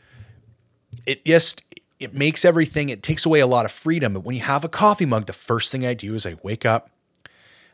it 1.07 1.25
just 1.25 1.63
it 2.01 2.15
makes 2.15 2.45
everything 2.45 2.89
it 2.89 3.03
takes 3.03 3.25
away 3.25 3.39
a 3.39 3.47
lot 3.47 3.65
of 3.65 3.71
freedom 3.71 4.15
but 4.15 4.25
when 4.25 4.35
you 4.35 4.43
have 4.43 4.65
a 4.65 4.69
coffee 4.69 5.07
mug 5.07 5.27
the 5.27 5.33
first 5.33 5.71
thing 5.71 5.87
i 5.87 5.95
do 5.95 6.13
is 6.15 6.27
i 6.27 6.35
wake 6.43 6.67
up 6.67 6.91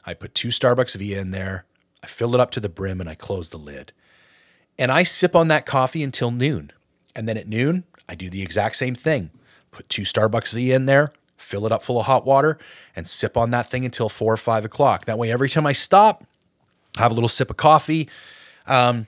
i 0.04 0.12
put 0.12 0.34
two 0.34 0.48
starbucks 0.48 0.94
via 0.94 1.18
in 1.18 1.30
there 1.30 1.64
i 2.04 2.06
fill 2.06 2.34
it 2.34 2.40
up 2.40 2.50
to 2.50 2.60
the 2.60 2.68
brim 2.68 3.00
and 3.00 3.08
i 3.08 3.14
close 3.14 3.48
the 3.48 3.56
lid 3.56 3.92
and 4.78 4.92
i 4.92 5.02
sip 5.02 5.34
on 5.34 5.48
that 5.48 5.64
coffee 5.64 6.02
until 6.02 6.30
noon 6.30 6.70
and 7.16 7.26
then 7.26 7.38
at 7.38 7.48
noon 7.48 7.84
i 8.08 8.14
do 8.14 8.28
the 8.28 8.42
exact 8.42 8.76
same 8.76 8.94
thing 8.94 9.30
put 9.70 9.88
two 9.88 10.02
starbucks 10.02 10.52
V 10.54 10.72
in 10.72 10.86
there 10.86 11.12
fill 11.36 11.64
it 11.66 11.72
up 11.72 11.82
full 11.82 12.00
of 12.00 12.06
hot 12.06 12.26
water 12.26 12.58
and 12.96 13.06
sip 13.08 13.36
on 13.36 13.50
that 13.50 13.70
thing 13.70 13.84
until 13.84 14.08
four 14.08 14.32
or 14.32 14.36
five 14.36 14.64
o'clock 14.64 15.04
that 15.04 15.16
way 15.16 15.30
every 15.30 15.48
time 15.48 15.66
i 15.66 15.72
stop 15.72 16.24
I 16.98 17.02
have 17.02 17.12
a 17.12 17.14
little 17.14 17.28
sip 17.28 17.48
of 17.50 17.56
coffee 17.56 18.08
um, 18.66 19.06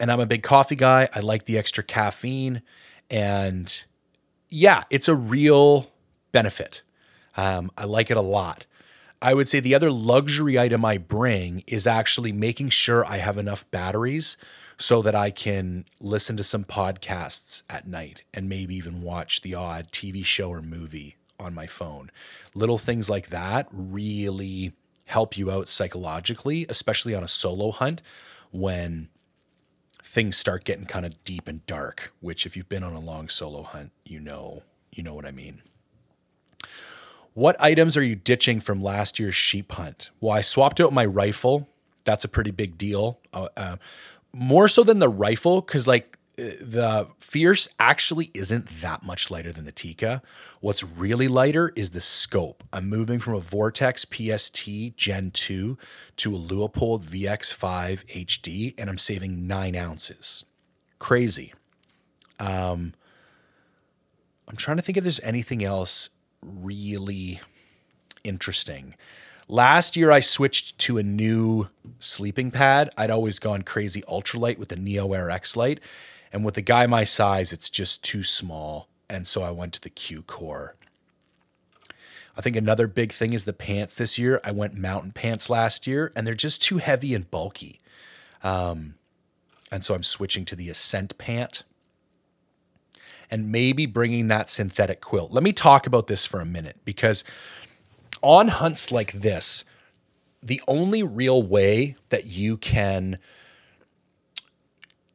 and 0.00 0.10
I'm 0.10 0.20
a 0.20 0.26
big 0.26 0.42
coffee 0.42 0.76
guy. 0.76 1.08
I 1.14 1.20
like 1.20 1.44
the 1.44 1.58
extra 1.58 1.84
caffeine. 1.84 2.62
And 3.10 3.84
yeah, 4.48 4.84
it's 4.90 5.08
a 5.08 5.14
real 5.14 5.90
benefit. 6.32 6.82
Um, 7.36 7.70
I 7.76 7.84
like 7.84 8.10
it 8.10 8.16
a 8.16 8.22
lot. 8.22 8.64
I 9.22 9.34
would 9.34 9.48
say 9.48 9.60
the 9.60 9.74
other 9.74 9.90
luxury 9.90 10.58
item 10.58 10.84
I 10.84 10.96
bring 10.96 11.62
is 11.66 11.86
actually 11.86 12.32
making 12.32 12.70
sure 12.70 13.04
I 13.04 13.18
have 13.18 13.36
enough 13.36 13.70
batteries 13.70 14.38
so 14.80 15.02
that 15.02 15.14
I 15.14 15.30
can 15.30 15.84
listen 16.00 16.38
to 16.38 16.42
some 16.42 16.64
podcasts 16.64 17.64
at 17.68 17.86
night 17.86 18.24
and 18.32 18.48
maybe 18.48 18.74
even 18.76 19.02
watch 19.02 19.42
the 19.42 19.54
odd 19.54 19.92
TV 19.92 20.24
show 20.24 20.48
or 20.48 20.62
movie 20.62 21.16
on 21.38 21.54
my 21.54 21.66
phone. 21.66 22.10
Little 22.54 22.78
things 22.78 23.10
like 23.10 23.28
that 23.28 23.68
really 23.70 24.72
help 25.04 25.36
you 25.36 25.50
out 25.50 25.68
psychologically, 25.68 26.64
especially 26.70 27.14
on 27.14 27.22
a 27.22 27.28
solo 27.28 27.72
hunt 27.72 28.00
when 28.52 29.10
things 30.02 30.38
start 30.38 30.64
getting 30.64 30.86
kind 30.86 31.04
of 31.04 31.22
deep 31.24 31.46
and 31.46 31.64
dark, 31.66 32.14
which 32.20 32.46
if 32.46 32.56
you've 32.56 32.70
been 32.70 32.82
on 32.82 32.94
a 32.94 33.00
long 33.00 33.28
solo 33.28 33.62
hunt, 33.62 33.92
you 34.06 34.18
know, 34.18 34.62
you 34.90 35.02
know 35.02 35.12
what 35.12 35.26
I 35.26 35.30
mean. 35.30 35.60
What 37.34 37.60
items 37.60 37.98
are 37.98 38.02
you 38.02 38.16
ditching 38.16 38.60
from 38.60 38.82
last 38.82 39.18
year's 39.18 39.36
sheep 39.36 39.72
hunt? 39.72 40.08
Well, 40.22 40.32
I 40.32 40.40
swapped 40.40 40.80
out 40.80 40.90
my 40.90 41.04
rifle. 41.04 41.68
That's 42.04 42.24
a 42.24 42.28
pretty 42.28 42.50
big 42.50 42.78
deal. 42.78 43.20
Uh, 43.34 43.48
uh, 43.58 43.76
more 44.34 44.68
so 44.68 44.82
than 44.82 44.98
the 44.98 45.08
rifle, 45.08 45.60
because 45.60 45.86
like 45.86 46.18
the 46.36 47.08
Fierce 47.18 47.68
actually 47.78 48.30
isn't 48.32 48.80
that 48.80 49.02
much 49.02 49.30
lighter 49.30 49.52
than 49.52 49.64
the 49.64 49.72
Tikka. 49.72 50.22
What's 50.60 50.82
really 50.82 51.28
lighter 51.28 51.72
is 51.76 51.90
the 51.90 52.00
scope. 52.00 52.64
I'm 52.72 52.88
moving 52.88 53.18
from 53.18 53.34
a 53.34 53.40
Vortex 53.40 54.04
PST 54.04 54.96
Gen 54.96 55.30
2 55.32 55.76
to 56.16 56.36
a 56.36 56.38
Leupold 56.38 57.04
VX5 57.04 58.06
HD, 58.06 58.74
and 58.78 58.88
I'm 58.88 58.98
saving 58.98 59.46
nine 59.46 59.76
ounces. 59.76 60.44
Crazy. 60.98 61.52
Um, 62.38 62.94
I'm 64.48 64.56
trying 64.56 64.78
to 64.78 64.82
think 64.82 64.96
if 64.96 65.04
there's 65.04 65.20
anything 65.20 65.62
else 65.62 66.10
really 66.42 67.40
interesting. 68.24 68.94
Last 69.50 69.96
year, 69.96 70.12
I 70.12 70.20
switched 70.20 70.78
to 70.78 70.96
a 70.96 71.02
new 71.02 71.70
sleeping 71.98 72.52
pad. 72.52 72.88
I'd 72.96 73.10
always 73.10 73.40
gone 73.40 73.62
crazy 73.62 74.00
ultralight 74.02 74.58
with 74.58 74.68
the 74.68 74.76
NeoAir 74.76 75.28
XLite, 75.28 75.80
and 76.32 76.44
with 76.44 76.56
a 76.56 76.62
guy 76.62 76.86
my 76.86 77.02
size, 77.02 77.52
it's 77.52 77.68
just 77.68 78.04
too 78.04 78.22
small. 78.22 78.86
And 79.08 79.26
so 79.26 79.42
I 79.42 79.50
went 79.50 79.72
to 79.72 79.80
the 79.80 79.90
Q 79.90 80.22
Core. 80.22 80.76
I 82.36 82.40
think 82.42 82.54
another 82.54 82.86
big 82.86 83.10
thing 83.10 83.32
is 83.32 83.44
the 83.44 83.52
pants 83.52 83.96
this 83.96 84.20
year. 84.20 84.40
I 84.44 84.52
went 84.52 84.74
mountain 84.74 85.10
pants 85.10 85.50
last 85.50 85.84
year, 85.84 86.12
and 86.14 86.24
they're 86.24 86.34
just 86.34 86.62
too 86.62 86.78
heavy 86.78 87.12
and 87.12 87.28
bulky. 87.28 87.80
Um, 88.44 88.94
and 89.72 89.84
so 89.84 89.96
I'm 89.96 90.04
switching 90.04 90.44
to 90.44 90.54
the 90.54 90.70
Ascent 90.70 91.18
pant 91.18 91.64
and 93.32 93.50
maybe 93.50 93.84
bringing 93.84 94.28
that 94.28 94.48
synthetic 94.48 95.00
quilt. 95.00 95.32
Let 95.32 95.42
me 95.42 95.52
talk 95.52 95.88
about 95.88 96.06
this 96.06 96.24
for 96.24 96.40
a 96.40 96.46
minute 96.46 96.76
because 96.84 97.24
on 98.22 98.48
hunts 98.48 98.90
like 98.90 99.12
this, 99.12 99.64
the 100.42 100.60
only 100.66 101.02
real 101.02 101.42
way 101.42 101.96
that 102.08 102.26
you 102.26 102.56
can 102.56 103.18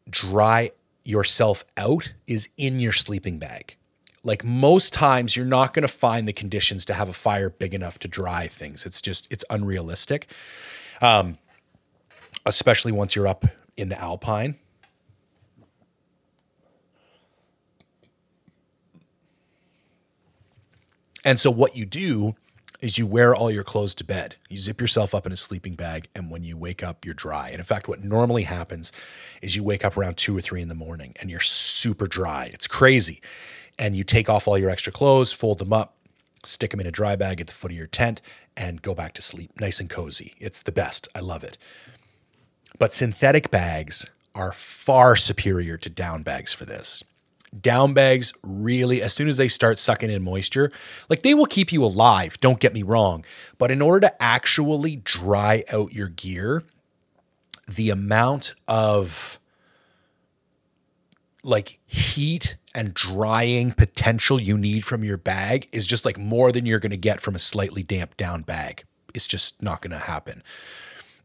dry 0.10 0.72
yourself 1.03 1.64
out 1.78 2.14
is 2.28 2.49
in 2.58 2.80
your 2.80 2.91
sleeping 2.91 3.39
bag. 3.39 3.76
Like 4.24 4.43
most 4.43 4.93
times, 4.93 5.36
you're 5.36 5.45
not 5.45 5.74
going 5.74 5.84
to 5.84 5.88
find 5.88 6.28
the 6.28 6.34
conditions 6.34 6.86
to 6.86 6.93
have 6.93 7.10
a 7.10 7.14
fire 7.14 7.49
big 7.49 7.74
enough 7.74 7.99
to 7.99 8.08
dry 8.08 8.47
things. 8.47 8.86
It's 8.86 9.01
just, 9.01 9.32
it's 9.32 9.45
unrealistic. 9.49 10.28
Um, 11.01 11.38
especially 12.45 12.91
once 12.91 13.16
you're 13.16 13.28
up 13.28 13.45
in 13.78 13.89
the 13.89 13.99
alpine. 13.99 14.56
And 21.24 21.39
so 21.39 21.49
what 21.49 21.76
you 21.76 21.86
do 21.86 22.36
is 22.86 23.00
you 23.00 23.08
wear 23.08 23.34
all 23.34 23.50
your 23.50 23.64
clothes 23.64 23.96
to 23.96 24.04
bed. 24.04 24.36
You 24.48 24.58
zip 24.58 24.80
yourself 24.80 25.16
up 25.16 25.26
in 25.26 25.32
a 25.32 25.36
sleeping 25.36 25.74
bag, 25.74 26.08
and 26.14 26.30
when 26.30 26.44
you 26.44 26.56
wake 26.56 26.84
up, 26.84 27.04
you're 27.04 27.16
dry. 27.16 27.50
And 27.50 27.58
in 27.58 27.64
fact, 27.64 27.88
what 27.88 28.04
normally 28.04 28.44
happens 28.44 28.92
is 29.42 29.56
you 29.56 29.64
wake 29.64 29.84
up 29.84 29.98
around 29.98 30.18
two 30.18 30.38
or 30.38 30.42
three 30.42 30.62
in 30.62 30.68
the 30.68 30.76
morning 30.76 31.16
and 31.20 31.32
you're 31.32 31.40
super 31.40 32.06
dry. 32.06 32.52
It's 32.54 32.68
crazy. 32.68 33.24
And 33.80 33.96
you 33.96 34.04
take 34.04 34.30
off 34.30 34.48
all 34.48 34.56
your 34.56 34.70
extra 34.70 34.94
clothes, 34.94 35.34
fold 35.34 35.58
them 35.58 35.74
up, 35.74 35.96
stick 36.44 36.70
them 36.70 36.80
in 36.80 36.86
a 36.86 36.92
dry 36.92 37.16
bag 37.16 37.42
at 37.42 37.48
the 37.48 37.54
foot 37.54 37.72
of 37.72 37.78
your 37.78 37.88
tent, 37.88 38.22
and 38.56 38.84
go 38.84 38.94
back 38.94 39.14
to 39.14 39.22
sleep 39.24 39.60
nice 39.60 39.80
and 39.80 39.90
cozy. 39.90 40.36
It's 40.38 40.62
the 40.62 40.72
best. 40.72 41.08
I 41.16 41.22
love 41.22 41.44
it. 41.44 41.58
But 42.78 42.94
synthetic 42.94 43.50
bags 43.50 44.12
are 44.36 44.52
far 44.52 45.16
superior 45.16 45.78
to 45.78 45.90
down 45.90 46.22
bags 46.22 46.54
for 46.54 46.66
this 46.66 47.04
down 47.62 47.93
bags 47.93 48.34
really 48.43 49.01
as 49.01 49.14
soon 49.14 49.28
as 49.28 49.38
they 49.38 49.47
start 49.47 49.78
sucking 49.78 50.10
in 50.10 50.24
moisture 50.24 50.72
like 51.10 51.22
they 51.22 51.34
will 51.34 51.45
keep 51.45 51.72
you 51.72 51.84
alive 51.84 52.39
don't 52.39 52.60
get 52.60 52.74
me 52.74 52.84
wrong. 52.84 53.24
But 53.58 53.72
in 53.72 53.82
order 53.82 54.08
to 54.08 54.24
actually 54.24 54.97
dry 54.97 55.64
out 55.72 55.93
your 55.93 56.10
gear 56.10 56.64
the 57.68 57.89
amount 57.89 58.53
of 58.68 59.39
like 61.43 61.80
heat 61.86 62.58
and 62.74 62.93
drying 62.93 63.72
potential 63.72 64.41
you 64.41 64.58
need 64.58 64.84
from 64.84 65.03
your 65.03 65.18
bag 65.18 65.70
is 65.72 65.88
just 65.88 66.06
like 66.06 66.18
more 66.18 66.51
than 66.51 66.66
you're 66.66 66.80
going 66.80 66.91
to 66.91 66.97
get 66.97 67.22
from 67.22 67.36
a 67.36 67.39
slightly 67.39 67.84
damp 67.84 68.18
down 68.18 68.41
bag. 68.41 68.84
It's 69.14 69.28
just 69.28 69.62
not 69.62 69.82
going 69.82 69.91
to 69.91 69.97
happen. 69.97 70.43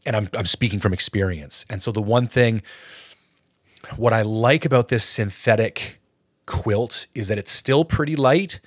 And 0.06 0.14
I'm, 0.14 0.30
I'm 0.34 0.46
speaking 0.46 0.78
from 0.78 0.92
experience. 0.92 1.66
And 1.68 1.82
so 1.82 1.90
the 1.90 2.02
one 2.02 2.26
thing 2.26 2.62
what 3.96 4.12
i 4.12 4.22
like 4.22 4.64
about 4.64 4.88
this 4.88 5.04
synthetic 5.04 5.99
quilt 6.46 7.06
is 7.14 7.28
that 7.28 7.38
it's 7.38 7.52
still 7.52 7.84
pretty 7.84 8.16
light. 8.16 8.60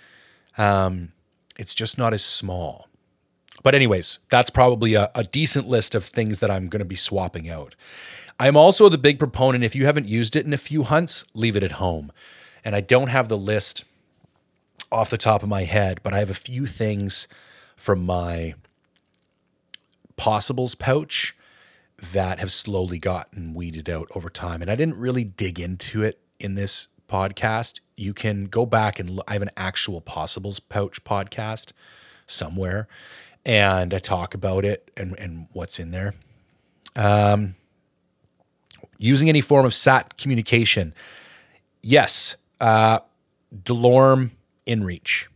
Um, 0.58 1.12
it's 1.58 1.76
just 1.76 1.98
not 1.98 2.14
as 2.14 2.24
small. 2.24 2.88
But, 3.64 3.76
anyways, 3.76 4.20
that's 4.30 4.50
probably 4.50 4.94
a, 4.94 5.10
a 5.16 5.24
decent 5.24 5.68
list 5.68 5.96
of 5.96 6.04
things 6.04 6.40
that 6.40 6.52
I'm 6.52 6.68
going 6.68 6.80
to 6.80 6.86
be 6.86 6.96
swapping 6.96 7.50
out. 7.50 7.76
I'm 8.40 8.58
also 8.58 8.90
the 8.90 8.98
big 8.98 9.20
proponent 9.20 9.64
if 9.64 9.76
you 9.76 9.86
haven't 9.86 10.08
used 10.08 10.36
it 10.36 10.46
in 10.46 10.54
a 10.54 10.58
few 10.58 10.84
hunts, 10.84 11.24
leave 11.34 11.56
it 11.56 11.64
at 11.64 11.74
home. 11.74 12.12
And 12.66 12.76
I 12.76 12.82
don't 12.82 13.08
have 13.08 13.30
the 13.30 13.38
list 13.38 13.86
off 14.92 15.10
the 15.10 15.18
top 15.18 15.44
of 15.44 15.50
my 15.50 15.64
head, 15.64 16.00
but 16.04 16.14
I 16.14 16.20
have 16.20 16.30
a 16.30 16.36
few 16.36 16.66
things 16.66 17.28
from 17.76 18.06
my 18.06 18.56
possibles 20.16 20.76
pouch 20.76 21.36
that 22.12 22.40
have 22.40 22.52
slowly 22.52 23.00
gotten 23.00 23.54
weeded 23.54 23.90
out 23.90 24.08
over 24.16 24.30
time. 24.30 24.62
And 24.62 24.70
I 24.70 24.76
didn't 24.76 24.98
really 24.98 25.24
dig 25.24 25.60
into 25.60 26.04
it 26.04 26.20
in 26.40 26.56
this 26.56 26.88
podcast, 27.14 27.80
you 27.96 28.12
can 28.12 28.46
go 28.46 28.66
back 28.66 29.00
and 29.00 29.22
I 29.28 29.34
have 29.34 29.44
an 29.44 29.52
actual 29.56 30.02
possibles 30.02 30.60
pouch 30.60 31.04
podcast 31.04 31.72
somewhere, 32.26 32.88
and 33.46 33.94
I 33.94 34.00
talk 34.00 34.34
about 34.34 34.66
it 34.66 34.90
and, 34.98 35.16
and 35.20 35.48
what's 35.54 35.80
in 35.80 35.92
there. 35.92 36.16
Um, 36.96 37.56
using 38.98 39.30
any 39.30 39.42
form 39.42 39.66
of 39.66 39.74
SAT 39.74 40.18
communication. 40.18 40.94
Yes, 41.84 42.36
uh, 42.60 43.00
DeLorme 43.56 44.32
InReach 44.66 45.28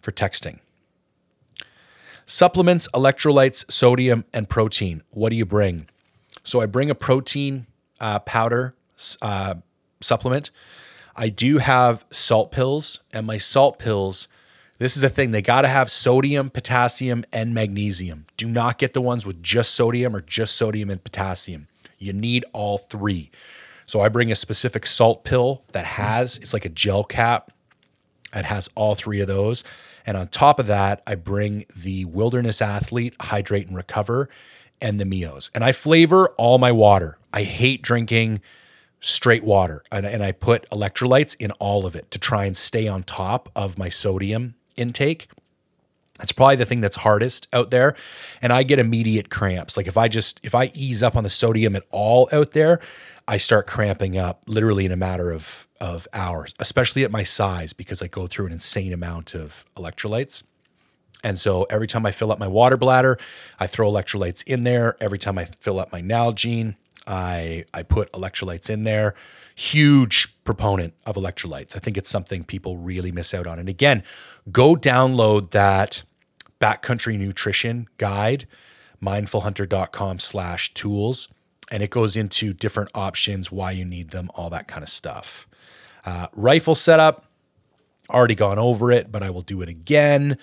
for 0.00 0.12
texting. 0.12 0.60
Supplements, 2.24 2.88
electrolytes, 2.94 3.70
sodium, 3.70 4.24
and 4.32 4.48
protein. 4.48 5.02
What 5.10 5.28
do 5.28 5.36
you 5.36 5.44
bring? 5.44 5.88
So 6.42 6.62
I 6.62 6.66
bring 6.66 6.88
a 6.88 6.94
protein 6.94 7.66
uh, 8.00 8.20
powder, 8.20 8.74
uh, 9.20 9.56
supplement. 10.04 10.50
I 11.16 11.28
do 11.28 11.58
have 11.58 12.04
salt 12.10 12.50
pills, 12.50 13.00
and 13.12 13.26
my 13.26 13.38
salt 13.38 13.78
pills, 13.78 14.28
this 14.78 14.96
is 14.96 15.02
the 15.02 15.08
thing, 15.08 15.30
they 15.30 15.42
got 15.42 15.62
to 15.62 15.68
have 15.68 15.90
sodium, 15.90 16.50
potassium, 16.50 17.24
and 17.32 17.54
magnesium. 17.54 18.26
Do 18.36 18.46
not 18.48 18.78
get 18.78 18.92
the 18.92 19.00
ones 19.00 19.24
with 19.24 19.42
just 19.42 19.74
sodium 19.74 20.14
or 20.14 20.20
just 20.20 20.56
sodium 20.56 20.90
and 20.90 21.02
potassium. 21.02 21.68
You 21.98 22.12
need 22.12 22.44
all 22.52 22.78
three. 22.78 23.30
So 23.86 24.00
I 24.00 24.08
bring 24.08 24.32
a 24.32 24.34
specific 24.34 24.86
salt 24.86 25.24
pill 25.24 25.62
that 25.72 25.84
has, 25.84 26.38
it's 26.38 26.52
like 26.52 26.64
a 26.64 26.70
gel 26.70 27.04
cap. 27.04 27.52
It 28.34 28.46
has 28.46 28.68
all 28.74 28.94
three 28.94 29.20
of 29.20 29.28
those. 29.28 29.62
And 30.06 30.16
on 30.16 30.28
top 30.28 30.58
of 30.58 30.66
that, 30.66 31.02
I 31.06 31.14
bring 31.14 31.66
the 31.74 32.04
Wilderness 32.06 32.60
Athlete 32.60 33.14
Hydrate 33.20 33.68
and 33.68 33.76
Recover 33.76 34.28
and 34.80 34.98
the 34.98 35.04
Mios. 35.04 35.50
And 35.54 35.62
I 35.62 35.72
flavor 35.72 36.28
all 36.30 36.58
my 36.58 36.72
water. 36.72 37.18
I 37.32 37.44
hate 37.44 37.82
drinking 37.82 38.40
straight 39.04 39.44
water 39.44 39.84
and, 39.92 40.06
and 40.06 40.24
I 40.24 40.32
put 40.32 40.68
electrolytes 40.70 41.36
in 41.38 41.50
all 41.52 41.84
of 41.84 41.94
it 41.94 42.10
to 42.10 42.18
try 42.18 42.46
and 42.46 42.56
stay 42.56 42.88
on 42.88 43.02
top 43.02 43.50
of 43.54 43.76
my 43.76 43.90
sodium 43.90 44.54
intake. 44.76 45.28
It's 46.22 46.32
probably 46.32 46.56
the 46.56 46.64
thing 46.64 46.80
that's 46.80 46.96
hardest 46.96 47.46
out 47.52 47.70
there. 47.70 47.96
And 48.40 48.52
I 48.52 48.62
get 48.62 48.78
immediate 48.78 49.28
cramps. 49.28 49.76
Like 49.76 49.86
if 49.86 49.98
I 49.98 50.08
just, 50.08 50.40
if 50.42 50.54
I 50.54 50.70
ease 50.72 51.02
up 51.02 51.16
on 51.16 51.24
the 51.24 51.30
sodium 51.30 51.76
at 51.76 51.82
all 51.90 52.30
out 52.32 52.52
there, 52.52 52.80
I 53.28 53.36
start 53.36 53.66
cramping 53.66 54.16
up 54.16 54.42
literally 54.46 54.86
in 54.86 54.92
a 54.92 54.96
matter 54.96 55.32
of, 55.32 55.68
of 55.80 56.08
hours, 56.14 56.54
especially 56.58 57.04
at 57.04 57.10
my 57.10 57.24
size 57.24 57.74
because 57.74 58.00
I 58.00 58.06
go 58.06 58.26
through 58.26 58.46
an 58.46 58.52
insane 58.52 58.92
amount 58.92 59.34
of 59.34 59.66
electrolytes. 59.76 60.44
And 61.22 61.38
so 61.38 61.64
every 61.64 61.88
time 61.88 62.06
I 62.06 62.10
fill 62.10 62.32
up 62.32 62.38
my 62.38 62.46
water 62.46 62.76
bladder, 62.76 63.18
I 63.58 63.66
throw 63.66 63.90
electrolytes 63.90 64.46
in 64.46 64.64
there. 64.64 64.96
Every 65.00 65.18
time 65.18 65.36
I 65.36 65.46
fill 65.60 65.78
up 65.78 65.92
my 65.92 66.00
Nalgene, 66.00 66.76
I 67.06 67.64
I 67.74 67.82
put 67.82 68.12
electrolytes 68.12 68.70
in 68.70 68.84
there. 68.84 69.14
Huge 69.54 70.42
proponent 70.44 70.94
of 71.06 71.16
electrolytes. 71.16 71.76
I 71.76 71.78
think 71.78 71.96
it's 71.96 72.10
something 72.10 72.44
people 72.44 72.76
really 72.76 73.12
miss 73.12 73.34
out 73.34 73.46
on. 73.46 73.58
And 73.58 73.68
again, 73.68 74.02
go 74.50 74.74
download 74.74 75.50
that 75.50 76.02
backcountry 76.60 77.18
nutrition 77.18 77.88
guide, 77.98 78.46
mindfulhunter.com 79.02 80.18
slash 80.18 80.72
tools. 80.74 81.28
And 81.70 81.82
it 81.82 81.90
goes 81.90 82.16
into 82.16 82.52
different 82.52 82.90
options, 82.94 83.50
why 83.50 83.70
you 83.72 83.84
need 83.84 84.10
them, 84.10 84.30
all 84.34 84.50
that 84.50 84.68
kind 84.68 84.82
of 84.82 84.88
stuff. 84.88 85.46
Uh, 86.04 86.26
rifle 86.34 86.74
setup, 86.74 87.26
already 88.10 88.34
gone 88.34 88.58
over 88.58 88.92
it, 88.92 89.10
but 89.10 89.22
I 89.22 89.30
will 89.30 89.42
do 89.42 89.62
it 89.62 89.68
again. 89.68 90.36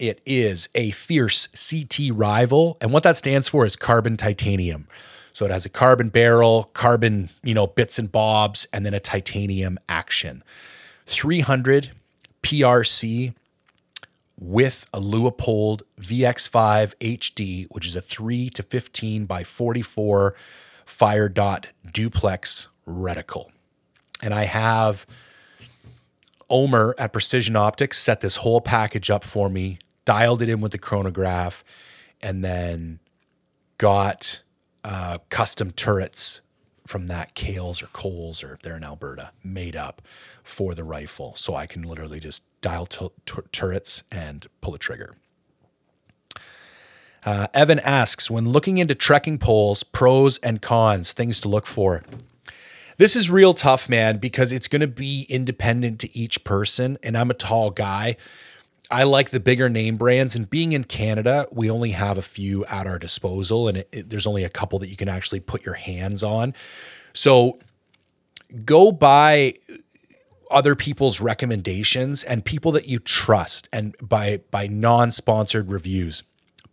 It 0.00 0.20
is 0.26 0.68
a 0.74 0.90
Fierce 0.90 1.46
CT 1.48 2.10
rival. 2.12 2.76
And 2.80 2.92
what 2.92 3.04
that 3.04 3.16
stands 3.16 3.48
for 3.48 3.64
is 3.64 3.76
carbon 3.76 4.16
titanium. 4.16 4.88
So 5.34 5.44
it 5.44 5.50
has 5.50 5.66
a 5.66 5.68
carbon 5.68 6.10
barrel, 6.10 6.70
carbon, 6.74 7.28
you 7.42 7.54
know, 7.54 7.66
bits 7.66 7.98
and 7.98 8.10
bobs, 8.10 8.68
and 8.72 8.86
then 8.86 8.94
a 8.94 9.00
titanium 9.00 9.78
action. 9.88 10.44
300 11.06 11.90
PRC 12.42 13.34
with 14.38 14.86
a 14.94 15.00
Leupold 15.00 15.82
VX5 16.00 16.94
HD, 17.00 17.66
which 17.70 17.84
is 17.84 17.96
a 17.96 18.00
3 18.00 18.48
to 18.50 18.62
15 18.62 19.26
by 19.26 19.42
44 19.42 20.36
fire 20.86 21.28
dot 21.28 21.66
duplex 21.92 22.68
reticle. 22.86 23.50
And 24.22 24.32
I 24.32 24.44
have 24.44 25.04
Omer 26.48 26.94
at 26.96 27.12
Precision 27.12 27.56
Optics 27.56 27.98
set 27.98 28.20
this 28.20 28.36
whole 28.36 28.60
package 28.60 29.10
up 29.10 29.24
for 29.24 29.48
me, 29.48 29.78
dialed 30.04 30.42
it 30.42 30.48
in 30.48 30.60
with 30.60 30.70
the 30.70 30.78
chronograph, 30.78 31.64
and 32.22 32.44
then 32.44 33.00
got 33.78 34.43
uh, 34.84 35.18
custom 35.30 35.70
turrets 35.72 36.42
from 36.86 37.06
that 37.06 37.34
Kales 37.34 37.82
or 37.82 37.86
Coles 37.86 38.44
or 38.44 38.58
they're 38.62 38.76
in 38.76 38.84
Alberta 38.84 39.32
made 39.42 39.74
up 39.74 40.02
for 40.42 40.74
the 40.74 40.84
rifle. 40.84 41.34
So 41.34 41.54
I 41.54 41.66
can 41.66 41.82
literally 41.82 42.20
just 42.20 42.42
dial 42.60 42.86
t- 42.86 43.08
t- 43.24 43.40
turrets 43.52 44.04
and 44.12 44.46
pull 44.60 44.74
a 44.74 44.78
trigger. 44.78 45.16
Uh, 47.24 47.46
Evan 47.54 47.78
asks 47.80 48.30
when 48.30 48.50
looking 48.50 48.76
into 48.76 48.94
trekking 48.94 49.38
poles, 49.38 49.82
pros 49.82 50.36
and 50.38 50.60
cons, 50.60 51.12
things 51.12 51.40
to 51.40 51.48
look 51.48 51.66
for. 51.66 52.02
This 52.98 53.16
is 53.16 53.30
real 53.30 53.54
tough, 53.54 53.88
man, 53.88 54.18
because 54.18 54.52
it's 54.52 54.68
going 54.68 54.80
to 54.80 54.86
be 54.86 55.26
independent 55.28 56.00
to 56.00 56.16
each 56.16 56.44
person. 56.44 56.98
And 57.02 57.16
I'm 57.16 57.30
a 57.30 57.34
tall 57.34 57.70
guy. 57.70 58.16
I 58.90 59.04
like 59.04 59.30
the 59.30 59.40
bigger 59.40 59.68
name 59.68 59.96
brands, 59.96 60.36
and 60.36 60.48
being 60.48 60.72
in 60.72 60.84
Canada, 60.84 61.46
we 61.50 61.70
only 61.70 61.90
have 61.92 62.18
a 62.18 62.22
few 62.22 62.64
at 62.66 62.86
our 62.86 62.98
disposal, 62.98 63.66
and 63.66 63.78
it, 63.78 63.88
it, 63.92 64.08
there's 64.10 64.26
only 64.26 64.44
a 64.44 64.50
couple 64.50 64.78
that 64.80 64.88
you 64.88 64.96
can 64.96 65.08
actually 65.08 65.40
put 65.40 65.64
your 65.64 65.74
hands 65.74 66.22
on. 66.22 66.54
So 67.14 67.58
go 68.64 68.92
buy 68.92 69.54
other 70.50 70.74
people's 70.74 71.20
recommendations 71.20 72.22
and 72.22 72.44
people 72.44 72.72
that 72.72 72.86
you 72.86 72.98
trust, 72.98 73.68
and 73.72 73.96
by 74.02 74.40
by 74.50 74.66
non-sponsored 74.66 75.70
reviews. 75.70 76.22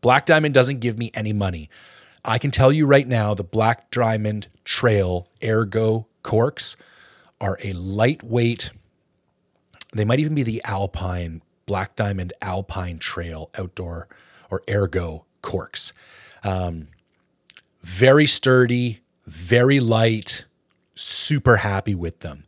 Black 0.01 0.25
Diamond 0.25 0.53
doesn't 0.53 0.79
give 0.79 0.97
me 0.97 1.11
any 1.13 1.31
money. 1.31 1.69
I 2.25 2.37
can 2.37 2.51
tell 2.51 2.71
you 2.71 2.85
right 2.85 3.07
now, 3.07 3.33
the 3.33 3.43
Black 3.43 3.89
Diamond 3.89 4.47
Trail 4.65 5.29
Ergo 5.43 6.07
corks 6.23 6.75
are 7.39 7.57
a 7.63 7.71
lightweight. 7.73 8.71
They 9.93 10.05
might 10.05 10.19
even 10.19 10.35
be 10.35 10.43
the 10.43 10.61
Alpine 10.65 11.41
Black 11.71 11.95
Diamond 11.95 12.33
Alpine 12.41 12.99
Trail 12.99 13.49
outdoor 13.57 14.09
or 14.49 14.61
ergo 14.69 15.23
corks. 15.41 15.93
Um, 16.43 16.89
very 17.81 18.25
sturdy, 18.25 18.99
very 19.25 19.79
light, 19.79 20.43
super 20.95 21.55
happy 21.55 21.95
with 21.95 22.19
them. 22.19 22.43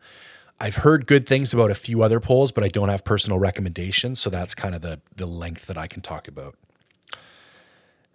I've 0.60 0.76
heard 0.76 1.08
good 1.08 1.26
things 1.26 1.54
about 1.54 1.72
a 1.72 1.76
few 1.76 2.04
other 2.04 2.20
poles, 2.20 2.52
but 2.52 2.66
I 2.66 2.68
don't 2.68 2.90
have 2.90 3.06
personal 3.06 3.40
recommendations. 3.40 4.20
So 4.20 4.30
that's 4.30 4.54
kind 4.54 4.76
of 4.76 4.82
the, 4.82 5.00
the 5.16 5.26
length 5.26 5.68
that 5.68 5.78
I 5.78 5.88
can 5.88 6.02
talk 6.02 6.28
about. 6.28 6.58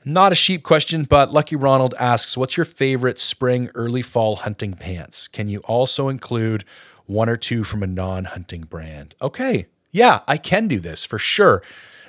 Not 0.05 0.33
a 0.33 0.35
sheep 0.35 0.63
question, 0.63 1.05
but 1.05 1.33
Lucky 1.33 1.57
Ronald 1.57 1.95
asks, 1.99 2.37
What's 2.37 2.59
your 2.59 2.67
favorite 2.67 3.19
spring, 3.19 3.71
early 3.75 4.03
fall 4.03 4.37
hunting 4.37 4.75
pants? 4.75 5.27
Can 5.27 5.49
you 5.49 5.61
also 5.61 6.11
include 6.11 6.67
one 7.07 7.31
or 7.31 7.39
two 7.39 7.65
from 7.65 7.83
a 7.83 7.87
non 7.87 8.27
hunting 8.27 8.65
brand? 8.65 9.15
Okay. 9.23 9.69
Yeah, 9.91 10.21
I 10.29 10.37
can 10.37 10.69
do 10.69 10.79
this 10.81 11.05
for 11.05 11.19
sure. 11.19 11.63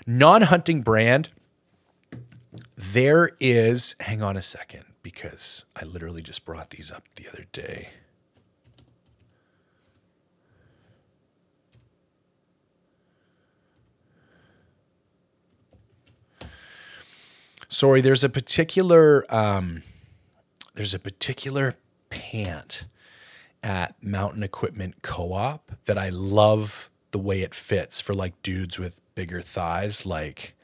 Non 0.05 0.43
hunting 0.43 0.81
brand, 0.81 1.29
there 2.75 3.31
is, 3.39 3.95
hang 4.01 4.21
on 4.21 4.35
a 4.35 4.41
second, 4.41 4.85
because 5.01 5.65
I 5.75 5.85
literally 5.85 6.21
just 6.21 6.45
brought 6.45 6.71
these 6.71 6.91
up 6.91 7.03
the 7.15 7.27
other 7.27 7.45
day. 7.51 7.89
Sorry, 17.71 18.01
there's 18.01 18.23
a 18.23 18.29
particular 18.29 19.23
um, 19.29 19.83
there's 20.73 20.93
a 20.95 20.99
particular 20.99 21.75
pant 22.09 22.85
at 23.61 24.01
Mountain 24.01 24.41
Equipment 24.43 25.03
Co-op 25.03 25.71
that 25.85 25.97
I 25.97 26.09
love 26.09 26.88
the 27.11 27.19
way 27.19 27.41
it 27.41 27.53
fits 27.53 28.01
for 28.01 28.13
like 28.13 28.41
dudes 28.43 28.77
with 28.77 29.01
bigger 29.15 29.41
thighs 29.41 30.05
like 30.05 30.55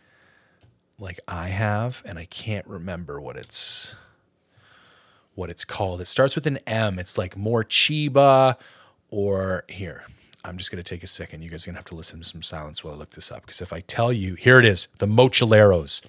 like 0.99 1.19
I 1.27 1.47
have 1.47 2.01
and 2.05 2.17
I 2.17 2.25
can't 2.25 2.65
remember 2.67 3.19
what 3.19 3.35
it's 3.35 3.95
what 5.33 5.49
it's 5.49 5.65
called. 5.65 6.01
It 6.01 6.07
starts 6.07 6.35
with 6.35 6.47
an 6.47 6.59
M. 6.65 6.97
It's 6.97 7.17
like 7.17 7.37
more 7.37 7.63
Chiba 7.63 8.57
or 9.09 9.65
here. 9.67 10.05
I'm 10.43 10.57
just 10.57 10.71
going 10.71 10.81
to 10.81 10.89
take 10.89 11.03
a 11.03 11.07
second. 11.07 11.41
You 11.41 11.49
guys 11.49 11.63
are 11.63 11.67
going 11.67 11.75
to 11.75 11.79
have 11.79 11.85
to 11.85 11.95
listen 11.95 12.19
to 12.19 12.25
some 12.25 12.41
silence 12.41 12.83
while 12.83 12.93
I 12.93 12.97
look 12.97 13.11
this 13.11 13.31
up 13.31 13.41
because 13.41 13.61
if 13.61 13.73
I 13.73 13.81
tell 13.81 14.13
you, 14.13 14.35
here 14.35 14.59
it 14.59 14.65
is, 14.65 14.87
the 14.99 15.07
Mochileros. 15.07 16.05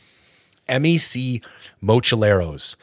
MEC 0.68 1.44
Mochileros. 1.82 2.76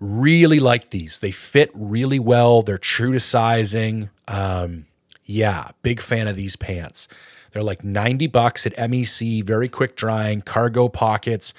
Really 0.00 0.60
like 0.60 0.90
these. 0.90 1.18
They 1.18 1.30
fit 1.30 1.70
really 1.74 2.18
well. 2.18 2.62
They're 2.62 2.78
true 2.78 3.12
to 3.12 3.20
sizing. 3.20 4.10
Um, 4.28 4.86
yeah, 5.28 5.70
big 5.82 6.00
fan 6.00 6.26
of 6.28 6.36
these 6.36 6.56
pants. 6.56 7.08
They're 7.50 7.62
like 7.62 7.84
90 7.84 8.26
bucks 8.28 8.66
at 8.66 8.76
MEC, 8.76 9.44
very 9.44 9.68
quick 9.68 9.96
drying, 9.96 10.42
cargo 10.42 10.88
pockets, 10.88 11.54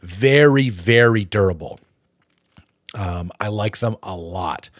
very, 0.00 0.68
very 0.68 1.24
durable. 1.24 1.80
Um, 2.94 3.30
I 3.40 3.48
like 3.48 3.78
them 3.78 3.96
a 4.02 4.16
lot. 4.16 4.70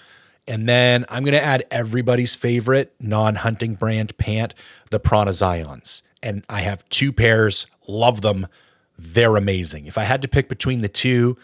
And 0.46 0.68
then 0.68 1.04
I'm 1.08 1.24
going 1.24 1.32
to 1.32 1.42
add 1.42 1.64
everybody's 1.70 2.34
favorite 2.34 2.94
non 3.00 3.36
hunting 3.36 3.74
brand 3.74 4.16
pant, 4.18 4.54
the 4.90 5.00
Prana 5.00 5.30
Zions. 5.30 6.02
And 6.22 6.44
I 6.48 6.60
have 6.60 6.88
two 6.88 7.12
pairs, 7.12 7.66
love 7.86 8.20
them 8.20 8.46
they're 8.98 9.36
amazing. 9.36 9.86
If 9.86 9.98
I 9.98 10.04
had 10.04 10.22
to 10.22 10.28
pick 10.28 10.48
between 10.48 10.80
the 10.80 10.88
two, 10.88 11.36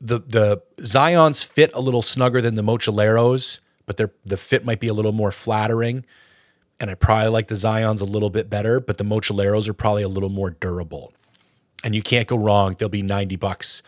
the 0.00 0.20
the 0.20 0.62
Zions 0.78 1.44
fit 1.44 1.70
a 1.74 1.80
little 1.80 2.02
snugger 2.02 2.40
than 2.42 2.54
the 2.54 2.62
Mochileros, 2.62 3.60
but 3.86 3.96
the 3.96 4.36
fit 4.36 4.64
might 4.64 4.80
be 4.80 4.88
a 4.88 4.94
little 4.94 5.12
more 5.12 5.30
flattering. 5.30 6.04
And 6.78 6.90
I 6.90 6.94
probably 6.94 7.28
like 7.28 7.48
the 7.48 7.54
Zions 7.54 8.02
a 8.02 8.04
little 8.04 8.28
bit 8.28 8.50
better, 8.50 8.80
but 8.80 8.98
the 8.98 9.04
Mochileros 9.04 9.66
are 9.68 9.72
probably 9.72 10.02
a 10.02 10.08
little 10.08 10.28
more 10.28 10.50
durable. 10.50 11.12
And 11.82 11.94
you 11.94 12.02
can't 12.02 12.28
go 12.28 12.36
wrong. 12.36 12.76
They'll 12.78 12.88
be 12.88 13.02
90 13.02 13.36
bucks 13.36 13.82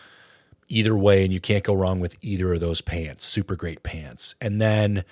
either 0.69 0.97
way, 0.97 1.25
and 1.25 1.33
you 1.33 1.41
can't 1.41 1.65
go 1.65 1.75
wrong 1.75 2.01
with 2.01 2.17
either 2.23 2.55
of 2.55 2.61
those 2.61 2.81
pants. 2.81 3.25
Super 3.25 3.57
great 3.57 3.83
pants. 3.83 4.35
And 4.41 4.61
then 4.61 5.05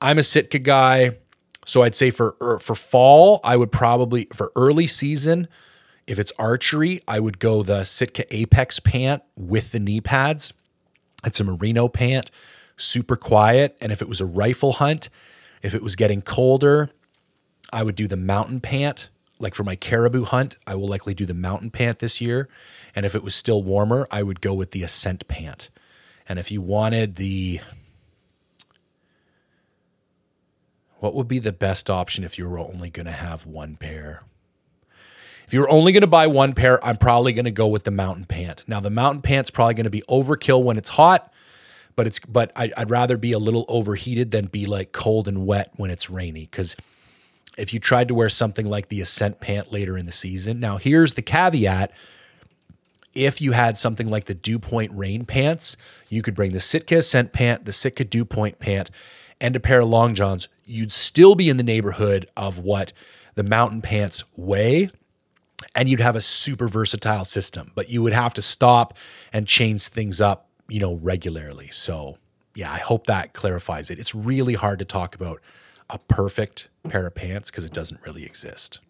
I'm 0.00 0.18
a 0.18 0.22
Sitka 0.22 0.58
guy. 0.58 1.16
So 1.64 1.82
I'd 1.82 1.94
say 1.94 2.10
for 2.10 2.36
er, 2.40 2.58
for 2.58 2.74
fall, 2.74 3.40
I 3.44 3.56
would 3.56 3.72
probably 3.72 4.28
for 4.32 4.52
early 4.56 4.86
season, 4.86 5.48
if 6.06 6.18
it's 6.18 6.32
archery, 6.38 7.02
I 7.06 7.20
would 7.20 7.38
go 7.38 7.62
the 7.62 7.84
Sitka 7.84 8.24
Apex 8.34 8.80
pant 8.80 9.22
with 9.36 9.72
the 9.72 9.80
knee 9.80 10.00
pads. 10.00 10.54
It's 11.24 11.40
a 11.40 11.44
merino 11.44 11.88
pant, 11.88 12.30
super 12.78 13.16
quiet. 13.16 13.76
And 13.80 13.92
if 13.92 14.00
it 14.00 14.08
was 14.08 14.20
a 14.20 14.26
rifle 14.26 14.72
hunt, 14.72 15.10
if 15.62 15.74
it 15.74 15.82
was 15.82 15.96
getting 15.96 16.22
colder, 16.22 16.90
I 17.72 17.82
would 17.82 17.94
do 17.94 18.06
the 18.06 18.16
mountain 18.16 18.60
pant. 18.60 19.10
Like 19.38 19.54
for 19.54 19.64
my 19.64 19.76
caribou 19.76 20.24
hunt, 20.24 20.56
I 20.66 20.74
will 20.74 20.88
likely 20.88 21.14
do 21.14 21.26
the 21.26 21.34
mountain 21.34 21.70
pant 21.70 21.98
this 21.98 22.20
year. 22.20 22.48
And 22.96 23.04
if 23.04 23.14
it 23.14 23.22
was 23.22 23.34
still 23.34 23.62
warmer, 23.62 24.08
I 24.10 24.22
would 24.22 24.40
go 24.40 24.54
with 24.54 24.72
the 24.72 24.82
ascent 24.82 25.28
pant. 25.28 25.68
And 26.28 26.38
if 26.38 26.50
you 26.50 26.60
wanted 26.60 27.16
the 27.16 27.60
what 31.00 31.14
would 31.14 31.28
be 31.28 31.38
the 31.38 31.52
best 31.52 31.88
option 31.88 32.24
if 32.24 32.38
you 32.38 32.48
were 32.48 32.58
only 32.58 32.90
going 32.90 33.06
to 33.06 33.12
have 33.12 33.46
one 33.46 33.76
pair? 33.76 34.24
If 35.46 35.54
you're 35.54 35.70
only 35.70 35.92
going 35.92 36.02
to 36.02 36.08
buy 36.08 36.26
one 36.26 36.52
pair, 36.52 36.84
I'm 36.84 36.96
probably 36.96 37.32
going 37.32 37.44
to 37.46 37.50
go 37.50 37.68
with 37.68 37.84
the 37.84 37.90
mountain 37.90 38.26
pant. 38.26 38.64
Now, 38.66 38.80
the 38.80 38.90
mountain 38.90 39.22
pant's 39.22 39.50
probably 39.50 39.74
going 39.74 39.84
to 39.84 39.90
be 39.90 40.02
overkill 40.02 40.62
when 40.62 40.76
it's 40.76 40.90
hot, 40.90 41.32
but 41.98 42.06
it's 42.06 42.20
but 42.20 42.52
I, 42.54 42.70
I'd 42.76 42.90
rather 42.90 43.16
be 43.16 43.32
a 43.32 43.40
little 43.40 43.64
overheated 43.66 44.30
than 44.30 44.46
be 44.46 44.66
like 44.66 44.92
cold 44.92 45.26
and 45.26 45.44
wet 45.44 45.72
when 45.78 45.90
it's 45.90 46.08
rainy. 46.08 46.42
Because 46.42 46.76
if 47.56 47.74
you 47.74 47.80
tried 47.80 48.06
to 48.06 48.14
wear 48.14 48.28
something 48.28 48.68
like 48.68 48.88
the 48.88 49.00
Ascent 49.00 49.40
pant 49.40 49.72
later 49.72 49.98
in 49.98 50.06
the 50.06 50.12
season, 50.12 50.60
now 50.60 50.76
here's 50.76 51.14
the 51.14 51.22
caveat. 51.22 51.90
If 53.14 53.40
you 53.40 53.50
had 53.50 53.76
something 53.76 54.08
like 54.08 54.26
the 54.26 54.34
Dew 54.34 54.60
Point 54.60 54.92
rain 54.94 55.24
pants, 55.24 55.76
you 56.08 56.22
could 56.22 56.36
bring 56.36 56.52
the 56.52 56.60
Sitka 56.60 56.98
Ascent 56.98 57.32
pant, 57.32 57.64
the 57.64 57.72
Sitka 57.72 58.04
Dew 58.04 58.24
Point 58.24 58.60
pant, 58.60 58.92
and 59.40 59.56
a 59.56 59.60
pair 59.60 59.80
of 59.80 59.88
long 59.88 60.14
johns. 60.14 60.46
You'd 60.64 60.92
still 60.92 61.34
be 61.34 61.48
in 61.48 61.56
the 61.56 61.64
neighborhood 61.64 62.28
of 62.36 62.60
what 62.60 62.92
the 63.34 63.42
mountain 63.42 63.82
pants 63.82 64.22
weigh 64.36 64.90
and 65.74 65.88
you'd 65.88 66.00
have 66.00 66.16
a 66.16 66.20
super 66.20 66.68
versatile 66.68 67.24
system, 67.24 67.72
but 67.74 67.90
you 67.90 68.02
would 68.02 68.12
have 68.12 68.34
to 68.34 68.42
stop 68.42 68.96
and 69.32 69.46
change 69.46 69.88
things 69.88 70.20
up, 70.20 70.47
you 70.68 70.80
know, 70.80 70.94
regularly. 70.94 71.68
So, 71.70 72.18
yeah, 72.54 72.72
I 72.72 72.78
hope 72.78 73.06
that 73.06 73.32
clarifies 73.32 73.90
it. 73.90 73.98
It's 73.98 74.14
really 74.14 74.54
hard 74.54 74.78
to 74.80 74.84
talk 74.84 75.14
about 75.14 75.40
a 75.90 75.98
perfect 75.98 76.68
pair 76.88 77.06
of 77.06 77.14
pants 77.14 77.50
because 77.50 77.64
it 77.64 77.72
doesn't 77.72 78.00
really 78.04 78.24
exist. 78.24 78.80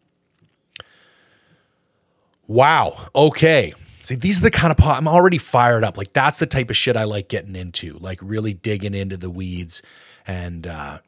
Wow. 2.46 3.08
Okay. 3.14 3.74
See, 4.02 4.14
these 4.14 4.38
are 4.38 4.42
the 4.42 4.50
kind 4.50 4.70
of 4.70 4.78
pot 4.78 4.96
I'm 4.96 5.06
already 5.06 5.38
fired 5.38 5.84
up. 5.84 5.98
Like 5.98 6.12
that's 6.12 6.38
the 6.38 6.46
type 6.46 6.70
of 6.70 6.76
shit 6.76 6.96
I 6.96 7.04
like 7.04 7.28
getting 7.28 7.54
into, 7.54 7.98
like 7.98 8.18
really 8.22 8.54
digging 8.54 8.94
into 8.94 9.16
the 9.16 9.28
weeds 9.30 9.82
and 10.26 10.66
uh 10.66 10.98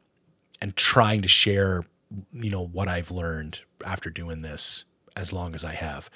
and 0.61 0.75
trying 0.75 1.21
to 1.23 1.27
share, 1.27 1.83
you 2.31 2.51
know, 2.51 2.63
what 2.63 2.87
I've 2.87 3.09
learned 3.09 3.61
after 3.83 4.11
doing 4.11 4.43
this 4.43 4.85
as 5.15 5.33
long 5.33 5.55
as 5.55 5.65
I 5.65 5.73
have. 5.73 6.09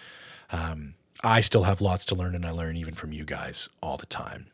Um, 0.51 0.93
I 1.25 1.41
still 1.41 1.63
have 1.63 1.81
lots 1.81 2.05
to 2.05 2.15
learn, 2.15 2.35
and 2.35 2.45
I 2.45 2.51
learn 2.51 2.77
even 2.77 2.93
from 2.93 3.11
you 3.11 3.25
guys 3.25 3.67
all 3.81 3.97
the 3.97 4.05
time. 4.05 4.45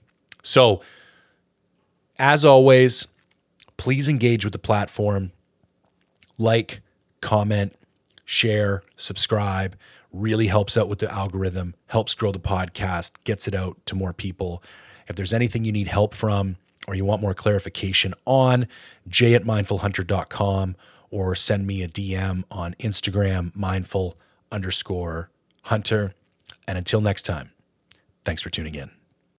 So, 0.42 0.82
as 2.18 2.46
always, 2.46 3.10
please 3.76 4.08
engage 4.08 4.46
with 4.46 4.54
the 4.54 4.60
platform. 4.60 5.34
Like, 6.38 6.80
comment, 7.20 7.76
share, 8.24 8.84
subscribe. 8.96 9.76
Really 10.14 10.48
helps 10.48 10.78
out 10.78 10.88
with 10.88 11.00
the 11.00 11.12
algorithm, 11.12 11.76
helps 11.88 12.14
grow 12.14 12.32
the 12.32 12.40
podcast, 12.40 13.16
gets 13.26 13.50
it 13.50 13.54
out 13.54 13.78
to 13.88 13.96
more 13.96 14.14
people. 14.14 14.64
If 15.10 15.18
there's 15.18 15.34
anything 15.34 15.66
you 15.66 15.74
need 15.74 15.90
help 15.90 16.14
from 16.14 16.56
or 16.88 16.96
you 16.96 17.04
want 17.04 17.22
more 17.22 17.34
clarification 17.34 18.14
on, 18.26 18.68
j 19.10 19.36
at 19.36 19.44
mindfulhunter.com 19.44 20.78
or 21.10 21.36
send 21.36 21.68
me 21.68 21.84
a 21.84 21.90
DM 21.90 22.46
on 22.50 22.76
Instagram, 22.80 23.54
mindful 23.56 24.18
underscore 24.54 25.30
hunter. 25.64 26.14
And 26.68 26.78
until 26.78 27.02
next 27.02 27.24
time, 27.24 27.52
thanks 28.24 28.42
for 28.42 28.50
tuning 28.50 28.76
in. 28.76 29.01